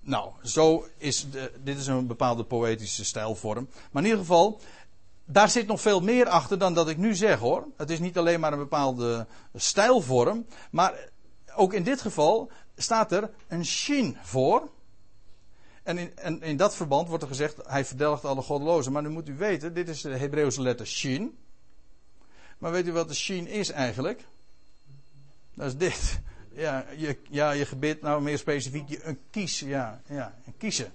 Nou, 0.00 0.30
zo 0.42 0.86
is 0.96 1.30
de, 1.30 1.52
dit 1.62 1.78
is 1.78 1.86
een 1.86 2.06
bepaalde 2.06 2.44
poëtische 2.44 3.04
stijlvorm. 3.04 3.68
Maar 3.90 4.02
in 4.02 4.08
ieder 4.08 4.24
geval, 4.24 4.60
daar 5.24 5.48
zit 5.48 5.66
nog 5.66 5.80
veel 5.80 6.00
meer 6.00 6.28
achter 6.28 6.58
dan 6.58 6.74
dat 6.74 6.88
ik 6.88 6.96
nu 6.96 7.14
zeg 7.14 7.38
hoor. 7.38 7.66
Het 7.76 7.90
is 7.90 7.98
niet 7.98 8.18
alleen 8.18 8.40
maar 8.40 8.52
een 8.52 8.58
bepaalde 8.58 9.26
stijlvorm, 9.54 10.46
maar 10.70 10.94
ook 11.56 11.72
in 11.72 11.82
dit 11.82 12.00
geval 12.00 12.50
staat 12.76 13.12
er 13.12 13.30
een 13.48 13.64
shin 13.64 14.16
voor. 14.22 14.70
En 15.82 15.98
in, 15.98 16.16
en 16.16 16.42
in 16.42 16.56
dat 16.56 16.76
verband 16.76 17.08
wordt 17.08 17.22
er 17.22 17.28
gezegd, 17.28 17.56
hij 17.66 17.84
verdelgt 17.84 18.24
alle 18.24 18.42
goddelozen. 18.42 18.92
Maar 18.92 19.02
nu 19.02 19.08
moet 19.08 19.28
u 19.28 19.36
weten, 19.36 19.74
dit 19.74 19.88
is 19.88 20.00
de 20.00 20.16
Hebreeuwse 20.16 20.62
letter 20.62 20.86
shin. 20.86 21.38
Maar 22.58 22.72
weet 22.72 22.86
u 22.86 22.92
wat 22.92 23.08
de 23.08 23.14
shin 23.14 23.46
is 23.46 23.70
eigenlijk? 23.70 24.24
Dat 25.54 25.66
is 25.66 25.76
dit. 25.76 26.20
Ja, 26.54 26.86
je, 26.96 27.18
ja, 27.28 27.50
je 27.50 27.66
gebit, 27.66 28.02
nou 28.02 28.22
meer 28.22 28.38
specifiek, 28.38 28.88
je, 28.88 29.04
een 29.04 29.18
kies, 29.30 29.60
ja, 29.60 30.00
ja, 30.06 30.38
een 30.46 30.56
kiezen. 30.56 30.92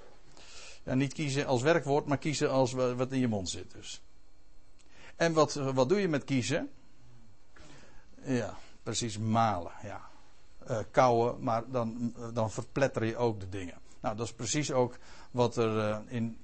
Ja, 0.84 0.94
niet 0.94 1.14
kiezen 1.14 1.46
als 1.46 1.62
werkwoord, 1.62 2.06
maar 2.06 2.18
kiezen 2.18 2.50
als 2.50 2.74
wat 2.74 3.12
in 3.12 3.20
je 3.20 3.28
mond 3.28 3.50
zit 3.50 3.72
dus. 3.72 4.02
En 5.16 5.34
wat, 5.34 5.54
wat 5.54 5.90
doe 5.90 6.02
je 6.02 6.08
met 6.08 6.24
kiezen? 6.24 6.70
Ja, 8.24 8.58
precies 8.84 9.18
malen. 9.18 9.72
Ja. 9.84 10.10
Uh, 10.70 10.80
kouwen, 10.92 11.44
maar 11.44 11.64
dan, 11.72 12.14
dan 12.34 12.52
verpletter 12.52 13.06
je 13.06 13.18
ook 13.18 13.40
de 13.40 13.50
dingen. 13.50 13.78
Nou, 14.08 14.20
dat 14.20 14.28
is 14.28 14.34
precies 14.34 14.72
ook 14.72 14.98
wat 15.32 15.58
er, 15.58 15.78
uh, 15.78 15.98
in, 16.08 16.38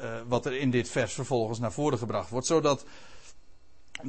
uh, 0.00 0.20
wat 0.26 0.46
er 0.46 0.56
in 0.56 0.70
dit 0.70 0.88
vers 0.88 1.12
vervolgens 1.12 1.58
naar 1.58 1.72
voren 1.72 1.98
gebracht 1.98 2.30
wordt. 2.30 2.46
Zodat. 2.46 2.84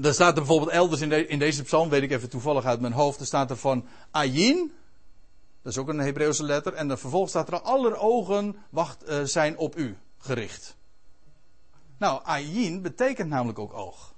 Er 0.01 0.13
staat 0.13 0.35
bijvoorbeeld 0.35 0.71
elders 0.71 1.01
in, 1.01 1.29
in 1.29 1.39
deze 1.39 1.63
psalm, 1.63 1.89
weet 1.89 2.01
ik 2.01 2.11
even 2.11 2.29
toevallig 2.29 2.65
uit 2.65 2.79
mijn 2.79 2.93
hoofd, 2.93 3.19
er 3.19 3.25
staat 3.25 3.49
er 3.49 3.57
van 3.57 3.85
Ayin. 4.11 4.71
Dat 5.61 5.71
is 5.71 5.77
ook 5.77 5.87
een 5.87 5.99
Hebreeuwse 5.99 6.43
letter. 6.43 6.73
En 6.73 6.87
dan 6.87 6.97
vervolgens 6.97 7.31
staat 7.31 7.47
er 7.47 7.61
aller 7.61 7.97
ogen 7.97 8.55
wacht, 8.69 9.03
zijn 9.23 9.57
op 9.57 9.77
u 9.77 9.97
gericht. 10.17 10.75
Nou, 11.97 12.23
ayin 12.23 12.81
betekent 12.81 13.29
namelijk 13.29 13.59
ook 13.59 13.73
oog. 13.73 14.13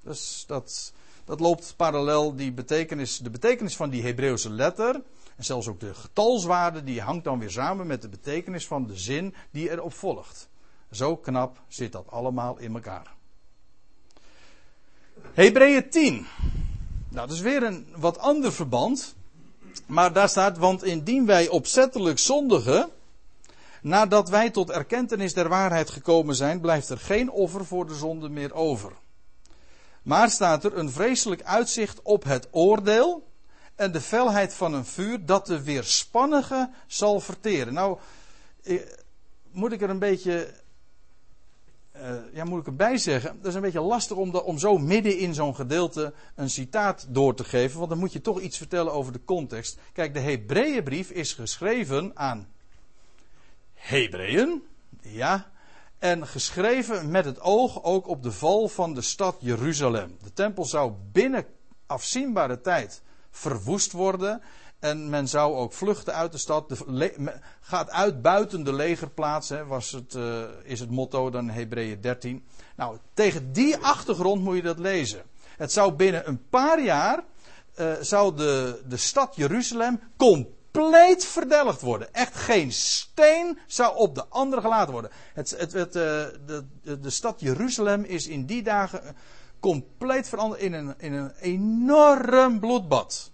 Dus 0.00 0.44
dat, 0.46 0.92
dat 1.24 1.40
loopt 1.40 1.74
parallel, 1.76 2.36
die 2.36 2.52
betekenis, 2.52 3.18
de 3.18 3.30
betekenis 3.30 3.76
van 3.76 3.90
die 3.90 4.02
Hebreeuwse 4.02 4.50
letter. 4.50 5.02
En 5.38 5.44
zelfs 5.44 5.68
ook 5.68 5.80
de 5.80 5.94
getalswaarde, 5.94 6.84
die 6.84 7.00
hangt 7.00 7.24
dan 7.24 7.38
weer 7.38 7.50
samen 7.50 7.86
met 7.86 8.02
de 8.02 8.08
betekenis 8.08 8.66
van 8.66 8.86
de 8.86 8.96
zin 8.96 9.34
die 9.50 9.70
erop 9.70 9.94
volgt. 9.94 10.48
Zo 10.90 11.16
knap 11.16 11.60
zit 11.68 11.92
dat 11.92 12.10
allemaal 12.10 12.58
in 12.58 12.74
elkaar. 12.74 13.14
Hebreeën 15.32 15.90
10. 15.90 16.26
Nou, 17.08 17.26
dat 17.26 17.36
is 17.36 17.40
weer 17.40 17.62
een 17.62 17.86
wat 17.96 18.18
ander 18.18 18.52
verband. 18.52 19.16
Maar 19.86 20.12
daar 20.12 20.28
staat, 20.28 20.58
want 20.58 20.84
indien 20.84 21.26
wij 21.26 21.48
opzettelijk 21.48 22.18
zondigen, 22.18 22.90
Nadat 23.82 24.28
wij 24.28 24.50
tot 24.50 24.70
erkentenis 24.70 25.34
der 25.34 25.48
waarheid 25.48 25.90
gekomen 25.90 26.34
zijn, 26.34 26.60
blijft 26.60 26.88
er 26.88 26.98
geen 26.98 27.30
offer 27.30 27.64
voor 27.64 27.86
de 27.86 27.94
zonde 27.94 28.28
meer 28.28 28.54
over. 28.54 28.92
Maar 30.02 30.30
staat 30.30 30.64
er 30.64 30.76
een 30.76 30.90
vreselijk 30.90 31.42
uitzicht 31.42 32.02
op 32.02 32.24
het 32.24 32.48
oordeel 32.50 33.27
en 33.78 33.92
de 33.92 34.00
felheid 34.00 34.54
van 34.54 34.74
een 34.74 34.84
vuur 34.84 35.26
dat 35.26 35.46
de 35.46 35.62
weerspannige 35.62 36.70
zal 36.86 37.20
verteren. 37.20 37.72
Nou, 37.72 37.98
eh, 38.62 38.80
moet 39.50 39.72
ik 39.72 39.82
er 39.82 39.90
een 39.90 39.98
beetje. 39.98 40.54
Uh, 41.96 42.14
ja, 42.32 42.44
moet 42.44 42.60
ik 42.60 42.66
erbij 42.66 42.96
zeggen. 42.96 43.36
Dat 43.36 43.46
is 43.46 43.54
een 43.54 43.60
beetje 43.60 43.80
lastig 43.80 44.16
om, 44.16 44.34
om 44.34 44.58
zo 44.58 44.78
midden 44.78 45.18
in 45.18 45.34
zo'n 45.34 45.54
gedeelte 45.54 46.12
een 46.34 46.50
citaat 46.50 47.06
door 47.08 47.34
te 47.34 47.44
geven. 47.44 47.78
Want 47.78 47.90
dan 47.90 47.98
moet 47.98 48.12
je 48.12 48.20
toch 48.20 48.40
iets 48.40 48.56
vertellen 48.56 48.92
over 48.92 49.12
de 49.12 49.24
context. 49.24 49.78
Kijk, 49.92 50.14
de 50.14 50.20
Hebreeënbrief 50.20 51.10
is 51.10 51.32
geschreven 51.32 52.10
aan 52.14 52.48
Hebreeën, 53.74 54.62
ja, 55.00 55.50
en 55.98 56.26
geschreven 56.26 57.10
met 57.10 57.24
het 57.24 57.40
oog 57.40 57.82
ook 57.82 58.08
op 58.08 58.22
de 58.22 58.32
val 58.32 58.68
van 58.68 58.94
de 58.94 59.02
stad 59.02 59.36
Jeruzalem. 59.40 60.16
De 60.22 60.32
tempel 60.32 60.64
zou 60.64 60.92
binnen 61.12 61.46
afzienbare 61.86 62.60
tijd 62.60 63.02
verwoest 63.38 63.92
worden. 63.92 64.42
En 64.78 65.10
men 65.10 65.28
zou 65.28 65.54
ook 65.54 65.72
vluchten 65.72 66.14
uit 66.14 66.32
de 66.32 66.38
stad. 66.38 66.68
De 66.68 67.32
gaat 67.60 67.90
uit 67.90 68.22
buiten 68.22 68.64
de 68.64 68.72
legerplaats, 68.72 69.48
hè, 69.48 69.66
was 69.66 69.90
het, 69.90 70.14
uh, 70.14 70.42
is 70.62 70.80
het 70.80 70.90
motto 70.90 71.30
dan 71.30 71.48
Hebreeën 71.48 72.00
13. 72.00 72.44
Nou, 72.76 72.98
tegen 73.14 73.52
die 73.52 73.76
achtergrond 73.76 74.42
moet 74.42 74.56
je 74.56 74.62
dat 74.62 74.78
lezen. 74.78 75.22
Het 75.56 75.72
zou 75.72 75.92
binnen 75.92 76.28
een 76.28 76.48
paar 76.48 76.82
jaar. 76.82 77.24
Uh, 77.80 77.92
zou 78.00 78.36
de, 78.36 78.82
de 78.88 78.96
stad 78.96 79.36
Jeruzalem 79.36 80.00
compleet 80.16 80.56
compleet 80.78 81.24
verdelgd 81.24 81.80
worden. 81.80 82.14
Echt 82.14 82.34
geen 82.34 82.72
steen 82.72 83.58
zou 83.66 83.96
op 83.96 84.14
de 84.14 84.26
andere 84.28 84.60
gelaten 84.60 84.92
worden. 84.92 85.10
Het, 85.34 85.50
het, 85.58 85.72
het, 85.72 85.96
eh, 85.96 86.02
de, 86.46 86.64
de, 86.82 87.00
de, 87.00 87.10
stad 87.10 87.40
Jeruzalem 87.40 88.04
is 88.04 88.26
in 88.26 88.46
die 88.46 88.62
dagen 88.62 89.16
compleet 89.60 90.28
veranderd 90.28 90.60
in 90.60 90.72
een, 90.72 90.94
in 90.98 91.12
een 91.12 91.32
enorm 91.40 92.60
bloedbad. 92.60 93.32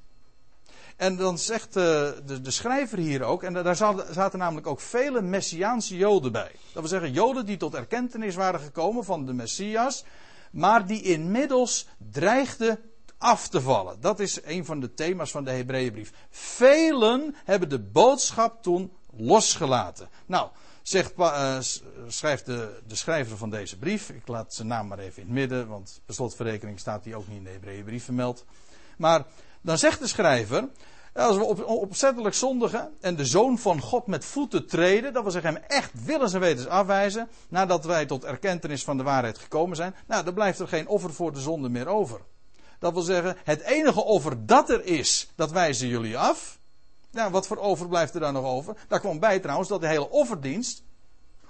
En 0.97 1.17
dan 1.17 1.39
zegt 1.39 1.73
de, 1.73 2.23
de, 2.27 2.41
de 2.41 2.51
schrijver 2.51 2.99
hier 2.99 3.23
ook, 3.23 3.43
en 3.43 3.53
daar 3.53 3.77
zaten 4.11 4.39
namelijk 4.39 4.67
ook 4.67 4.81
vele 4.81 5.23
Messiaanse 5.23 5.97
Joden 5.97 6.33
bij. 6.33 6.51
Dat 6.73 6.83
wil 6.83 6.87
zeggen, 6.87 7.13
Joden 7.13 7.47
die 7.47 7.57
tot 7.57 7.75
erkentenis 7.75 8.35
waren 8.35 8.61
gekomen 8.61 9.05
van 9.05 9.27
de 9.27 9.33
Messias, 9.33 10.05
maar 10.51 10.87
die 10.87 11.03
inmiddels 11.03 11.89
dreigden 12.11 12.79
af 13.19 13.49
te 13.49 13.61
vallen. 13.61 14.01
Dat 14.01 14.21
is 14.21 14.45
een 14.45 14.65
van 14.65 14.81
de 14.81 14.95
thema's 14.95 15.31
van 15.31 15.45
de 15.45 15.51
Hebreeënbrief. 15.51 16.13
Velen 16.31 17.35
hebben 17.45 17.69
de 17.69 17.81
boodschap 17.81 18.63
toen 18.63 18.93
losgelaten. 19.17 20.09
Nou, 20.27 20.49
zegt, 20.85 21.13
uh, 21.19 21.59
schrijft 22.07 22.47
de, 22.47 22.81
de, 22.87 22.95
schrijver 22.95 23.37
van 23.37 23.51
deze 23.51 23.79
brief. 23.79 24.11
Ik 24.11 24.29
laat 24.29 24.55
zijn 24.55 24.69
naam 24.69 24.87
maar 24.87 24.99
even 24.99 25.23
in 25.23 25.29
het 25.29 25.35
midden, 25.35 25.69
want 25.69 26.01
per 26.07 26.15
slotverrekening 26.15 26.81
staat 26.81 27.05
hij 27.05 27.15
ook 27.15 27.29
niet 27.29 27.37
in 27.37 27.45
de 27.45 27.51
Hebreeënbrief 27.51 28.05
vermeld. 28.05 28.45
Maar 28.97 29.25
dan 29.61 29.79
zegt 29.79 30.01
de 30.01 30.07
schrijver. 30.07 30.69
Als 31.13 31.37
we 31.37 31.45
op, 31.45 31.65
opzettelijk 31.65 32.35
zondigen 32.35 32.93
en 33.01 33.17
de 33.17 33.25
zoon 33.25 33.59
van 33.59 33.81
God 33.81 34.07
met 34.07 34.25
voeten 34.25 34.67
treden, 34.67 35.13
dat 35.13 35.23
wil 35.23 35.33
zeggen 35.33 35.55
hem 35.55 35.63
echt 35.67 36.05
willens 36.05 36.33
en 36.33 36.41
wetens 36.41 36.67
afwijzen, 36.67 37.29
nadat 37.49 37.85
wij 37.85 38.07
tot 38.07 38.25
erkentenis 38.25 38.85
van 38.85 38.97
de 38.97 39.03
waarheid 39.03 39.39
gekomen 39.39 39.77
zijn, 39.77 39.95
nou, 40.07 40.25
dan 40.25 40.35
blijft 40.35 40.59
er 40.59 40.69
geen 40.69 40.89
offer 40.89 41.13
voor 41.13 41.33
de 41.33 41.41
zonde 41.41 41.69
meer 41.69 41.87
over. 41.87 42.21
Dat 42.79 42.93
wil 42.93 43.03
zeggen, 43.03 43.37
het 43.45 43.61
enige 43.61 44.05
offer 44.05 44.47
dat 44.47 44.71
er 44.71 44.85
is, 44.85 45.31
dat 45.35 45.51
wijzen 45.51 45.89
jullie 45.89 46.19
af. 46.19 46.59
Nou, 47.15 47.31
wat 47.31 47.47
voor 47.47 47.59
over 47.59 47.89
blijft 47.89 48.15
er 48.15 48.21
dan 48.21 48.33
nog 48.33 48.45
over? 48.45 48.77
Daar 48.89 49.01
kwam 49.01 49.19
bij 49.19 49.41
trouwens 49.41 49.69
dat 49.69 49.81
de 49.81 49.87
hele 49.87 50.11
offerdienst 50.11 50.83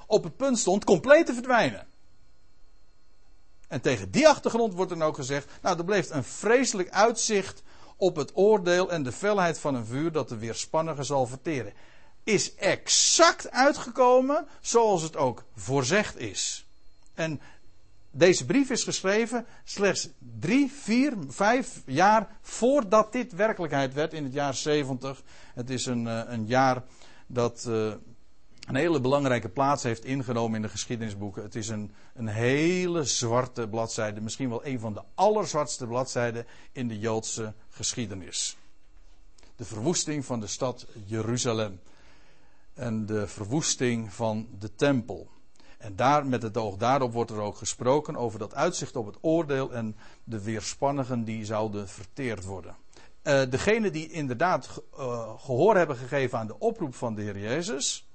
op 0.07 0.25
het 0.25 0.37
punt 0.37 0.59
stond 0.59 0.85
compleet 0.85 1.27
te 1.27 1.35
verdwijnen. 1.35 1.87
En 3.69 3.81
tegen 3.81 4.11
die 4.11 4.29
achtergrond 4.29 4.75
wordt 4.75 4.91
dan 4.91 5.03
ook 5.03 5.15
gezegd, 5.15 5.49
nou, 5.63 5.79
er 5.79 5.85
bleef 5.85 6.11
een 6.11 6.25
vreselijk 6.25 6.91
uitzicht 6.91 7.63
op 7.97 8.17
het 8.17 8.31
oordeel 8.35 8.91
en 8.91 9.03
de 9.03 9.13
felheid 9.13 9.59
van 9.59 9.75
een 9.75 9.87
vuur 9.87 10.13
dat 10.13 10.29
de 10.29 10.37
weerspannige 10.37 11.03
zal 11.03 11.27
verteren. 11.27 11.73
Is 12.25 12.55
exact 12.55 13.51
uitgekomen 13.51 14.47
zoals 14.61 15.03
het 15.03 15.17
ook 15.17 15.45
voorzegd 15.55 16.19
is. 16.19 16.67
En 17.15 17.41
deze 18.17 18.45
brief 18.45 18.71
is 18.71 18.85
geschreven 18.85 19.47
slechts 19.65 20.09
drie, 20.41 20.73
vier, 20.73 21.15
vijf 21.29 21.83
jaar 21.87 22.29
voordat 22.41 23.13
dit 23.13 23.33
werkelijkheid 23.33 23.95
werd 23.95 24.13
in 24.13 24.25
het 24.25 24.33
jaar 24.33 24.55
70. 24.55 25.23
Het 25.55 25.71
is 25.71 25.87
een, 25.87 26.07
eh, 26.07 26.21
een 26.27 26.47
jaar 26.47 26.83
dat, 27.27 27.65
uh, 27.69 27.95
een 28.67 28.75
hele 28.75 29.01
belangrijke 29.01 29.49
plaats 29.49 29.83
heeft 29.83 30.05
ingenomen 30.05 30.57
in 30.57 30.63
de 30.63 30.69
geschiedenisboeken. 30.69 31.43
Het 31.43 31.55
is 31.55 31.69
een, 31.69 31.93
een 32.15 32.29
hele 32.29 33.05
zwarte 33.05 33.69
bladzijde, 33.69 34.21
misschien 34.21 34.49
wel 34.49 34.67
een 34.67 34.81
van 34.81 34.95
de 34.95 35.03
allerzwartste 35.15 35.87
bladzijden 35.87 36.47
in 36.73 36.89
de 36.89 36.99
Joodse 36.99 37.55
geschiedenis. 37.71 38.57
De 39.57 39.65
verwoesting 39.65 40.25
van 40.25 40.41
de 40.41 40.47
stad 40.47 40.87
Jeruzalem 41.05 41.81
en 42.75 43.07
de 43.07 43.27
verwoesting 43.27 44.13
van 44.13 44.49
de 44.59 44.75
tempel. 44.75 45.29
En 45.85 45.97
daar, 45.97 46.27
met 46.27 46.43
het 46.43 46.57
oog 46.57 46.77
daarop 46.77 47.13
wordt 47.13 47.31
er 47.31 47.41
ook 47.41 47.57
gesproken 47.57 48.17
over 48.17 48.39
dat 48.39 48.55
uitzicht 48.55 48.97
op 48.97 49.07
het 49.07 49.19
oordeel 49.21 49.73
en 49.73 49.97
de 50.25 50.43
weerspannigen 50.43 51.25
die 51.25 51.45
zouden 51.45 51.89
verteerd 51.89 52.45
worden. 52.45 52.77
Uh, 53.23 53.43
degene 53.51 53.91
die 53.91 54.11
inderdaad 54.11 54.83
uh, 54.99 55.31
gehoor 55.39 55.77
hebben 55.77 55.97
gegeven 55.97 56.39
aan 56.39 56.47
de 56.47 56.59
oproep 56.59 56.95
van 56.95 57.15
de 57.15 57.23
Heer 57.23 57.39
Jezus, 57.39 58.09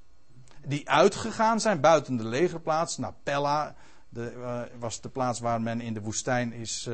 die 0.66 0.90
uitgegaan 0.90 1.60
zijn 1.60 1.82
buiten 1.82 2.18
de 2.18 2.26
legerplaats 2.26 2.98
naar 2.98 3.14
Pella, 3.24 3.76
de, 4.10 4.34
uh, 4.38 4.62
was 4.80 5.02
de 5.02 5.10
plaats 5.10 5.40
waar 5.40 5.62
men 5.62 5.82
in 5.82 5.94
de 5.94 6.02
woestijn 6.02 6.54
is 6.54 6.90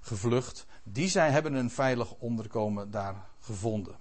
gevlucht, 0.00 0.66
die 0.82 1.08
zij 1.08 1.30
hebben 1.30 1.54
een 1.54 1.70
veilig 1.70 2.12
onderkomen 2.12 2.90
daar 2.90 3.26
gevonden. 3.38 3.96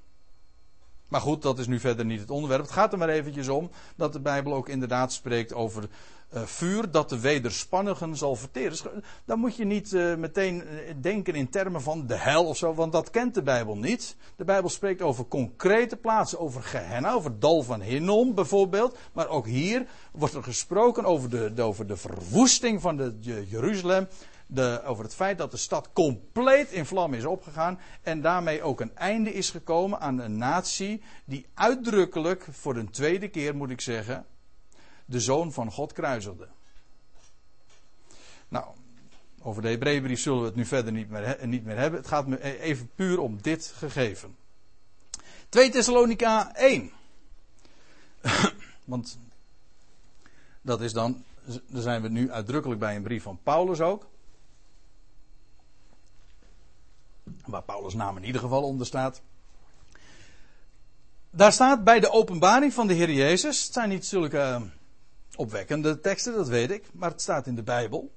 Maar 1.10 1.22
goed, 1.22 1.41
dat 1.41 1.60
is 1.60 1.67
nu 1.67 1.80
verder 1.80 2.06
niet 2.06 2.19
het 2.19 2.30
onderwerp. 2.30 2.62
Het 2.62 2.72
gaat 2.72 2.91
er 2.91 2.98
maar 2.98 3.10
eventjes 3.10 3.48
om 3.48 3.69
dat 3.95 4.13
de 4.13 4.19
Bijbel 4.19 4.54
ook 4.54 4.69
inderdaad 4.69 5.13
spreekt 5.13 5.54
over 5.54 5.84
uh, 6.34 6.41
vuur 6.41 6.91
dat 6.91 7.10
de 7.10 7.19
wederspannigen 7.19 8.15
zal 8.15 8.36
verteren. 8.36 8.78
Dan 9.26 9.39
moet 9.39 9.56
je 9.56 9.65
niet 9.65 9.91
uh, 9.91 10.15
meteen 10.15 10.63
denken 11.02 11.36
in 11.36 11.50
termen 11.50 11.82
van 11.82 12.08
de 12.08 12.15
hel 12.15 12.45
of 12.45 12.58
zo, 12.58 12.74
want 12.74 12.91
dat 12.91 13.10
kent 13.10 13.34
de 13.34 13.41
Bijbel 13.41 13.78
niet. 13.78 14.15
De 14.36 14.43
Bijbel 14.43 14.69
spreekt 14.69 15.02
over 15.02 15.28
concrete 15.28 15.95
plaatsen, 15.95 16.39
over 16.39 16.63
Gehenna, 16.63 17.12
over 17.12 17.39
Dal 17.39 17.63
van 17.63 17.82
Hinnom 17.82 18.36
bijvoorbeeld. 18.36 18.98
Maar 19.13 19.28
ook 19.28 19.45
hier 19.45 19.86
wordt 20.12 20.34
er 20.34 20.43
gesproken 20.43 21.06
over 21.06 21.30
de, 21.30 21.62
over 21.62 21.88
de 21.88 21.98
verwoesting 21.98 22.82
van 22.82 22.98
de 22.98 23.17
Jeruzalem 23.48 24.08
de, 24.51 24.81
over 24.85 25.03
het 25.03 25.15
feit 25.15 25.38
dat 25.38 25.51
de 25.51 25.57
stad 25.57 25.89
compleet 25.93 26.71
in 26.71 26.85
vlam 26.85 27.13
is 27.13 27.25
opgegaan 27.25 27.79
en 28.01 28.21
daarmee 28.21 28.62
ook 28.62 28.81
een 28.81 28.95
einde 28.95 29.33
is 29.33 29.49
gekomen 29.49 29.99
aan 29.99 30.19
een 30.19 30.38
natie 30.38 31.01
die 31.25 31.45
uitdrukkelijk 31.53 32.47
voor 32.51 32.75
een 32.75 32.89
tweede 32.89 33.27
keer, 33.27 33.55
moet 33.55 33.69
ik 33.69 33.81
zeggen, 33.81 34.25
de 35.05 35.19
zoon 35.19 35.53
van 35.53 35.71
God 35.71 35.93
kruiselde. 35.93 36.47
Nou, 38.47 38.65
over 39.41 39.62
de 39.62 39.69
Hebreeënbrief 39.69 40.19
zullen 40.19 40.39
we 40.39 40.45
het 40.45 40.55
nu 40.55 40.65
verder 40.65 40.91
niet 40.91 41.09
meer, 41.09 41.38
niet 41.47 41.65
meer 41.65 41.77
hebben. 41.77 41.99
Het 41.99 42.09
gaat 42.09 42.27
me 42.27 42.59
even 42.59 42.89
puur 42.95 43.19
om 43.19 43.41
dit 43.41 43.73
gegeven. 43.75 44.35
2 45.49 45.69
Thessalonica 45.69 46.55
1. 46.55 46.91
Want 48.83 49.19
dat 50.62 50.81
is 50.81 50.93
dan, 50.93 51.23
daar 51.67 51.81
zijn 51.81 52.01
we 52.01 52.09
nu 52.09 52.31
uitdrukkelijk 52.31 52.79
bij 52.79 52.95
een 52.95 53.03
brief 53.03 53.23
van 53.23 53.39
Paulus 53.43 53.81
ook. 53.81 54.07
Waar 57.46 57.63
Paulus' 57.63 57.94
naam 57.94 58.18
in 58.18 58.24
ieder 58.24 58.42
geval 58.42 58.63
onder 58.63 58.86
staat. 58.86 59.22
Daar 61.30 61.52
staat 61.52 61.84
bij 61.84 62.00
de 62.00 62.12
openbaring 62.12 62.74
van 62.74 62.88
de 62.88 62.94
Heer 62.94 63.12
Jezus. 63.12 63.63
Het 63.63 63.74
zijn 63.74 63.89
niet 63.89 64.06
zulke 64.06 64.39
eh, 64.39 64.62
opwekkende 65.36 66.00
teksten, 66.00 66.34
dat 66.34 66.48
weet 66.48 66.72
ik. 66.72 66.89
Maar 66.94 67.10
het 67.10 67.22
staat 67.22 67.48
in 67.48 67.56
de 67.56 67.63
Bijbel. 67.63 68.12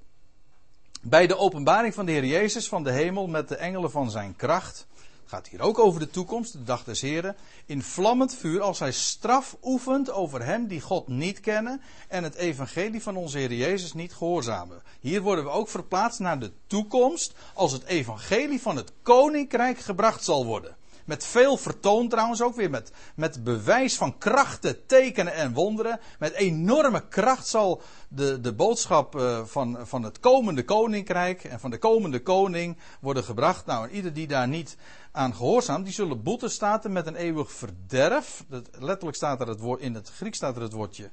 Bij 1.01 1.27
de 1.27 1.37
openbaring 1.37 1.93
van 1.93 2.05
de 2.05 2.11
Heer 2.11 2.25
Jezus 2.25 2.67
van 2.67 2.83
de 2.83 2.91
hemel 2.91 3.27
met 3.27 3.47
de 3.47 3.55
engelen 3.55 3.91
van 3.91 4.11
zijn 4.11 4.35
kracht. 4.35 4.87
Gaat 5.25 5.47
hier 5.47 5.61
ook 5.61 5.79
over 5.79 5.99
de 5.99 6.09
toekomst, 6.09 6.51
de 6.51 6.63
dag 6.63 6.83
des 6.83 7.01
Heren. 7.01 7.35
In 7.65 7.81
vlammend 7.81 8.35
vuur 8.35 8.61
als 8.61 8.79
hij 8.79 8.91
straf 8.91 9.57
oefent 9.61 10.11
over 10.11 10.45
hen 10.45 10.67
die 10.67 10.81
God 10.81 11.07
niet 11.07 11.39
kennen. 11.39 11.81
En 12.07 12.23
het 12.23 12.35
evangelie 12.35 13.01
van 13.01 13.15
onze 13.15 13.37
Heer 13.37 13.53
Jezus 13.53 13.93
niet 13.93 14.13
gehoorzamen. 14.13 14.81
Hier 14.99 15.21
worden 15.21 15.43
we 15.43 15.49
ook 15.49 15.69
verplaatst 15.69 16.19
naar 16.19 16.39
de 16.39 16.51
toekomst. 16.67 17.33
Als 17.53 17.71
het 17.71 17.83
evangelie 17.83 18.61
van 18.61 18.75
het 18.75 18.91
koninkrijk 19.01 19.77
gebracht 19.77 20.23
zal 20.23 20.45
worden. 20.45 20.75
Met 21.05 21.25
veel 21.25 21.57
vertoon 21.57 22.09
trouwens 22.09 22.41
ook 22.41 22.55
weer. 22.55 22.69
Met, 22.69 22.91
met 23.15 23.43
bewijs 23.43 23.97
van 23.97 24.17
krachten, 24.17 24.85
tekenen 24.85 25.33
en 25.33 25.53
wonderen. 25.53 25.99
Met 26.19 26.33
enorme 26.33 27.07
kracht 27.07 27.47
zal 27.47 27.81
de, 28.07 28.41
de 28.41 28.53
boodschap 28.53 29.15
uh, 29.15 29.45
van, 29.45 29.77
van 29.83 30.03
het 30.03 30.19
komende 30.19 30.63
koninkrijk 30.63 31.43
en 31.43 31.59
van 31.59 31.69
de 31.69 31.77
komende 31.77 32.21
koning 32.21 32.77
worden 32.99 33.23
gebracht. 33.23 33.65
Nou, 33.65 33.87
en 33.87 33.95
ieder 33.95 34.13
die 34.13 34.27
daar 34.27 34.47
niet 34.47 34.77
aan 35.11 35.35
gehoorzaamt, 35.35 35.85
die 35.85 35.93
zullen 35.93 36.23
boete 36.23 36.49
staten 36.49 36.91
met 36.91 37.07
een 37.07 37.15
eeuwig 37.15 37.51
verderf. 37.51 38.43
Dat, 38.47 38.69
letterlijk 38.79 39.17
staat 39.17 39.41
er 39.41 39.47
het 39.47 39.59
woord, 39.59 39.81
in 39.81 39.93
het 39.93 40.09
Grieks 40.09 40.37
staat 40.37 40.55
er 40.55 40.61
het 40.61 40.73
woordje 40.73 41.11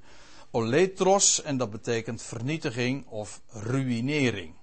oletros. 0.50 1.42
En 1.42 1.56
dat 1.56 1.70
betekent 1.70 2.22
vernietiging 2.22 3.06
of 3.06 3.40
ruïnering. 3.48 4.54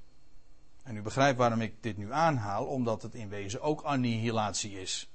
En 0.83 0.95
u 0.95 1.01
begrijpt 1.01 1.37
waarom 1.37 1.61
ik 1.61 1.73
dit 1.81 1.97
nu 1.97 2.13
aanhaal, 2.13 2.65
omdat 2.65 3.01
het 3.01 3.13
in 3.13 3.29
wezen 3.29 3.61
ook 3.61 3.81
annihilatie 3.81 4.81
is. 4.81 5.09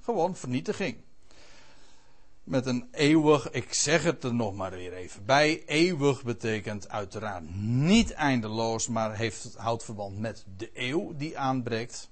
Gewoon 0.00 0.36
vernietiging. 0.36 0.96
Met 2.44 2.66
een 2.66 2.88
eeuwig, 2.90 3.50
ik 3.50 3.72
zeg 3.74 4.02
het 4.02 4.24
er 4.24 4.34
nog 4.34 4.54
maar 4.54 4.70
weer 4.70 4.92
even 4.92 5.24
bij. 5.24 5.62
Eeuwig 5.66 6.22
betekent 6.22 6.88
uiteraard 6.88 7.54
niet 7.64 8.12
eindeloos, 8.12 8.88
maar 8.88 9.16
heeft, 9.16 9.54
houdt 9.56 9.84
verband 9.84 10.18
met 10.18 10.44
de 10.56 10.70
eeuw 10.74 11.16
die 11.16 11.38
aanbreekt. 11.38 12.10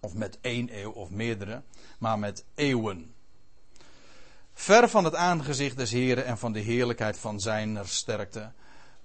Of 0.00 0.14
met 0.14 0.38
één 0.40 0.78
eeuw 0.78 0.90
of 0.90 1.10
meerdere, 1.10 1.62
maar 1.98 2.18
met 2.18 2.44
eeuwen. 2.54 3.14
Ver 4.52 4.88
van 4.88 5.04
het 5.04 5.14
aangezicht 5.14 5.76
des 5.76 5.90
Heren 5.90 6.24
en 6.24 6.38
van 6.38 6.52
de 6.52 6.60
heerlijkheid 6.60 7.18
van 7.18 7.40
zijn 7.40 7.78
sterkte 7.84 8.52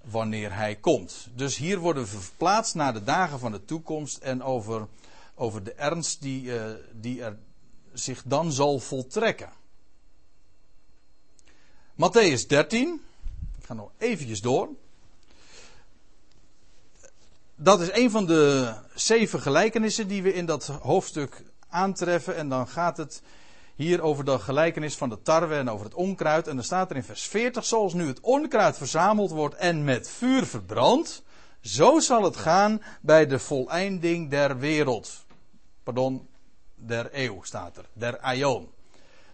wanneer 0.02 0.54
hij 0.54 0.76
komt. 0.76 1.28
Dus 1.34 1.56
hier 1.56 1.78
worden 1.78 2.02
we 2.02 2.08
verplaatst 2.08 2.74
naar 2.74 2.92
de 2.92 3.04
dagen 3.04 3.38
van 3.38 3.52
de 3.52 3.64
toekomst 3.64 4.18
en 4.18 4.42
over, 4.42 4.88
over 5.34 5.64
de 5.64 5.72
ernst 5.72 6.22
die, 6.22 6.42
uh, 6.42 6.64
die 6.92 7.22
er 7.22 7.38
zich 8.00 8.22
dan 8.24 8.52
zal 8.52 8.78
voltrekken. 8.78 9.52
Matthäus 11.94 12.46
13. 12.46 13.00
Ik 13.58 13.64
ga 13.64 13.74
nog 13.74 13.90
eventjes 13.98 14.40
door. 14.40 14.68
Dat 17.54 17.80
is 17.80 17.92
een 17.92 18.10
van 18.10 18.26
de 18.26 18.74
zeven 18.94 19.40
gelijkenissen 19.40 20.08
die 20.08 20.22
we 20.22 20.34
in 20.34 20.46
dat 20.46 20.66
hoofdstuk 20.66 21.42
aantreffen. 21.68 22.36
En 22.36 22.48
dan 22.48 22.68
gaat 22.68 22.96
het 22.96 23.22
hier 23.74 24.02
over 24.02 24.24
de 24.24 24.38
gelijkenis 24.38 24.96
van 24.96 25.08
de 25.08 25.22
tarwe 25.22 25.54
en 25.54 25.70
over 25.70 25.84
het 25.84 25.94
onkruid. 25.94 26.48
En 26.48 26.54
dan 26.54 26.64
staat 26.64 26.90
er 26.90 26.96
in 26.96 27.04
vers 27.04 27.26
40: 27.26 27.64
Zoals 27.64 27.94
nu 27.94 28.06
het 28.06 28.20
onkruid 28.20 28.76
verzameld 28.76 29.30
wordt 29.30 29.54
en 29.54 29.84
met 29.84 30.08
vuur 30.08 30.46
verbrandt, 30.46 31.22
zo 31.60 31.98
zal 31.98 32.22
het 32.22 32.36
gaan 32.36 32.82
bij 33.00 33.26
de 33.26 33.38
voleinding 33.38 34.30
der 34.30 34.58
wereld. 34.58 35.24
Pardon, 35.82 36.28
der 36.86 37.08
eeuw 37.12 37.42
staat 37.42 37.76
er, 37.76 37.84
der 37.92 38.18
aion. 38.18 38.68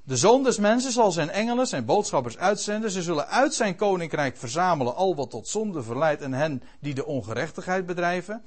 De 0.07 0.17
zoon 0.17 0.43
des 0.43 0.59
mensen 0.59 0.93
zal 0.93 1.13
zijn 1.13 1.31
engelen, 1.31 1.67
zijn 1.67 1.85
boodschappers 1.85 2.39
uitzenden. 2.39 2.91
Ze 2.91 3.03
zullen 3.03 3.29
uit 3.29 3.55
zijn 3.55 3.77
koninkrijk 3.77 4.37
verzamelen 4.37 4.95
al 4.95 5.17
wat 5.17 5.31
tot 5.31 5.49
zonde 5.49 5.83
verleidt 5.83 6.23
en 6.23 6.33
hen 6.33 6.63
die 6.81 6.95
de 6.95 7.07
ongerechtigheid 7.07 7.87
bedrijven. 7.87 8.43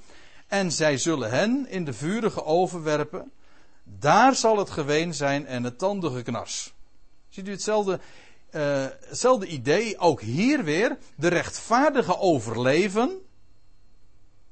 En 0.46 0.72
zij 0.72 0.98
zullen 0.98 1.30
hen 1.30 1.66
in 1.68 1.84
de 1.84 1.92
vurige 1.92 2.44
oven 2.44 2.82
werpen. 2.82 3.32
Daar 3.84 4.34
zal 4.34 4.58
het 4.58 4.70
geween 4.70 5.14
zijn 5.14 5.46
en 5.46 5.64
het 5.64 5.78
tandengeknars. 5.78 6.74
Ziet 7.28 7.48
u 7.48 7.50
hetzelfde, 7.50 8.00
uh, 8.52 9.52
idee, 9.52 9.98
ook 9.98 10.20
hier 10.20 10.64
weer. 10.64 10.98
De 11.14 11.28
rechtvaardige 11.28 12.18
overleven. 12.18 13.10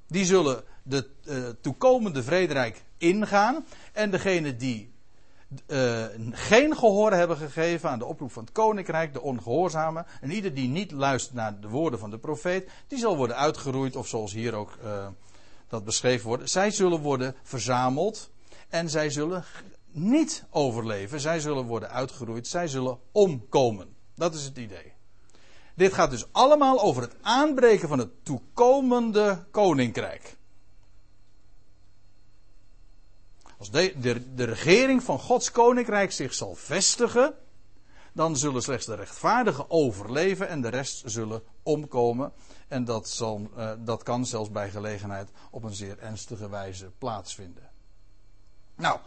Die 0.06 0.24
zullen 0.24 0.64
de 0.82 1.08
uh, 1.24 1.48
toekomende 1.60 2.22
vrederijk 2.22 2.84
ingaan. 2.98 3.66
En 3.98 4.10
degene 4.10 4.56
die 4.56 4.94
uh, 5.66 6.04
geen 6.30 6.76
gehoor 6.76 7.12
hebben 7.12 7.36
gegeven 7.36 7.90
aan 7.90 7.98
de 7.98 8.04
oproep 8.04 8.32
van 8.32 8.44
het 8.44 8.52
koninkrijk, 8.52 9.12
de 9.12 9.20
ongehoorzamen. 9.20 10.06
En 10.20 10.30
ieder 10.30 10.54
die 10.54 10.68
niet 10.68 10.92
luistert 10.92 11.34
naar 11.34 11.60
de 11.60 11.68
woorden 11.68 11.98
van 11.98 12.10
de 12.10 12.18
profeet, 12.18 12.70
die 12.86 12.98
zal 12.98 13.16
worden 13.16 13.36
uitgeroeid, 13.36 13.96
of 13.96 14.06
zoals 14.06 14.32
hier 14.32 14.54
ook 14.54 14.78
uh, 14.84 15.06
dat 15.68 15.84
beschreven 15.84 16.26
wordt. 16.26 16.50
Zij 16.50 16.70
zullen 16.70 17.00
worden 17.00 17.34
verzameld 17.42 18.30
en 18.68 18.90
zij 18.90 19.10
zullen 19.10 19.44
niet 19.90 20.44
overleven. 20.50 21.20
Zij 21.20 21.40
zullen 21.40 21.64
worden 21.64 21.90
uitgeroeid, 21.90 22.46
zij 22.46 22.68
zullen 22.68 22.98
omkomen. 23.12 23.96
Dat 24.14 24.34
is 24.34 24.44
het 24.44 24.56
idee. 24.56 24.92
Dit 25.74 25.92
gaat 25.92 26.10
dus 26.10 26.32
allemaal 26.32 26.80
over 26.80 27.02
het 27.02 27.16
aanbreken 27.22 27.88
van 27.88 27.98
het 27.98 28.24
toekomende 28.24 29.44
koninkrijk. 29.50 30.37
Als 33.58 33.70
de, 33.70 33.94
de, 34.00 34.34
de 34.34 34.44
regering 34.44 35.02
van 35.02 35.18
Gods 35.18 35.50
koninkrijk 35.50 36.12
zich 36.12 36.34
zal 36.34 36.54
vestigen, 36.54 37.34
dan 38.12 38.36
zullen 38.36 38.62
slechts 38.62 38.86
de 38.86 38.94
rechtvaardigen 38.94 39.70
overleven 39.70 40.48
en 40.48 40.60
de 40.60 40.68
rest 40.68 41.02
zullen 41.06 41.42
omkomen. 41.62 42.32
En 42.68 42.84
dat, 42.84 43.08
zal, 43.08 43.48
uh, 43.56 43.70
dat 43.78 44.02
kan 44.02 44.26
zelfs 44.26 44.50
bij 44.50 44.70
gelegenheid 44.70 45.30
op 45.50 45.62
een 45.62 45.74
zeer 45.74 45.98
ernstige 45.98 46.48
wijze 46.48 46.90
plaatsvinden. 46.98 47.70
Nou, 48.74 48.98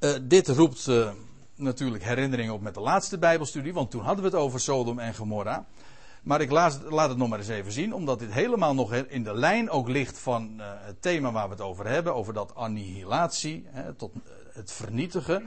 uh, 0.00 0.14
dit 0.22 0.48
roept 0.48 0.86
uh, 0.86 1.10
natuurlijk 1.54 2.04
herinneringen 2.04 2.54
op 2.54 2.60
met 2.60 2.74
de 2.74 2.80
laatste 2.80 3.18
Bijbelstudie, 3.18 3.72
want 3.72 3.90
toen 3.90 4.02
hadden 4.02 4.24
we 4.24 4.30
het 4.30 4.38
over 4.38 4.60
Sodom 4.60 4.98
en 4.98 5.14
Gomorra. 5.14 5.66
Maar 6.26 6.40
ik 6.40 6.50
laat, 6.50 6.80
laat 6.88 7.08
het 7.08 7.18
nog 7.18 7.28
maar 7.28 7.38
eens 7.38 7.48
even 7.48 7.72
zien, 7.72 7.94
omdat 7.94 8.18
dit 8.18 8.32
helemaal 8.32 8.74
nog 8.74 8.94
in 8.94 9.22
de 9.22 9.34
lijn 9.34 9.70
ook 9.70 9.88
ligt 9.88 10.18
van 10.18 10.54
uh, 10.56 10.66
het 10.68 11.02
thema 11.02 11.32
waar 11.32 11.44
we 11.44 11.54
het 11.54 11.62
over 11.62 11.86
hebben, 11.86 12.14
over 12.14 12.32
dat 12.34 12.54
annihilatie, 12.54 13.66
hè, 13.68 13.94
tot 13.94 14.12
het 14.52 14.72
vernietigen. 14.72 15.46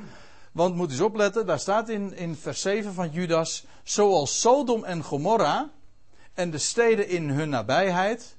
Want 0.51 0.75
moet 0.75 0.91
eens 0.91 0.99
opletten, 0.99 1.45
daar 1.45 1.59
staat 1.59 1.89
in, 1.89 2.13
in 2.13 2.35
vers 2.35 2.61
7 2.61 2.93
van 2.93 3.09
Judas, 3.09 3.65
zoals 3.83 4.39
Sodom 4.39 4.83
en 4.83 5.03
Gomorra 5.03 5.69
en 6.33 6.51
de 6.51 6.57
steden 6.57 7.09
in 7.09 7.29
hun 7.29 7.49
nabijheid, 7.49 8.37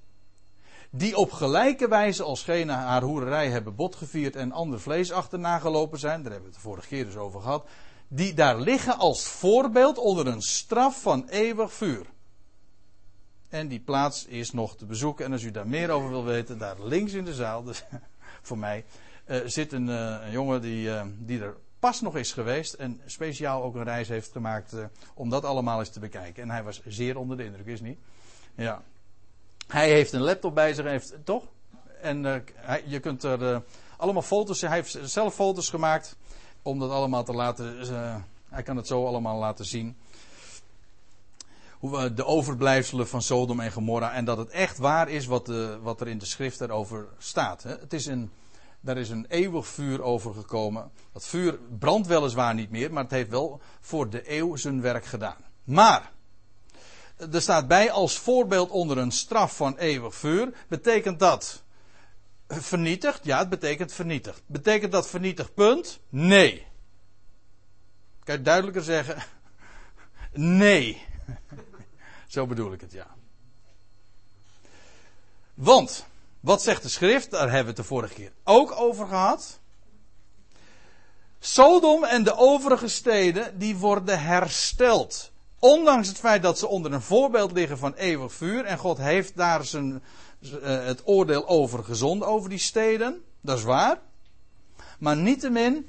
die 0.90 1.16
op 1.16 1.32
gelijke 1.32 1.88
wijze 1.88 2.22
alsgene 2.22 2.72
haar 2.72 3.02
hoererij 3.02 3.48
hebben 3.48 3.74
botgevierd 3.74 4.36
en 4.36 4.52
ander 4.52 4.80
vlees 4.80 5.12
achterna 5.12 5.58
gelopen 5.58 5.98
zijn, 5.98 6.22
daar 6.22 6.32
hebben 6.32 6.50
we 6.50 6.54
het 6.54 6.62
de 6.64 6.68
vorige 6.68 6.88
keer 6.88 7.04
dus 7.04 7.16
over 7.16 7.40
gehad, 7.40 7.68
die 8.08 8.34
daar 8.34 8.60
liggen 8.60 8.98
als 8.98 9.22
voorbeeld 9.24 9.98
onder 9.98 10.26
een 10.26 10.42
straf 10.42 11.02
van 11.02 11.26
eeuwig 11.28 11.72
vuur. 11.72 12.06
En 13.50 13.68
die 13.68 13.80
plaats 13.80 14.24
is 14.24 14.52
nog 14.52 14.76
te 14.76 14.86
bezoeken. 14.86 15.24
En 15.24 15.32
als 15.32 15.42
u 15.42 15.50
daar 15.50 15.66
meer 15.66 15.90
over 15.90 16.08
wil 16.08 16.24
weten, 16.24 16.58
daar 16.58 16.82
links 16.82 17.12
in 17.12 17.24
de 17.24 17.34
zaal, 17.34 17.62
dus 17.62 17.84
voor 18.48 18.58
mij, 18.58 18.84
uh, 19.26 19.36
zit 19.44 19.72
een, 19.72 19.88
uh, 19.88 20.16
een, 20.24 20.30
jongen 20.30 20.60
die, 20.60 20.88
uh, 20.88 21.02
die 21.18 21.40
er 21.40 21.56
pas 21.78 22.00
nog 22.00 22.16
is 22.16 22.32
geweest. 22.32 22.74
En 22.74 23.00
speciaal 23.06 23.62
ook 23.62 23.74
een 23.74 23.84
reis 23.84 24.08
heeft 24.08 24.32
gemaakt 24.32 24.74
om 25.14 25.30
dat 25.30 25.44
allemaal 25.44 25.78
eens 25.78 25.90
te 25.90 26.00
bekijken. 26.00 26.42
En 26.42 26.50
hij 26.50 26.62
was 26.62 26.80
zeer 26.86 27.18
onder 27.18 27.36
de 27.36 27.44
indruk, 27.44 27.66
is 27.66 27.80
niet? 27.80 27.98
Ja. 28.54 28.82
Hij 29.66 29.90
heeft 29.90 30.12
een 30.12 30.20
laptop 30.20 30.54
bij 30.54 30.74
zich, 30.74 30.84
heeft, 30.84 31.14
toch? 31.24 31.44
En 32.00 32.24
hij, 32.54 32.82
je 32.86 33.00
kunt 33.00 33.22
er 33.22 33.62
allemaal 33.96 34.22
foto's, 34.22 34.60
hij 34.60 34.70
heeft 34.70 34.98
zelf 35.02 35.34
foto's 35.34 35.68
gemaakt 35.68 36.16
om 36.62 36.78
dat 36.78 36.90
allemaal 36.90 37.24
te 37.24 37.32
laten. 37.32 37.76
hij 38.48 38.62
kan 38.62 38.76
het 38.76 38.86
zo 38.86 39.06
allemaal 39.06 39.38
laten 39.38 39.64
zien 39.64 39.96
de 42.14 42.24
overblijfselen 42.24 43.08
van 43.08 43.22
Sodom 43.22 43.60
en 43.60 43.72
Gomorra. 43.72 44.12
En 44.12 44.24
dat 44.24 44.38
het 44.38 44.50
echt 44.50 44.78
waar 44.78 45.08
is 45.08 45.26
wat, 45.26 45.46
de, 45.46 45.78
wat 45.82 46.00
er 46.00 46.08
in 46.08 46.18
de 46.18 46.26
schrift 46.26 46.60
erover 46.60 47.08
staat. 47.18 47.62
Het 47.62 47.92
is 47.92 48.06
een, 48.06 48.30
daar 48.80 48.96
is 48.96 49.10
een 49.10 49.26
eeuwig 49.28 49.66
vuur 49.66 50.02
over 50.02 50.34
gekomen. 50.34 50.90
Dat 51.12 51.26
vuur 51.26 51.58
brandt 51.78 52.06
weliswaar 52.06 52.54
niet 52.54 52.70
meer, 52.70 52.92
maar 52.92 53.02
het 53.02 53.12
heeft 53.12 53.30
wel 53.30 53.60
voor 53.80 54.10
de 54.10 54.36
eeuw 54.36 54.56
zijn 54.56 54.80
werk 54.80 55.04
gedaan. 55.04 55.36
Maar, 55.64 56.12
er 57.32 57.42
staat 57.42 57.68
bij 57.68 57.90
als 57.90 58.18
voorbeeld 58.18 58.70
onder 58.70 58.98
een 58.98 59.12
straf 59.12 59.56
van 59.56 59.76
eeuwig 59.76 60.14
vuur. 60.14 60.52
Betekent 60.68 61.18
dat 61.18 61.62
vernietigd? 62.48 63.24
Ja, 63.24 63.38
het 63.38 63.48
betekent 63.48 63.92
vernietigd. 63.92 64.42
Betekent 64.46 64.92
dat 64.92 65.08
vernietigd 65.08 65.54
punt? 65.54 66.00
Nee. 66.08 66.66
Kan 68.24 68.36
je 68.36 68.42
duidelijker 68.42 68.82
zeggen? 68.82 69.22
Nee. 70.32 71.02
Zo 72.30 72.46
bedoel 72.46 72.72
ik 72.72 72.80
het, 72.80 72.92
ja. 72.92 73.06
Want, 75.54 76.06
wat 76.40 76.62
zegt 76.62 76.82
de 76.82 76.88
schrift? 76.88 77.30
Daar 77.30 77.40
hebben 77.40 77.60
we 77.60 77.66
het 77.66 77.76
de 77.76 77.84
vorige 77.84 78.14
keer 78.14 78.32
ook 78.44 78.72
over 78.72 79.06
gehad. 79.06 79.58
Sodom 81.38 82.04
en 82.04 82.24
de 82.24 82.36
overige 82.36 82.88
steden, 82.88 83.58
die 83.58 83.76
worden 83.76 84.22
hersteld. 84.22 85.30
Ondanks 85.58 86.08
het 86.08 86.16
feit 86.18 86.42
dat 86.42 86.58
ze 86.58 86.66
onder 86.66 86.92
een 86.92 87.02
voorbeeld 87.02 87.52
liggen 87.52 87.78
van 87.78 87.94
eeuwig 87.94 88.32
vuur. 88.32 88.64
En 88.64 88.78
God 88.78 88.98
heeft 88.98 89.36
daar 89.36 89.64
zijn, 89.64 90.02
uh, 90.40 90.52
het 90.62 91.02
oordeel 91.04 91.48
over 91.48 91.84
gezonden, 91.84 92.28
over 92.28 92.48
die 92.48 92.58
steden. 92.58 93.24
Dat 93.40 93.58
is 93.58 93.64
waar. 93.64 94.00
Maar 94.98 95.16
niettemin, 95.16 95.88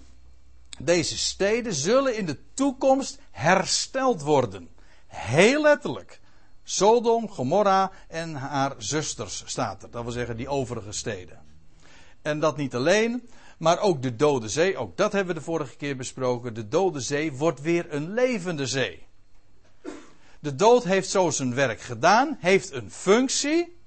deze 0.79 1.17
steden 1.17 1.73
zullen 1.73 2.17
in 2.17 2.25
de 2.25 2.37
toekomst 2.53 3.17
hersteld 3.31 4.21
worden. 4.21 4.69
Heel 5.07 5.61
letterlijk. 5.61 6.20
Sodom, 6.63 7.29
Gomorra 7.29 7.91
en 8.07 8.33
haar 8.33 8.75
zusters 8.77 9.43
staat 9.45 9.83
er. 9.83 9.91
Dat 9.91 10.03
wil 10.03 10.11
zeggen 10.11 10.37
die 10.37 10.49
overige 10.49 10.91
steden. 10.91 11.39
En 12.21 12.39
dat 12.39 12.57
niet 12.57 12.75
alleen, 12.75 13.29
maar 13.57 13.79
ook 13.79 14.01
de 14.01 14.15
Dode 14.15 14.49
Zee. 14.49 14.77
Ook 14.77 14.97
dat 14.97 15.11
hebben 15.11 15.33
we 15.33 15.39
de 15.39 15.45
vorige 15.45 15.75
keer 15.75 15.97
besproken. 15.97 16.53
De 16.53 16.67
Dode 16.67 16.99
Zee 16.99 17.33
wordt 17.33 17.61
weer 17.61 17.93
een 17.93 18.13
levende 18.13 18.65
zee. 18.65 19.09
De 20.39 20.55
dood 20.55 20.83
heeft 20.83 21.09
zo 21.09 21.29
zijn 21.29 21.55
werk 21.55 21.81
gedaan, 21.81 22.37
heeft 22.39 22.71
een 22.71 22.91
functie. 22.91 23.79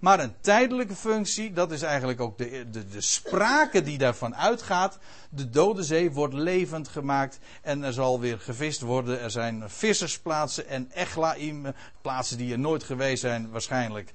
Maar 0.00 0.20
een 0.20 0.34
tijdelijke 0.40 0.94
functie, 0.94 1.52
dat 1.52 1.72
is 1.72 1.82
eigenlijk 1.82 2.20
ook 2.20 2.38
de, 2.38 2.70
de, 2.70 2.88
de 2.88 3.00
sprake 3.00 3.82
die 3.82 3.98
daarvan 3.98 4.36
uitgaat. 4.36 4.98
De 5.30 5.50
Dode 5.50 5.82
Zee 5.82 6.10
wordt 6.10 6.34
levend 6.34 6.88
gemaakt 6.88 7.38
en 7.62 7.82
er 7.82 7.92
zal 7.92 8.20
weer 8.20 8.38
gevist 8.38 8.80
worden. 8.80 9.20
Er 9.20 9.30
zijn 9.30 9.70
vissersplaatsen 9.70 10.68
en 10.68 10.90
echlaim, 10.92 11.66
plaatsen 12.00 12.38
die 12.38 12.52
er 12.52 12.58
nooit 12.58 12.82
geweest 12.82 13.20
zijn 13.20 13.50
waarschijnlijk. 13.50 14.12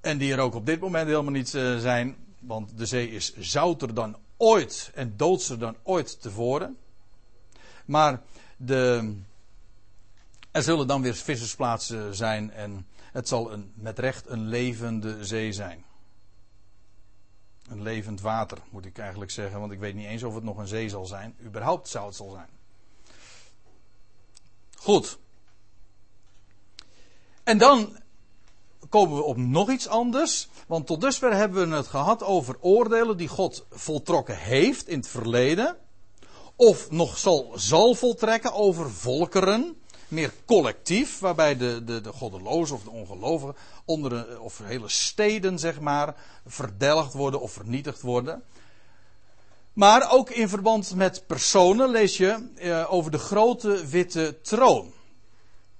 En 0.00 0.18
die 0.18 0.32
er 0.32 0.38
ook 0.38 0.54
op 0.54 0.66
dit 0.66 0.80
moment 0.80 1.06
helemaal 1.06 1.32
niet 1.32 1.54
uh, 1.54 1.78
zijn, 1.78 2.16
want 2.38 2.78
de 2.78 2.86
zee 2.86 3.10
is 3.10 3.36
zouter 3.36 3.94
dan 3.94 4.16
ooit 4.36 4.90
en 4.94 5.16
doodser 5.16 5.58
dan 5.58 5.76
ooit 5.82 6.20
tevoren. 6.20 6.76
Maar 7.84 8.20
de, 8.56 9.12
er 10.50 10.62
zullen 10.62 10.86
dan 10.86 11.02
weer 11.02 11.14
vissersplaatsen 11.14 12.14
zijn 12.14 12.52
en 12.52 12.86
het 13.12 13.28
zal 13.28 13.52
een, 13.52 13.72
met 13.74 13.98
recht 13.98 14.28
een 14.28 14.46
levende 14.46 15.24
zee 15.24 15.52
zijn. 15.52 15.84
Een 17.68 17.82
levend 17.82 18.20
water, 18.20 18.58
moet 18.70 18.86
ik 18.86 18.98
eigenlijk 18.98 19.30
zeggen, 19.30 19.60
want 19.60 19.72
ik 19.72 19.78
weet 19.78 19.94
niet 19.94 20.06
eens 20.06 20.22
of 20.22 20.34
het 20.34 20.44
nog 20.44 20.56
een 20.56 20.66
zee 20.66 20.88
zal 20.88 21.06
zijn. 21.06 21.36
Überhaupt 21.42 21.88
zou 21.88 22.06
het 22.06 22.16
zal 22.16 22.30
zijn. 22.30 22.48
Goed. 24.76 25.18
En 27.42 27.58
dan 27.58 27.98
komen 28.88 29.16
we 29.16 29.22
op 29.22 29.36
nog 29.36 29.70
iets 29.70 29.88
anders. 29.88 30.48
Want 30.66 30.86
tot 30.86 31.00
dusver 31.00 31.34
hebben 31.34 31.70
we 31.70 31.76
het 31.76 31.86
gehad 31.86 32.22
over 32.22 32.56
oordelen 32.60 33.16
die 33.16 33.28
God 33.28 33.66
voltrokken 33.70 34.36
heeft 34.36 34.88
in 34.88 34.98
het 34.98 35.08
verleden. 35.08 35.76
Of 36.56 36.90
nog 36.90 37.18
zal, 37.18 37.52
zal 37.54 37.94
voltrekken 37.94 38.52
over 38.52 38.90
volkeren 38.90 39.79
meer 40.10 40.32
collectief, 40.44 41.18
waarbij 41.18 41.56
de, 41.56 41.84
de, 41.84 42.00
de 42.00 42.12
goddelozen 42.12 42.76
of 42.76 42.82
de 42.82 42.90
ongelovigen 42.90 43.56
onder 43.84 44.40
of 44.40 44.58
hele 44.58 44.88
steden, 44.88 45.58
zeg 45.58 45.80
maar, 45.80 46.14
verdelgd 46.46 47.12
worden 47.12 47.40
of 47.40 47.52
vernietigd 47.52 48.00
worden. 48.00 48.42
Maar 49.72 50.12
ook 50.12 50.30
in 50.30 50.48
verband 50.48 50.94
met 50.94 51.26
personen 51.26 51.90
lees 51.90 52.16
je 52.16 52.48
eh, 52.56 52.92
over 52.92 53.10
de 53.10 53.18
grote 53.18 53.86
witte 53.86 54.38
troon. 54.42 54.92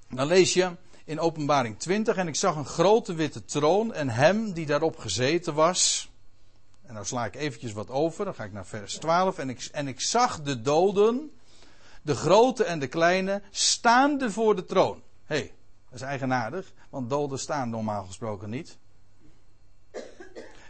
Dan 0.09 0.27
lees 0.27 0.55
je 0.55 0.71
in 1.05 1.21
Openbaring 1.21 1.79
20 1.79 2.17
en 2.17 2.29
ik 2.29 2.35
zag 2.35 2.57
een 2.57 2.65
grote 2.65 3.15
witte 3.15 3.45
troon 3.45 3.93
en 3.93 4.09
hem 4.09 4.53
die 4.53 4.67
daarop 4.67 4.97
gezeten 4.97 5.55
was. 5.55 6.11
En 6.87 6.95
nou 6.95 7.07
sla 7.07 7.25
ik 7.25 7.35
eventjes 7.35 7.73
wat 7.73 7.91
over, 7.91 8.25
dan 8.25 8.35
ga 8.35 8.45
ik 8.45 8.53
naar 8.53 8.67
vers 8.67 8.95
12 8.95 9.39
en 9.39 9.51
ik, 9.51 9.69
en 9.73 9.89
ik 9.89 10.01
zag 10.01 10.43
de 10.43 10.63
doden 10.63 11.31
de 12.03 12.15
grote 12.15 12.65
en 12.65 12.79
de 12.79 12.87
kleine, 12.87 13.43
staande 13.51 14.31
voor 14.31 14.57
de 14.57 14.65
troon. 14.65 15.03
Hé, 15.25 15.37
hey, 15.37 15.55
dat 15.85 15.95
is 15.95 16.07
eigenaardig, 16.07 16.73
want 16.91 17.11
doden 17.11 17.39
staan 17.39 17.71
normaal 17.71 18.05
gesproken 18.05 18.51
niet. 18.51 18.79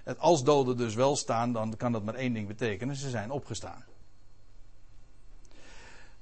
En 0.04 0.18
als 0.18 0.44
doden 0.44 0.76
dus 0.76 0.94
wel 0.94 1.16
staan, 1.16 1.52
dan 1.52 1.76
kan 1.76 1.92
dat 1.92 2.04
maar 2.04 2.14
één 2.14 2.32
ding 2.32 2.48
betekenen: 2.48 2.96
ze 2.96 3.10
zijn 3.10 3.30
opgestaan. 3.30 3.84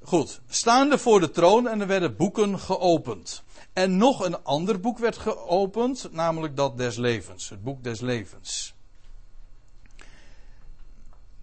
Goed, 0.03 0.40
staande 0.49 0.99
voor 0.99 1.21
de 1.21 1.31
troon 1.31 1.68
en 1.68 1.81
er 1.81 1.87
werden 1.87 2.16
boeken 2.16 2.59
geopend. 2.59 3.42
En 3.73 3.97
nog 3.97 4.25
een 4.25 4.44
ander 4.44 4.81
boek 4.81 4.99
werd 4.99 5.16
geopend, 5.16 6.09
namelijk 6.12 6.57
dat 6.57 6.77
des 6.77 6.97
levens, 6.97 7.49
het 7.49 7.62
boek 7.62 7.83
des 7.83 8.01
levens. 8.01 8.75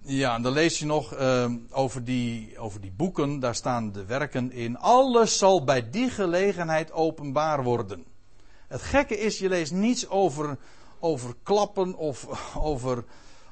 Ja, 0.08 0.36
en 0.36 0.42
dan 0.42 0.54
lees 0.54 0.80
je 0.80 0.86
nog 0.86 1.20
uh, 1.20 1.52
over, 1.72 2.04
die, 2.04 2.58
over 2.58 2.82
die 2.82 2.92
boeken, 2.92 3.40
daar 3.40 3.56
staan 3.56 3.92
de 3.92 4.06
werken 4.06 4.52
in. 4.52 4.78
Alles 4.78 5.38
zal 5.38 5.64
bij 5.64 5.90
die 5.90 6.10
gelegenheid 6.10 6.92
openbaar 6.92 7.64
worden. 7.64 8.06
Het 8.68 8.82
gekke 8.82 9.20
is, 9.20 9.40
je 9.40 9.50
leest 9.50 9.72
niets 9.72 10.10
over, 10.10 10.58
over 11.00 11.36
klappen 11.44 11.96
of 11.96 12.28
over, 12.72 13.04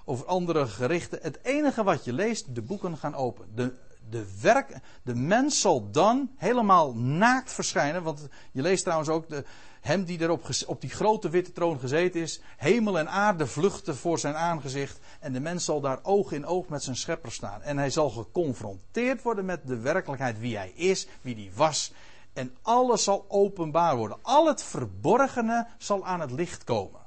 over 0.05 0.25
andere 0.25 0.67
gerichten. 0.67 1.19
Het 1.21 1.39
enige 1.43 1.83
wat 1.83 2.05
je 2.05 2.13
leest, 2.13 2.55
de 2.55 2.61
boeken 2.61 2.97
gaan 2.97 3.15
open. 3.15 3.45
De, 3.55 3.73
de, 4.09 4.39
werk, 4.41 4.79
de 5.03 5.15
mens 5.15 5.61
zal 5.61 5.91
dan 5.91 6.29
helemaal 6.35 6.95
naakt 6.95 7.51
verschijnen. 7.51 8.03
Want 8.03 8.27
je 8.51 8.61
leest 8.61 8.83
trouwens 8.83 9.09
ook 9.09 9.29
de, 9.29 9.43
hem 9.81 10.03
die 10.03 10.19
er 10.19 10.31
op, 10.67 10.81
die 10.81 10.89
grote 10.89 11.29
witte 11.29 11.51
troon 11.51 11.79
gezeten 11.79 12.21
is. 12.21 12.41
Hemel 12.57 12.99
en 12.99 13.09
aarde 13.09 13.47
vluchten 13.47 13.95
voor 13.95 14.19
zijn 14.19 14.35
aangezicht. 14.35 14.99
En 15.19 15.33
de 15.33 15.39
mens 15.39 15.65
zal 15.65 15.81
daar 15.81 15.99
oog 16.03 16.31
in 16.31 16.45
oog 16.45 16.67
met 16.67 16.83
zijn 16.83 16.95
schepper 16.95 17.31
staan. 17.31 17.61
En 17.61 17.77
hij 17.77 17.89
zal 17.89 18.09
geconfronteerd 18.09 19.21
worden 19.21 19.45
met 19.45 19.67
de 19.67 19.77
werkelijkheid 19.77 20.39
wie 20.39 20.57
hij 20.57 20.69
is, 20.69 21.07
wie 21.21 21.35
hij 21.35 21.51
was. 21.55 21.93
En 22.33 22.55
alles 22.61 23.03
zal 23.03 23.25
openbaar 23.27 23.95
worden. 23.97 24.17
Al 24.21 24.47
het 24.47 24.63
verborgene 24.63 25.67
zal 25.77 26.05
aan 26.05 26.19
het 26.19 26.31
licht 26.31 26.63
komen. 26.63 27.01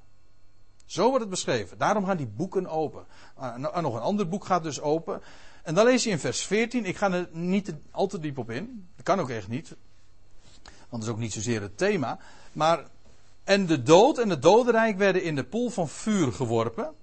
Zo 0.87 1.05
wordt 1.05 1.21
het 1.21 1.31
beschreven. 1.31 1.79
Daarom 1.79 2.05
gaan 2.05 2.17
die 2.17 2.27
boeken 2.27 2.67
open. 2.67 3.07
Uh, 3.41 3.57
nog 3.57 3.95
een 3.95 4.01
ander 4.01 4.29
boek 4.29 4.45
gaat 4.45 4.63
dus 4.63 4.81
open. 4.81 5.23
En 5.67 5.75
dan 5.75 5.85
lees 5.85 6.05
je 6.05 6.11
in 6.11 6.19
vers 6.19 6.43
14. 6.43 6.85
Ik 6.85 6.97
ga 6.97 7.13
er 7.13 7.29
niet 7.33 7.75
al 7.91 8.07
te 8.07 8.19
diep 8.19 8.39
op 8.39 8.51
in. 8.51 8.89
Dat 8.97 9.05
kan 9.05 9.21
ook 9.21 9.31
echt 9.31 9.49
niet. 9.49 9.77
Want 10.63 10.89
dat 10.89 11.03
is 11.03 11.09
ook 11.09 11.19
niet 11.19 11.33
zozeer 11.33 11.63
het 11.63 11.79
thema. 11.79 12.19
Maar. 12.53 12.87
En 13.45 13.67
de 13.67 13.83
dood 13.83 14.19
en 14.19 14.31
het 14.31 14.43
dodenrijk 14.43 14.97
werden 14.97 15.23
in 15.23 15.35
de 15.35 15.45
poel 15.45 15.71
van 15.71 15.89
vuur 15.89 16.33
geworpen. 16.33 16.95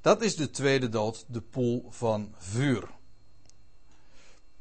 Dat 0.00 0.22
is 0.22 0.36
de 0.36 0.50
tweede 0.50 0.88
dood, 0.88 1.24
de 1.28 1.40
poel 1.40 1.86
van 1.90 2.34
vuur. 2.38 2.88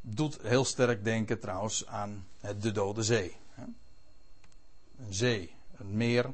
Doet 0.01 0.39
heel 0.41 0.65
sterk 0.65 1.03
denken 1.03 1.39
trouwens 1.39 1.85
aan 1.85 2.27
de 2.59 2.71
Dode 2.71 3.03
Zee. 3.03 3.35
Een 4.97 5.13
zee, 5.13 5.55
een 5.77 5.97
meer. 5.97 6.33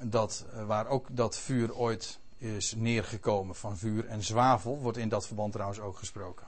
Dat, 0.00 0.44
waar 0.66 0.86
ook 0.86 1.06
dat 1.10 1.38
vuur 1.38 1.74
ooit 1.74 2.18
is 2.38 2.74
neergekomen 2.76 3.54
van 3.54 3.76
vuur 3.76 4.06
en 4.06 4.22
zwavel, 4.22 4.78
wordt 4.78 4.98
in 4.98 5.08
dat 5.08 5.26
verband 5.26 5.52
trouwens 5.52 5.80
ook 5.80 5.96
gesproken. 5.96 6.46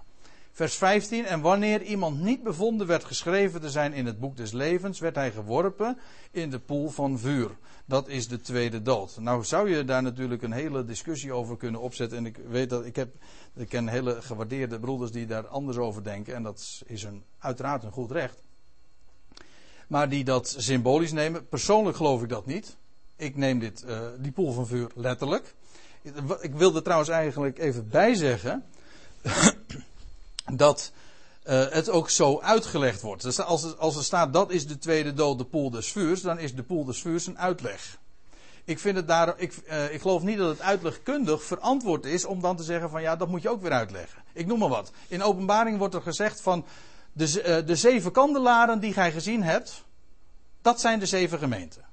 Vers 0.58 0.74
15. 0.74 1.24
En 1.26 1.40
wanneer 1.40 1.82
iemand 1.82 2.20
niet 2.20 2.42
bevonden 2.42 2.86
werd 2.86 3.04
geschreven 3.04 3.60
te 3.60 3.70
zijn 3.70 3.92
in 3.92 4.06
het 4.06 4.20
boek 4.20 4.36
des 4.36 4.52
levens, 4.52 4.98
werd 5.00 5.14
hij 5.14 5.30
geworpen 5.30 5.98
in 6.30 6.50
de 6.50 6.58
poel 6.58 6.88
van 6.88 7.18
vuur. 7.18 7.50
Dat 7.84 8.08
is 8.08 8.28
de 8.28 8.40
tweede 8.40 8.82
dood. 8.82 9.18
Nou 9.20 9.44
zou 9.44 9.70
je 9.70 9.84
daar 9.84 10.02
natuurlijk 10.02 10.42
een 10.42 10.52
hele 10.52 10.84
discussie 10.84 11.32
over 11.32 11.56
kunnen 11.56 11.80
opzetten. 11.80 12.18
En 12.18 12.26
ik 12.26 12.36
weet 12.48 12.70
dat 12.70 12.84
ik 12.84 12.96
heb, 12.96 13.14
ik 13.54 13.68
ken 13.68 13.88
hele 13.88 14.22
gewaardeerde 14.22 14.80
broeders 14.80 15.10
die 15.10 15.26
daar 15.26 15.46
anders 15.46 15.76
over 15.76 16.04
denken. 16.04 16.34
En 16.34 16.42
dat 16.42 16.82
is 16.86 17.02
een, 17.02 17.24
uiteraard 17.38 17.82
een 17.82 17.92
goed 17.92 18.10
recht. 18.10 18.42
Maar 19.88 20.08
die 20.08 20.24
dat 20.24 20.54
symbolisch 20.58 21.12
nemen. 21.12 21.48
Persoonlijk 21.48 21.96
geloof 21.96 22.22
ik 22.22 22.28
dat 22.28 22.46
niet. 22.46 22.76
Ik 23.16 23.36
neem 23.36 23.58
dit, 23.58 23.84
uh, 23.88 24.00
die 24.18 24.32
poel 24.32 24.52
van 24.52 24.66
vuur 24.66 24.90
letterlijk. 24.94 25.54
Ik 26.40 26.54
wilde 26.54 26.82
trouwens 26.82 27.10
eigenlijk 27.10 27.58
even 27.58 27.88
bijzeggen 27.88 28.64
dat 30.52 30.92
uh, 31.48 31.68
het 31.68 31.90
ook 31.90 32.10
zo 32.10 32.40
uitgelegd 32.40 33.00
wordt. 33.00 33.22
Dus 33.22 33.40
als, 33.40 33.76
als 33.76 33.96
er 33.96 34.04
staat 34.04 34.32
dat 34.32 34.50
is 34.50 34.66
de 34.66 34.78
tweede 34.78 35.14
dood, 35.14 35.38
de 35.38 35.44
poel 35.44 35.70
des 35.70 35.92
vuurs, 35.92 36.22
dan 36.22 36.38
is 36.38 36.54
de 36.54 36.62
poel 36.62 36.84
des 36.84 37.00
vuurs 37.00 37.26
een 37.26 37.38
uitleg. 37.38 37.98
Ik, 38.64 38.78
vind 38.78 38.96
het 38.96 39.08
daar, 39.08 39.34
ik, 39.38 39.54
uh, 39.68 39.92
ik 39.92 40.00
geloof 40.00 40.22
niet 40.22 40.38
dat 40.38 40.48
het 40.48 40.60
uitlegkundig 40.60 41.42
verantwoord 41.42 42.04
is 42.04 42.24
om 42.24 42.40
dan 42.40 42.56
te 42.56 42.62
zeggen 42.62 42.90
van 42.90 43.02
ja, 43.02 43.16
dat 43.16 43.28
moet 43.28 43.42
je 43.42 43.48
ook 43.48 43.62
weer 43.62 43.72
uitleggen. 43.72 44.22
Ik 44.32 44.46
noem 44.46 44.58
maar 44.58 44.68
wat. 44.68 44.92
In 45.08 45.22
openbaring 45.22 45.78
wordt 45.78 45.94
er 45.94 46.02
gezegd 46.02 46.40
van 46.40 46.64
de, 47.12 47.58
uh, 47.60 47.66
de 47.66 47.76
zeven 47.76 48.12
kandelaren 48.12 48.80
die 48.80 48.92
gij 48.92 49.12
gezien 49.12 49.42
hebt, 49.42 49.84
dat 50.62 50.80
zijn 50.80 50.98
de 50.98 51.06
zeven 51.06 51.38
gemeenten. 51.38 51.87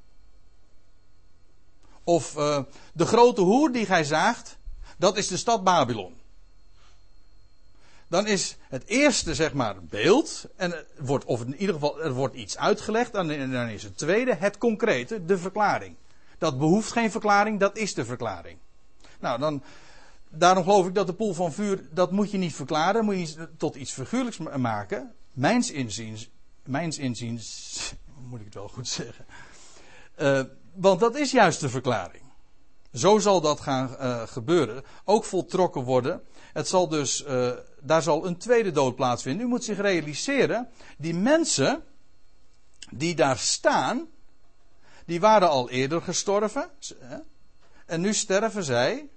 Of 2.05 2.37
uh, 2.37 2.59
de 2.93 3.05
grote 3.05 3.41
hoer 3.41 3.71
die 3.71 3.85
gij 3.85 4.03
zaagt, 4.03 4.57
dat 4.97 5.17
is 5.17 5.27
de 5.27 5.37
stad 5.37 5.63
Babylon. 5.63 6.13
Dan 8.07 8.27
is 8.27 8.57
het 8.69 8.85
eerste, 8.85 9.35
zeg 9.35 9.53
maar, 9.53 9.75
beeld. 9.83 10.45
En 10.55 10.85
wordt, 10.97 11.25
of 11.25 11.41
in 11.41 11.55
ieder 11.55 11.75
geval, 11.75 12.01
er 12.01 12.13
wordt 12.13 12.35
iets 12.35 12.57
uitgelegd. 12.57 13.13
En 13.13 13.51
dan 13.51 13.67
is 13.67 13.83
het 13.83 13.97
tweede, 13.97 14.35
het 14.35 14.57
concrete, 14.57 15.25
de 15.25 15.37
verklaring. 15.37 15.95
Dat 16.37 16.57
behoeft 16.57 16.91
geen 16.91 17.11
verklaring, 17.11 17.59
dat 17.59 17.77
is 17.77 17.93
de 17.93 18.05
verklaring. 18.05 18.57
Nou, 19.19 19.39
dan, 19.39 19.63
daarom 20.29 20.63
geloof 20.63 20.87
ik 20.87 20.93
dat 20.93 21.07
de 21.07 21.13
poel 21.13 21.33
van 21.33 21.53
vuur, 21.53 21.87
dat 21.91 22.11
moet 22.11 22.31
je 22.31 22.37
niet 22.37 22.55
verklaren, 22.55 23.05
moet 23.05 23.33
je 23.33 23.49
tot 23.57 23.75
iets 23.75 23.91
figuurlijks 23.91 24.37
maken. 24.37 25.13
Mijns 25.33 25.71
inziens, 25.71 26.29
mijns 26.63 26.97
inziens, 26.97 27.93
moet 28.29 28.39
ik 28.39 28.45
het 28.45 28.53
wel 28.53 28.67
goed 28.67 28.87
zeggen. 28.87 29.25
Uh, 30.19 30.41
want 30.75 30.99
dat 30.99 31.15
is 31.15 31.31
juist 31.31 31.59
de 31.59 31.69
verklaring. 31.69 32.23
Zo 32.93 33.19
zal 33.19 33.41
dat 33.41 33.61
gaan 33.61 33.95
uh, 33.99 34.21
gebeuren. 34.21 34.83
Ook 35.03 35.23
voltrokken 35.23 35.83
worden. 35.83 36.21
Het 36.53 36.67
zal 36.67 36.87
dus, 36.87 37.25
uh, 37.25 37.51
daar 37.81 38.01
zal 38.01 38.25
een 38.25 38.37
tweede 38.37 38.71
dood 38.71 38.95
plaatsvinden. 38.95 39.45
U 39.45 39.49
moet 39.49 39.63
zich 39.63 39.77
realiseren, 39.77 40.69
die 40.97 41.13
mensen 41.13 41.83
die 42.91 43.15
daar 43.15 43.37
staan, 43.37 44.07
die 45.05 45.19
waren 45.19 45.49
al 45.49 45.69
eerder 45.69 46.01
gestorven. 46.01 46.69
En 47.85 48.01
nu 48.01 48.13
sterven 48.13 48.63
zij 48.63 49.09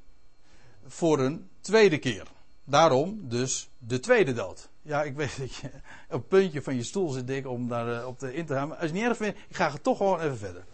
voor 0.86 1.18
een 1.18 1.48
tweede 1.60 1.98
keer. 1.98 2.26
Daarom 2.64 3.28
dus 3.28 3.70
de 3.78 4.00
tweede 4.00 4.32
dood. 4.32 4.68
Ja, 4.82 5.02
ik 5.02 5.16
weet 5.16 5.38
dat 5.38 5.54
je 5.54 5.66
op 6.08 6.20
het 6.20 6.28
puntje 6.28 6.62
van 6.62 6.74
je 6.74 6.82
stoel 6.82 7.08
zit, 7.08 7.26
dik 7.26 7.46
om 7.46 7.68
daar 7.68 8.00
uh, 8.00 8.06
op 8.06 8.22
in 8.22 8.46
te 8.46 8.54
gaan. 8.54 8.68
Maar 8.68 8.76
als 8.76 8.86
je 8.86 8.94
niet 8.94 9.04
erg 9.04 9.16
vindt, 9.16 9.38
ik 9.48 9.56
ga 9.56 9.72
het 9.72 9.82
toch 9.82 9.96
gewoon 9.96 10.20
even 10.20 10.38
verder. 10.38 10.64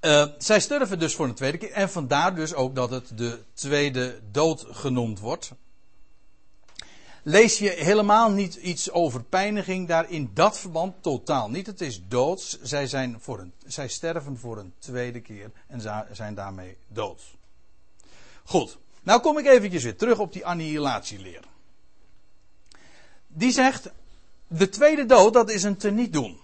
Uh, 0.00 0.26
zij 0.38 0.60
sterven 0.60 0.98
dus 0.98 1.14
voor 1.14 1.26
een 1.26 1.34
tweede 1.34 1.58
keer. 1.58 1.72
En 1.72 1.90
vandaar 1.90 2.34
dus 2.34 2.54
ook 2.54 2.74
dat 2.74 2.90
het 2.90 3.18
de 3.18 3.42
tweede 3.52 4.20
dood 4.30 4.66
genoemd 4.70 5.18
wordt. 5.18 5.52
Lees 7.22 7.58
je 7.58 7.68
helemaal 7.68 8.30
niet 8.30 8.54
iets 8.54 8.90
over 8.90 9.22
pijniging 9.22 9.88
daar 9.88 10.10
in 10.10 10.30
dat 10.34 10.58
verband? 10.58 11.02
Totaal 11.02 11.50
niet. 11.50 11.66
Het 11.66 11.80
is 11.80 12.02
doods. 12.08 12.58
Zij, 12.62 12.86
zijn 12.86 13.20
voor 13.20 13.38
een, 13.38 13.52
zij 13.66 13.88
sterven 13.88 14.38
voor 14.38 14.58
een 14.58 14.74
tweede 14.78 15.20
keer 15.20 15.50
en 15.66 15.80
zijn 16.12 16.34
daarmee 16.34 16.76
dood. 16.88 17.22
Goed. 18.44 18.78
Nou 19.02 19.20
kom 19.20 19.38
ik 19.38 19.46
eventjes 19.46 19.82
weer 19.82 19.96
terug 19.96 20.18
op 20.18 20.32
die 20.32 20.46
annihilatieleer. 20.46 21.44
Die 23.26 23.52
zegt, 23.52 23.90
de 24.46 24.68
tweede 24.68 25.06
dood 25.06 25.32
dat 25.32 25.50
is 25.50 25.62
een 25.62 25.76
teniet 25.76 26.12
doen. 26.12 26.38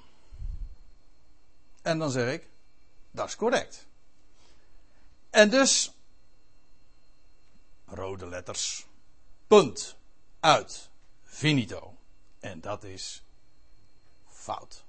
En 1.83 1.99
dan 1.99 2.11
zeg 2.11 2.33
ik, 2.33 2.47
dat 3.15 3.29
is 3.29 3.37
correct. 3.37 3.87
En 5.31 5.51
dus, 5.51 5.95
rode 7.87 8.27
letters, 8.27 8.87
punt, 9.47 9.97
uit, 10.41 10.91
finito. 11.23 11.97
En 12.41 12.61
dat 12.61 12.85
is 12.85 13.25
fout. 14.29 14.85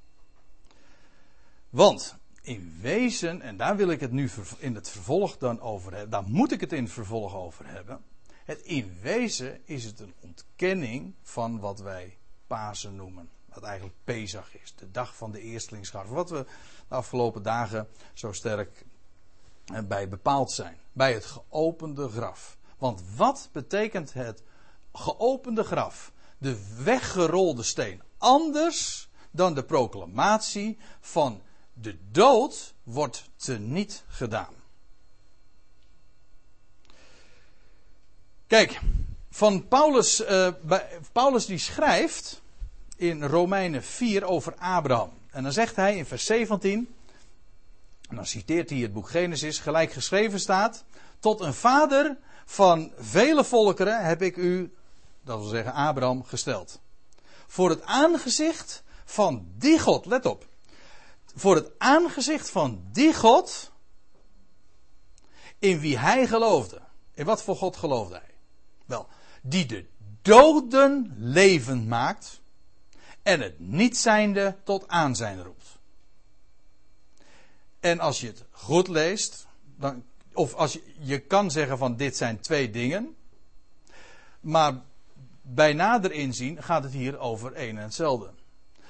Want 1.69 2.15
in 2.41 2.77
wezen, 2.81 3.41
en 3.41 3.57
daar 3.57 3.75
wil 3.75 3.89
ik 3.89 3.99
het 3.99 4.11
nu 4.11 4.29
in 4.57 4.75
het 4.75 4.89
vervolg 4.89 5.37
dan 5.37 5.59
over 5.61 5.91
hebben, 5.91 6.09
daar 6.09 6.29
moet 6.29 6.51
ik 6.51 6.61
het 6.61 6.73
in 6.73 6.83
het 6.83 6.93
vervolg 6.93 7.35
over 7.35 7.67
hebben. 7.67 8.03
Het 8.45 8.61
in 8.61 8.97
wezen 9.01 9.61
is 9.65 9.83
het 9.83 9.99
een 9.99 10.13
ontkenning 10.19 11.13
van 11.21 11.59
wat 11.59 11.79
wij 11.79 12.17
Pasen 12.47 12.95
noemen. 12.95 13.29
Wat 13.45 13.63
eigenlijk 13.63 13.95
Pesach 14.03 14.55
is, 14.55 14.73
de 14.75 14.91
dag 14.91 15.15
van 15.15 15.31
de 15.31 15.41
eerstelingsscharf. 15.41 16.09
Wat 16.09 16.29
we 16.29 16.45
de 16.87 16.95
afgelopen 16.95 17.43
dagen 17.43 17.87
zo 18.13 18.31
sterk 18.31 18.85
eh, 19.65 19.79
bij 19.79 20.09
bepaald 20.09 20.51
zijn. 20.51 20.77
Bij 20.91 21.13
het 21.13 21.25
geopende 21.25 22.09
graf. 22.09 22.57
Want 22.77 23.01
wat 23.15 23.49
betekent 23.51 24.13
het 24.13 24.43
geopende 24.93 25.63
graf? 25.63 26.11
De 26.37 26.83
weggerolde 26.83 27.63
steen. 27.63 28.01
Anders 28.17 29.09
dan 29.31 29.53
de 29.53 29.63
proclamatie 29.63 30.77
van 30.99 31.41
de 31.73 31.97
dood 32.11 32.73
wordt 32.83 33.29
teniet 33.35 34.03
gedaan. 34.07 34.53
Kijk, 38.47 38.79
van 39.29 39.67
Paulus, 39.67 40.21
uh, 40.21 40.47
Paulus 41.11 41.45
die 41.45 41.57
schrijft 41.57 42.41
in 42.95 43.23
Romeinen 43.23 43.83
4 43.83 44.25
over 44.25 44.55
Abraham. 44.55 45.11
En 45.35 45.43
dan 45.43 45.51
zegt 45.51 45.75
hij 45.75 45.97
in 45.97 46.05
vers 46.05 46.25
17, 46.25 46.95
en 48.09 48.15
dan 48.15 48.25
citeert 48.25 48.69
hij 48.69 48.79
het 48.79 48.93
boek 48.93 49.09
Genesis, 49.09 49.59
gelijk 49.59 49.91
geschreven 49.91 50.39
staat, 50.39 50.83
tot 51.19 51.39
een 51.39 51.53
vader 51.53 52.17
van 52.45 52.91
vele 52.97 53.43
volkeren 53.43 54.05
heb 54.05 54.21
ik 54.21 54.35
u, 54.35 54.73
dat 55.23 55.39
wil 55.39 55.47
zeggen 55.47 55.73
Abraham, 55.73 56.23
gesteld. 56.23 56.79
Voor 57.47 57.69
het 57.69 57.83
aangezicht 57.83 58.83
van 59.05 59.47
die 59.57 59.79
God, 59.79 60.05
let 60.05 60.25
op, 60.25 60.47
voor 61.35 61.55
het 61.55 61.71
aangezicht 61.77 62.49
van 62.49 62.83
die 62.91 63.13
God 63.13 63.71
in 65.59 65.79
wie 65.79 65.97
hij 65.97 66.27
geloofde. 66.27 66.81
In 67.13 67.25
wat 67.25 67.43
voor 67.43 67.55
God 67.55 67.77
geloofde 67.77 68.15
hij? 68.15 68.33
Wel, 68.85 69.07
die 69.41 69.65
de 69.65 69.85
doden 70.21 71.15
levend 71.17 71.87
maakt 71.87 72.43
en 73.25 73.41
het 73.41 73.59
niet 73.59 73.97
zijnde 73.97 74.55
tot 74.63 74.87
aanzijn 74.87 75.43
roept. 75.43 75.77
En 77.79 77.99
als 77.99 78.21
je 78.21 78.27
het 78.27 78.43
goed 78.51 78.87
leest, 78.87 79.47
dan, 79.75 80.03
of 80.33 80.53
als 80.53 80.73
je, 80.73 80.83
je 80.99 81.19
kan 81.19 81.51
zeggen 81.51 81.77
van 81.77 81.95
dit 81.95 82.17
zijn 82.17 82.39
twee 82.39 82.69
dingen, 82.69 83.15
maar 84.39 84.81
bij 85.41 85.73
nader 85.73 86.11
inzien 86.11 86.63
gaat 86.63 86.83
het 86.83 86.93
hier 86.93 87.17
over 87.17 87.53
één 87.53 87.77
en 87.77 87.83
hetzelfde. 87.83 88.29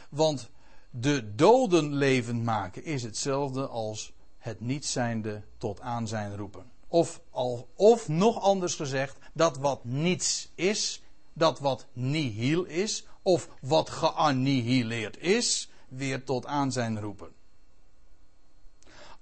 Want 0.10 0.50
de 0.90 1.36
doden 1.36 1.94
levend 1.94 2.44
maken 2.44 2.84
is 2.84 3.04
hetzelfde 3.04 3.68
als 3.68 4.14
het 4.38 4.60
niet 4.60 4.86
zijnde 4.86 5.44
tot 5.58 5.82
aanzijn 5.82 6.36
roepen. 6.36 6.72
Of, 6.88 7.22
al, 7.30 7.70
of 7.76 8.08
nog 8.08 8.42
anders 8.42 8.76
gezegd, 8.76 9.18
dat 9.34 9.58
wat 9.58 9.84
niets 9.84 10.50
is, 10.56 11.02
dat 11.34 11.60
wat 11.60 11.86
nihil 11.94 12.64
is, 12.64 13.06
of 13.26 13.49
wat 13.61 13.89
geannihileerd 13.89 15.17
is, 15.17 15.69
weer 15.88 16.23
tot 16.23 16.45
aanzijn 16.45 16.99
roepen. 16.99 17.30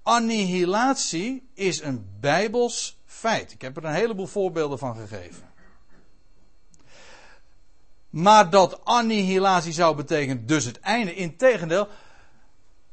Annihilatie 0.02 1.50
is 1.54 1.82
een 1.82 2.06
bijbels 2.20 2.98
Feit. 3.06 3.52
Ik 3.52 3.62
heb 3.62 3.78
er 3.78 3.86
een 3.86 3.94
heleboel 3.94 4.28
voorbeelden 4.28 4.78
van 4.78 4.96
gegeven. 4.96 5.50
Maar 8.10 8.50
dat 8.50 8.86
annihilatie 8.86 9.74
zou 9.74 9.96
betekenen 9.96 10.46
dus 10.46 10.66
het 10.66 10.80
einde. 10.80 11.16
Integendeel, 11.16 11.88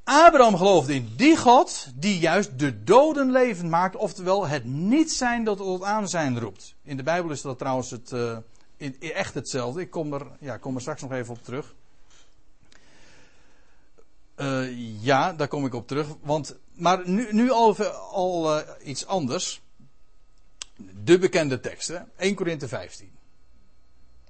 Abraham 0.05 0.57
geloofde 0.57 0.95
in 0.95 1.13
die 1.17 1.37
God 1.37 1.87
die 1.95 2.19
juist 2.19 2.59
de 2.59 2.85
doden 2.85 3.31
levend 3.31 3.71
maakt, 3.71 3.97
oftewel 3.97 4.47
het 4.47 4.65
niet 4.65 5.13
zijn 5.13 5.45
dat 5.45 5.57
tot 5.57 5.85
aanzijn 5.85 6.41
roept. 6.41 6.75
In 6.83 6.97
de 6.97 7.03
Bijbel 7.03 7.31
is 7.31 7.41
dat 7.43 7.59
trouwens 7.59 7.91
het, 7.91 8.13
in, 8.13 8.37
echt 9.01 9.35
hetzelfde. 9.35 9.81
Ik 9.81 9.91
kom 9.91 10.13
er, 10.13 10.27
ja, 10.41 10.57
kom 10.57 10.75
er 10.75 10.81
straks 10.81 11.03
nog 11.03 11.13
even 11.13 11.35
op 11.35 11.45
terug. 11.45 11.75
Uh, 14.37 15.03
ja, 15.03 15.33
daar 15.33 15.49
kom 15.49 15.67
ik 15.67 15.75
op 15.75 15.89
terug. 15.89 16.07
Want, 16.21 16.57
maar 16.73 17.09
nu, 17.09 17.33
nu 17.33 17.51
al, 17.51 17.85
al 17.87 18.59
uh, 18.59 18.67
iets 18.85 19.07
anders. 19.07 19.61
De 21.05 21.19
bekende 21.19 21.61
teksten. 21.61 22.11
1 22.17 22.35
Korinthe 22.35 22.69
15. 22.69 23.11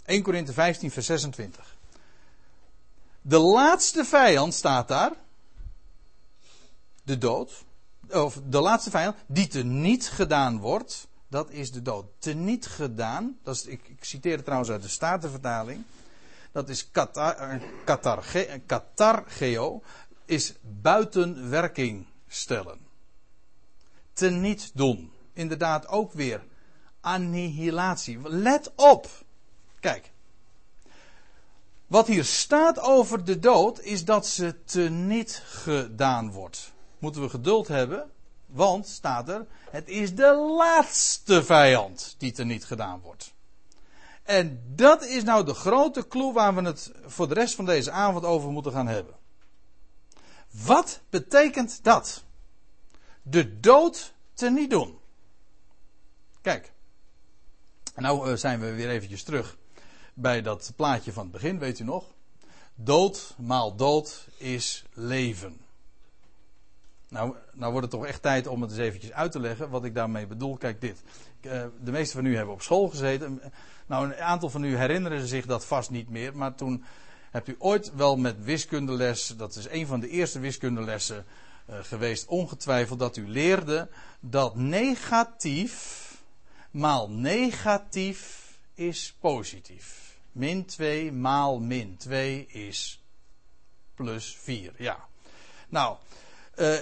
1 0.04 0.22
Korinthe 0.22 0.52
15, 0.52 0.90
vers 0.90 1.06
26. 1.06 1.76
De 3.22 3.38
laatste 3.38 4.04
vijand 4.04 4.54
staat 4.54 4.88
daar. 4.88 5.12
De 7.02 7.18
dood. 7.18 7.64
Of 8.10 8.40
de 8.46 8.60
laatste 8.60 8.90
vijand. 8.90 9.16
Die 9.26 9.46
te 9.46 9.64
niet 9.64 10.08
gedaan 10.08 10.58
wordt. 10.58 11.08
Dat 11.30 11.50
is 11.50 11.72
de 11.72 11.82
dood. 11.82 12.06
Te 12.18 12.32
niet 12.32 12.66
gedaan. 12.66 13.38
Dat 13.42 13.54
is, 13.54 13.66
ik, 13.66 13.88
ik 13.88 14.04
citeer 14.04 14.34
het 14.34 14.44
trouwens 14.44 14.70
uit 14.70 14.82
de 14.82 14.88
Statenvertaling. 14.88 15.84
Dat 16.52 16.68
is 16.68 16.90
katar, 16.90 17.60
katargeo. 18.66 19.82
Is 20.24 20.54
buiten 20.60 21.50
werking 21.50 22.06
stellen. 22.28 22.78
Te 24.12 24.30
niet 24.30 24.70
doen. 24.74 25.12
Inderdaad 25.32 25.88
ook 25.88 26.12
weer 26.12 26.44
annihilatie. 27.00 28.18
Let 28.22 28.72
op. 28.74 29.08
Kijk. 29.80 30.10
Wat 31.86 32.06
hier 32.06 32.24
staat 32.24 32.80
over 32.80 33.24
de 33.24 33.38
dood 33.38 33.80
is 33.80 34.04
dat 34.04 34.26
ze 34.26 34.64
te 34.64 34.80
niet 34.80 35.42
gedaan 35.44 36.32
wordt. 36.32 36.72
Moeten 36.98 37.22
we 37.22 37.28
geduld 37.28 37.68
hebben, 37.68 38.10
want 38.52 38.86
staat 38.86 39.28
er, 39.28 39.46
het 39.70 39.88
is 39.88 40.14
de 40.14 40.54
laatste 40.56 41.44
vijand 41.44 42.14
die 42.18 42.32
te 42.32 42.44
niet 42.44 42.64
gedaan 42.64 43.00
wordt. 43.00 43.32
En 44.22 44.62
dat 44.66 45.04
is 45.04 45.22
nou 45.22 45.44
de 45.44 45.54
grote 45.54 46.08
clue 46.08 46.32
waar 46.32 46.54
we 46.54 46.62
het 46.62 46.92
voor 47.04 47.28
de 47.28 47.34
rest 47.34 47.54
van 47.54 47.64
deze 47.64 47.90
avond 47.90 48.24
over 48.24 48.50
moeten 48.50 48.72
gaan 48.72 48.86
hebben. 48.86 49.14
Wat 50.50 51.00
betekent 51.10 51.84
dat? 51.84 52.24
De 53.22 53.60
dood 53.60 54.12
te 54.34 54.50
niet 54.50 54.70
doen. 54.70 54.98
Kijk. 56.40 56.72
Nou 57.96 58.36
zijn 58.36 58.60
we 58.60 58.74
weer 58.74 58.88
eventjes 58.88 59.22
terug 59.22 59.56
bij 60.14 60.42
dat 60.42 60.72
plaatje 60.76 61.12
van 61.12 61.22
het 61.22 61.32
begin, 61.32 61.58
weet 61.58 61.78
u 61.78 61.84
nog? 61.84 62.04
Dood 62.74 63.34
maal 63.38 63.76
dood 63.76 64.28
is 64.36 64.84
leven. 64.92 65.60
Nou, 67.10 67.34
nou 67.52 67.72
wordt 67.72 67.86
het 67.86 68.00
toch 68.00 68.06
echt 68.06 68.22
tijd 68.22 68.46
om 68.46 68.62
het 68.62 68.70
eens 68.70 68.80
eventjes 68.80 69.12
uit 69.12 69.32
te 69.32 69.40
leggen 69.40 69.70
wat 69.70 69.84
ik 69.84 69.94
daarmee 69.94 70.26
bedoel. 70.26 70.56
Kijk 70.56 70.80
dit. 70.80 71.02
Eh, 71.40 71.64
de 71.82 71.90
meeste 71.90 72.16
van 72.16 72.24
u 72.24 72.36
hebben 72.36 72.54
op 72.54 72.62
school 72.62 72.88
gezeten. 72.88 73.40
Nou, 73.86 74.04
een 74.04 74.16
aantal 74.16 74.50
van 74.50 74.64
u 74.64 74.76
herinneren 74.76 75.26
zich 75.26 75.46
dat 75.46 75.66
vast 75.66 75.90
niet 75.90 76.08
meer. 76.08 76.36
Maar 76.36 76.54
toen 76.54 76.84
hebt 77.30 77.48
u 77.48 77.56
ooit 77.58 77.94
wel 77.94 78.16
met 78.16 78.44
wiskundeles, 78.44 79.26
dat 79.36 79.56
is 79.56 79.68
een 79.68 79.86
van 79.86 80.00
de 80.00 80.08
eerste 80.08 80.38
wiskundelessen 80.38 81.24
uh, 81.70 81.76
geweest, 81.82 82.26
ongetwijfeld 82.26 82.98
dat 82.98 83.16
u 83.16 83.28
leerde 83.28 83.88
dat 84.20 84.56
negatief 84.56 86.08
maal 86.70 87.10
negatief 87.10 88.50
is 88.74 89.14
positief. 89.20 90.16
Min 90.32 90.64
2 90.64 91.12
maal 91.12 91.60
min 91.60 91.96
2 91.96 92.46
is 92.46 93.02
plus 93.94 94.36
4. 94.36 94.72
Ja. 94.76 95.08
Nou, 95.68 95.96
uh, 96.56 96.78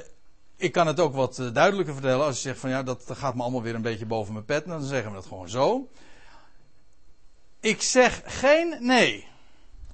ik 0.58 0.72
kan 0.72 0.86
het 0.86 1.00
ook 1.00 1.14
wat 1.14 1.38
eh, 1.38 1.52
duidelijker 1.52 1.94
vertellen. 1.94 2.26
Als 2.26 2.36
je 2.36 2.42
zegt 2.42 2.58
van 2.58 2.70
ja, 2.70 2.82
dat 2.82 3.04
gaat 3.08 3.34
me 3.34 3.42
allemaal 3.42 3.62
weer 3.62 3.74
een 3.74 3.82
beetje 3.82 4.06
boven 4.06 4.32
mijn 4.32 4.44
pet. 4.44 4.66
Dan 4.66 4.82
zeggen 4.82 5.10
we 5.10 5.16
dat 5.16 5.26
gewoon 5.26 5.48
zo. 5.48 5.88
Ik 7.60 7.82
zeg 7.82 8.22
geen 8.24 8.76
nee. 8.80 9.26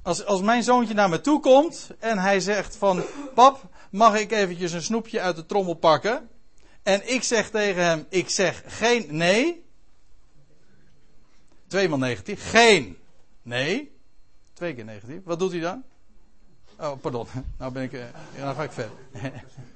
Als, 0.02 0.24
als 0.24 0.40
mijn 0.40 0.62
zoontje 0.62 0.94
naar 0.94 1.08
me 1.08 1.20
toe 1.20 1.40
komt 1.40 1.90
en 1.98 2.18
hij 2.18 2.40
zegt 2.40 2.76
van 2.76 3.02
pap, 3.34 3.62
mag 3.90 4.18
ik 4.18 4.32
eventjes 4.32 4.72
een 4.72 4.82
snoepje 4.82 5.20
uit 5.20 5.36
de 5.36 5.46
trommel 5.46 5.74
pakken? 5.74 6.28
En 6.82 7.12
ik 7.12 7.22
zeg 7.22 7.50
tegen 7.50 7.84
hem, 7.84 8.06
ik 8.08 8.28
zeg 8.28 8.62
geen 8.66 9.06
nee. 9.08 9.64
Tweemaal 11.66 11.98
negatief. 11.98 12.50
Geen 12.50 12.98
Nee. 13.44 13.92
Twee 14.52 14.74
keer 14.74 14.84
negatief. 14.84 15.20
Wat 15.24 15.38
doet 15.38 15.50
hij 15.50 15.60
dan? 15.60 15.82
Oh, 16.78 17.00
pardon. 17.00 17.26
Nou 17.58 17.72
ben 17.72 17.82
ik. 17.82 17.92
Uh, 17.92 18.04
nou 18.38 18.54
ga 18.54 18.62
ik 18.62 18.72
verder. 18.72 18.96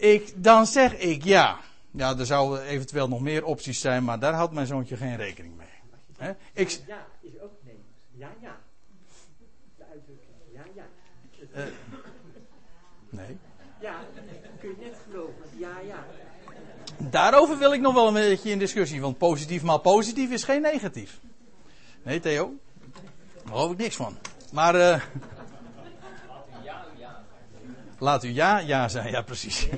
ik, 0.00 0.32
dan 0.36 0.66
zeg 0.66 0.96
ik 0.96 1.24
ja. 1.24 1.58
Ja, 1.90 2.16
er 2.18 2.26
zouden 2.26 2.62
eventueel 2.62 3.08
nog 3.08 3.20
meer 3.20 3.44
opties 3.44 3.80
zijn, 3.80 4.04
maar 4.04 4.18
daar 4.18 4.32
houdt 4.32 4.52
mijn 4.52 4.66
zoontje 4.66 4.96
geen 4.96 5.16
rekening 5.16 5.56
mee. 5.56 5.68
He? 6.16 6.32
Ik, 6.52 6.80
ja, 6.86 7.06
is 7.20 7.40
ook 7.40 7.52
nee. 7.64 7.84
Ja, 8.12 8.28
ja. 8.40 8.56
De 9.76 9.84
uitdrukking. 9.92 10.34
Ja, 10.52 10.62
ja. 10.74 10.84
Uh, 11.56 11.64
nee. 13.08 13.38
Ja, 13.80 13.94
kun 14.60 14.68
je 14.68 14.76
net 14.84 14.96
geloven. 15.10 15.34
Ja, 15.56 15.80
ja. 15.86 16.04
Daarover 17.10 17.58
wil 17.58 17.72
ik 17.72 17.80
nog 17.80 17.94
wel 17.94 18.08
een 18.08 18.14
beetje 18.14 18.50
in 18.50 18.58
discussie, 18.58 19.00
want 19.00 19.18
positief 19.18 19.62
maal 19.62 19.78
positief 19.80 20.30
is 20.30 20.44
geen 20.44 20.62
negatief. 20.62 21.20
Nee, 22.02 22.20
Theo? 22.20 22.54
Daar 23.34 23.52
geloof 23.52 23.72
ik 23.72 23.78
niks 23.78 23.96
van. 23.96 24.18
Maar. 24.52 24.74
Uh, 24.74 25.02
laat 28.00 28.24
u 28.24 28.28
ja, 28.28 28.58
ja 28.58 28.88
zijn. 28.88 29.10
Ja, 29.10 29.22
precies. 29.22 29.68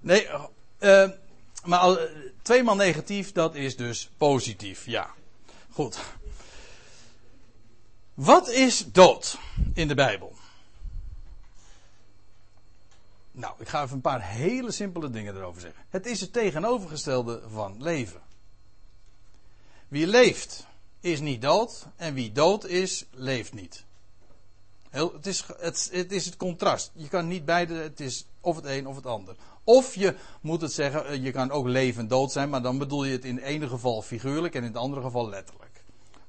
nee, 0.00 0.28
uh, 0.80 1.10
maar 1.64 1.90
uh, 1.90 1.96
tweemaal 2.42 2.76
negatief, 2.76 3.32
dat 3.32 3.54
is 3.54 3.76
dus 3.76 4.10
positief. 4.16 4.86
Ja. 4.86 5.10
Goed. 5.70 5.98
Wat 8.14 8.48
is 8.50 8.92
dood 8.92 9.38
in 9.74 9.88
de 9.88 9.94
Bijbel? 9.94 10.36
Nou, 13.30 13.54
ik 13.58 13.68
ga 13.68 13.82
even 13.82 13.94
een 13.94 14.00
paar 14.00 14.22
hele 14.22 14.70
simpele 14.70 15.10
dingen 15.10 15.36
erover 15.36 15.60
zeggen. 15.60 15.84
Het 15.88 16.06
is 16.06 16.20
het 16.20 16.32
tegenovergestelde 16.32 17.42
van 17.48 17.82
leven. 17.82 18.20
Wie 19.88 20.06
leeft 20.06 20.66
is 21.00 21.20
niet 21.20 21.42
dood 21.42 21.86
en 21.96 22.14
wie 22.14 22.32
dood 22.32 22.64
is, 22.64 23.04
leeft 23.10 23.52
niet. 23.52 23.84
Het, 24.90 25.26
is, 25.26 25.44
het, 25.58 25.88
het, 25.92 26.12
is 26.12 26.24
het 26.24 26.36
contrast. 26.36 26.90
Je 26.94 27.08
kan 27.08 27.28
niet 27.28 27.44
beide, 27.44 27.74
het 27.74 28.00
is 28.00 28.26
of 28.40 28.56
het 28.56 28.64
een 28.64 28.86
of 28.86 28.96
het 28.96 29.06
ander. 29.06 29.34
Of 29.64 29.94
je 29.94 30.14
moet 30.40 30.60
het 30.60 30.72
zeggen, 30.72 31.06
eh, 31.06 31.24
je 31.24 31.30
kan 31.30 31.50
ook 31.50 31.66
leven 31.66 32.02
en 32.02 32.08
dood 32.08 32.32
zijn, 32.32 32.48
maar 32.48 32.62
dan 32.62 32.78
bedoel 32.78 33.04
je 33.04 33.12
het 33.12 33.24
in 33.24 33.36
het 33.36 33.44
ene 33.44 33.68
geval 33.68 34.02
figuurlijk 34.02 34.54
en 34.54 34.60
in 34.60 34.68
het 34.68 34.76
andere 34.76 35.02
geval 35.02 35.28
letterlijk. 35.28 35.68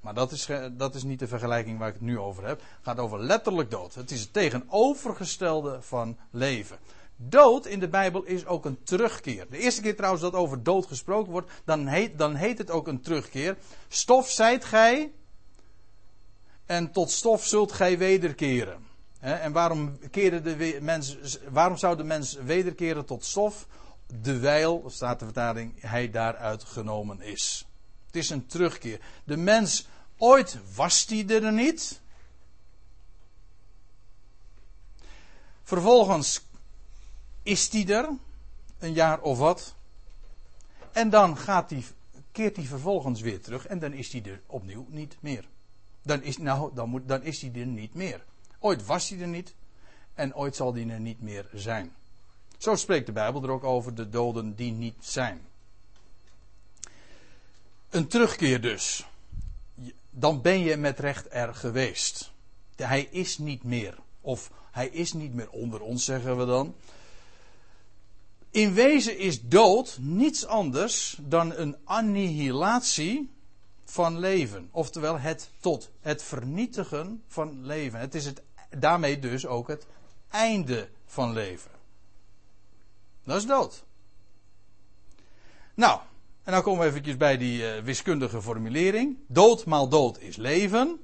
Maar 0.02 0.14
dat 0.14 0.32
is, 0.32 0.48
dat 0.72 0.96
is 0.96 1.04
niet 1.04 1.20
de 1.20 1.28
vergelijking 1.28 1.80
waar 1.80 1.88
ik 1.88 1.94
het 1.94 2.04
nu 2.04 2.20
over 2.20 2.48
heb. 2.48 2.60
Het 2.60 2.68
gaat 2.84 3.00
over 3.00 3.20
letterlijk 3.20 3.72
dood. 3.72 3.96
Het 3.96 4.12
is 4.12 4.22
het 4.22 4.34
tegenovergestelde 4.34 5.78
van 5.82 6.18
leven. 6.32 6.78
Dood 7.16 7.66
in 7.66 7.80
de 7.80 7.88
Bijbel 7.88 8.24
is 8.24 8.46
ook 8.46 8.66
een 8.66 8.84
terugkeer. 8.84 9.46
De 9.50 9.58
eerste 9.58 9.82
keer 9.82 9.96
trouwens 9.96 10.24
dat 10.24 10.34
over 10.34 10.64
dood 10.64 10.86
gesproken 10.86 11.32
wordt, 11.32 11.52
dan 11.66 11.88
heet, 11.88 12.18
dan 12.18 12.36
heet 12.36 12.58
het 12.58 12.72
ook 12.72 12.88
een 12.88 13.02
terugkeer. 13.02 13.58
Stof 13.88 14.30
zijt 14.30 14.66
gij 14.66 15.12
en 16.70 16.92
tot 16.92 17.12
stof 17.12 17.46
zult 17.46 17.72
gij 17.72 17.98
wederkeren. 17.98 18.88
En 19.20 19.52
waarom, 19.52 20.00
keerde 20.10 20.42
de 20.42 20.78
mens, 20.82 21.18
waarom 21.50 21.78
zou 21.78 21.98
de 21.98 22.04
mens 22.04 22.34
wederkeren 22.34 23.06
tot 23.06 23.26
stof? 23.26 23.68
Dewijl, 24.14 24.84
staat 24.88 25.20
de 25.20 25.26
vertaling, 25.26 25.82
hij 25.82 26.12
daaruit 26.12 26.64
genomen 26.64 27.22
is. 27.22 27.68
Het 28.06 28.16
is 28.16 28.30
een 28.30 28.46
terugkeer. 28.46 29.00
De 29.24 29.38
mens, 29.38 29.88
ooit 30.18 30.58
was 30.76 31.06
hij 31.06 31.28
er 31.28 31.54
niet. 31.54 32.02
Vervolgens 35.64 36.42
is 37.44 37.70
die 37.70 37.94
er, 37.94 38.10
een 38.80 38.94
jaar 38.94 39.22
of 39.22 39.38
wat. 39.38 39.76
En 40.92 41.10
dan 41.10 41.38
gaat 41.38 41.70
die, 41.70 41.86
keert 42.32 42.56
hij 42.56 42.66
vervolgens 42.66 43.22
weer 43.22 43.42
terug 43.42 43.68
en 43.68 43.80
dan 43.80 43.94
is 43.94 44.12
hij 44.12 44.24
er 44.26 44.42
opnieuw 44.46 44.86
niet 44.90 45.18
meer. 45.20 45.48
Dan 46.10 46.24
is, 46.24 46.38
nou, 46.38 46.72
dan, 46.74 46.90
moet, 46.90 47.08
dan 47.08 47.24
is 47.24 47.42
hij 47.42 47.52
er 47.54 47.66
niet 47.66 47.94
meer. 47.94 48.24
Ooit 48.60 48.86
was 48.86 49.10
hij 49.10 49.20
er 49.20 49.28
niet 49.28 49.54
en 50.14 50.36
ooit 50.36 50.56
zal 50.56 50.74
hij 50.74 50.90
er 50.90 51.00
niet 51.00 51.22
meer 51.22 51.50
zijn. 51.54 51.96
Zo 52.58 52.76
spreekt 52.76 53.06
de 53.06 53.12
Bijbel 53.12 53.44
er 53.44 53.52
ook 53.52 53.64
over 53.64 53.96
de 53.96 54.10
doden 54.10 54.56
die 54.56 54.72
niet 54.72 54.96
zijn. 55.00 55.42
Een 57.90 58.08
terugkeer 58.08 58.62
dus. 58.62 59.08
Dan 60.10 60.42
ben 60.42 60.60
je 60.60 60.78
met 60.78 61.00
recht 61.00 61.28
er 61.30 61.56
geweest. 61.56 62.32
Hij 62.76 63.08
is 63.12 63.38
niet 63.38 63.64
meer. 63.64 63.98
Of 64.22 64.52
hij 64.72 64.88
is 64.88 65.14
niet 65.14 65.34
meer 65.34 65.50
onder 65.50 65.82
ons, 65.82 66.06
zeggen 66.06 66.38
we 66.38 66.46
dan. 66.46 66.76
In 68.52 68.74
wezen 68.74 69.18
is 69.18 69.42
dood 69.42 69.98
niets 70.02 70.46
anders 70.46 71.18
dan 71.22 71.56
een 71.56 71.78
annihilatie 71.84 73.30
van 73.90 74.20
leven. 74.20 74.70
Oftewel 74.72 75.20
het 75.20 75.50
tot 75.60 75.90
het 76.02 76.24
vernietigen 76.24 77.24
van 77.28 77.66
leven. 77.66 78.00
Het 78.00 78.16
is 78.16 78.26
het, 78.26 78.42
daarmee 78.70 79.20
dus 79.20 79.46
ook 79.46 79.68
het 79.68 79.86
einde 80.30 80.90
van 81.06 81.34
leven. 81.34 81.72
Dat 83.24 83.38
is 83.38 83.46
dood. 83.46 83.84
Nou, 85.74 86.00
en 86.44 86.54
dan 86.54 86.62
komen 86.62 86.82
we 86.82 86.88
eventjes 86.90 87.18
bij 87.18 87.38
die 87.38 87.62
uh, 87.62 87.84
wiskundige 87.84 88.42
formulering. 88.42 89.18
Dood 89.28 89.66
maal 89.66 89.90
dood 89.90 90.20
is 90.20 90.36
leven. 90.36 91.00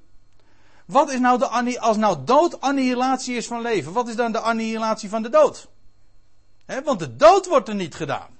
Wat 0.86 1.12
is 1.12 1.20
nou 1.20 1.40
de 1.40 1.80
als 1.80 1.98
nou 1.98 2.24
dood 2.24 2.62
annihilatie 2.62 3.36
is 3.36 3.48
van 3.48 3.62
leven, 3.62 3.94
wat 3.94 4.08
is 4.08 4.16
dan 4.16 4.32
de 4.32 4.40
annihilatie 4.40 5.10
van 5.10 5.22
de 5.22 5.30
dood? 5.30 5.68
Want 6.84 7.00
de 7.00 7.16
dood 7.16 7.48
wordt 7.48 7.68
er 7.68 7.76
niet 7.76 7.96
gedaan. 7.96 8.38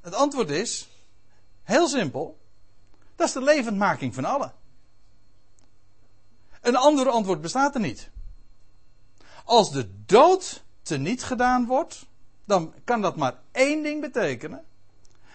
Het 0.00 0.14
antwoord 0.14 0.50
is 0.50 0.91
heel 1.62 1.88
simpel. 1.88 2.40
Dat 3.16 3.26
is 3.26 3.32
de 3.32 3.42
levendmaking 3.42 4.14
van 4.14 4.24
allen. 4.24 4.52
Een 6.60 6.76
ander 6.76 7.08
antwoord 7.08 7.40
bestaat 7.40 7.74
er 7.74 7.80
niet. 7.80 8.10
Als 9.44 9.72
de 9.72 10.04
dood 10.04 10.62
teniet 10.82 11.22
gedaan 11.22 11.66
wordt, 11.66 12.06
dan 12.44 12.74
kan 12.84 13.00
dat 13.00 13.16
maar 13.16 13.38
één 13.52 13.82
ding 13.82 14.00
betekenen. 14.00 14.64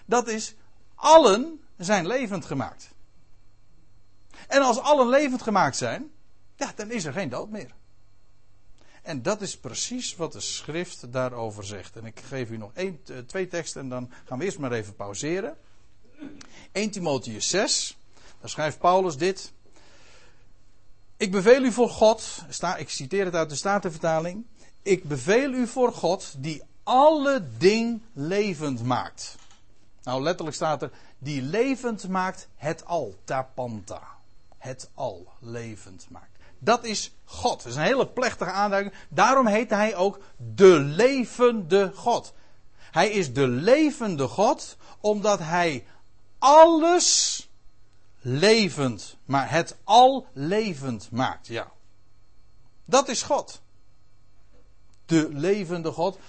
Dat 0.05 0.27
is, 0.27 0.55
allen 0.95 1.61
zijn 1.77 2.07
levend 2.07 2.45
gemaakt. 2.45 2.89
En 4.47 4.61
als 4.61 4.79
allen 4.79 5.09
levend 5.09 5.41
gemaakt 5.41 5.75
zijn, 5.75 6.11
ja, 6.55 6.71
dan 6.75 6.91
is 6.91 7.05
er 7.05 7.13
geen 7.13 7.29
dood 7.29 7.49
meer. 7.49 7.75
En 9.01 9.21
dat 9.21 9.41
is 9.41 9.57
precies 9.57 10.15
wat 10.15 10.31
de 10.31 10.39
schrift 10.39 11.11
daarover 11.13 11.63
zegt. 11.63 11.95
En 11.95 12.05
ik 12.05 12.19
geef 12.19 12.49
u 12.49 12.57
nog 12.57 12.71
één, 12.73 12.99
twee 13.27 13.47
teksten 13.47 13.81
en 13.81 13.89
dan 13.89 14.11
gaan 14.25 14.37
we 14.37 14.45
eerst 14.45 14.59
maar 14.59 14.71
even 14.71 14.95
pauzeren. 14.95 15.57
1 16.71 16.91
Timotheus 16.91 17.49
6, 17.49 17.97
daar 18.39 18.49
schrijft 18.49 18.79
Paulus 18.79 19.17
dit. 19.17 19.51
Ik 21.17 21.31
beveel 21.31 21.63
u 21.63 21.71
voor 21.71 21.89
God, 21.89 22.43
ik 22.77 22.89
citeer 22.89 23.25
het 23.25 23.35
uit 23.35 23.49
de 23.49 23.55
Statenvertaling. 23.55 24.45
Ik 24.81 25.03
beveel 25.03 25.51
u 25.53 25.67
voor 25.67 25.93
God 25.93 26.33
die 26.37 26.63
alle 26.83 27.47
ding 27.57 28.01
levend 28.13 28.83
maakt. 28.83 29.35
Nou, 30.03 30.21
letterlijk 30.21 30.55
staat 30.55 30.81
er, 30.81 30.91
die 31.17 31.41
levend 31.41 32.07
maakt 32.07 32.47
het 32.55 32.85
al, 32.85 33.15
tapanta. 33.23 34.01
Het 34.57 34.89
al 34.93 35.27
levend 35.39 36.07
maakt. 36.09 36.37
Dat 36.59 36.83
is 36.83 37.15
God. 37.23 37.57
Dat 37.57 37.71
is 37.71 37.75
een 37.75 37.81
hele 37.81 38.07
plechtige 38.07 38.51
aanduiding. 38.51 38.93
Daarom 39.09 39.47
heet 39.47 39.69
hij 39.69 39.95
ook 39.95 40.19
de 40.55 40.79
levende 40.79 41.91
God. 41.95 42.33
Hij 42.77 43.09
is 43.09 43.33
de 43.33 43.47
levende 43.47 44.27
God 44.27 44.77
omdat 44.99 45.39
hij 45.39 45.85
alles 46.39 47.41
levend, 48.19 49.17
maar 49.25 49.51
het 49.51 49.77
al 49.83 50.27
levend 50.33 51.11
maakt. 51.11 51.47
Ja. 51.47 51.71
Dat 52.85 53.07
is 53.07 53.21
God. 53.21 53.61
De 55.05 55.29
levende 55.31 55.91
God. 55.91 56.19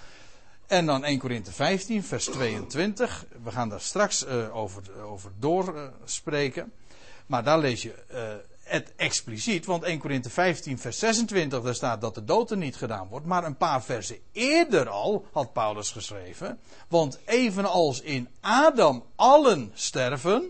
En 0.67 0.85
dan 0.85 1.03
1 1.03 1.19
Korinthe 1.19 1.51
15, 1.51 2.03
vers 2.03 2.25
22. 2.25 3.25
We 3.43 3.51
gaan 3.51 3.69
daar 3.69 3.81
straks 3.81 4.25
uh, 4.25 4.55
over, 4.55 5.01
over 5.03 5.31
doorspreken. 5.39 6.63
Uh, 6.63 6.71
maar 7.29 7.43
daar 7.43 7.59
lees 7.59 7.81
je 7.81 7.93
uh, 8.11 8.33
het 8.69 8.93
expliciet. 8.95 9.65
Want 9.65 9.83
1 9.83 9.99
Korinthe 9.99 10.29
15, 10.29 10.79
vers 10.79 10.99
26, 10.99 11.61
daar 11.61 11.75
staat 11.75 12.01
dat 12.01 12.15
de 12.15 12.23
dood 12.23 12.51
er 12.51 12.57
niet 12.57 12.75
gedaan 12.75 13.07
wordt. 13.07 13.25
Maar 13.25 13.43
een 13.43 13.57
paar 13.57 13.83
versen 13.83 14.17
eerder 14.31 14.89
al 14.89 15.25
had 15.31 15.53
Paulus 15.53 15.91
geschreven. 15.91 16.59
Want 16.87 17.19
evenals 17.25 18.01
in 18.01 18.29
Adam 18.41 19.03
allen 19.15 19.71
sterven. 19.73 20.49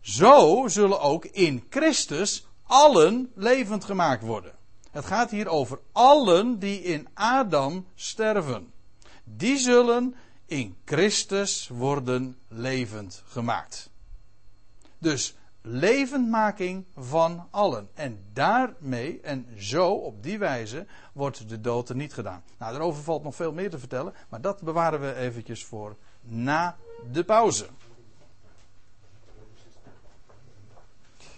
Zo 0.00 0.64
zullen 0.68 1.00
ook 1.00 1.24
in 1.24 1.64
Christus 1.70 2.46
allen 2.62 3.32
levend 3.34 3.84
gemaakt 3.84 4.22
worden. 4.22 4.52
Het 4.90 5.04
gaat 5.04 5.30
hier 5.30 5.48
over 5.48 5.78
allen 5.92 6.58
die 6.58 6.82
in 6.82 7.08
Adam 7.14 7.86
sterven 7.94 8.72
die 9.36 9.58
zullen 9.58 10.14
in 10.46 10.76
Christus 10.84 11.68
worden 11.68 12.38
levend 12.48 13.22
gemaakt. 13.26 13.90
Dus 14.98 15.34
levendmaking 15.70 16.84
van 16.96 17.48
allen. 17.50 17.88
En 17.94 18.18
daarmee 18.32 19.20
en 19.20 19.46
zo 19.56 19.92
op 19.92 20.22
die 20.22 20.38
wijze 20.38 20.86
wordt 21.12 21.48
de 21.48 21.60
dood 21.60 21.88
er 21.88 21.96
niet 21.96 22.14
gedaan. 22.14 22.42
Nou, 22.58 22.72
daarover 22.72 23.02
valt 23.02 23.22
nog 23.22 23.34
veel 23.34 23.52
meer 23.52 23.70
te 23.70 23.78
vertellen, 23.78 24.14
maar 24.28 24.40
dat 24.40 24.62
bewaren 24.62 25.00
we 25.00 25.14
eventjes 25.14 25.64
voor 25.64 25.96
na 26.22 26.76
de 27.12 27.24
pauze. 27.24 27.66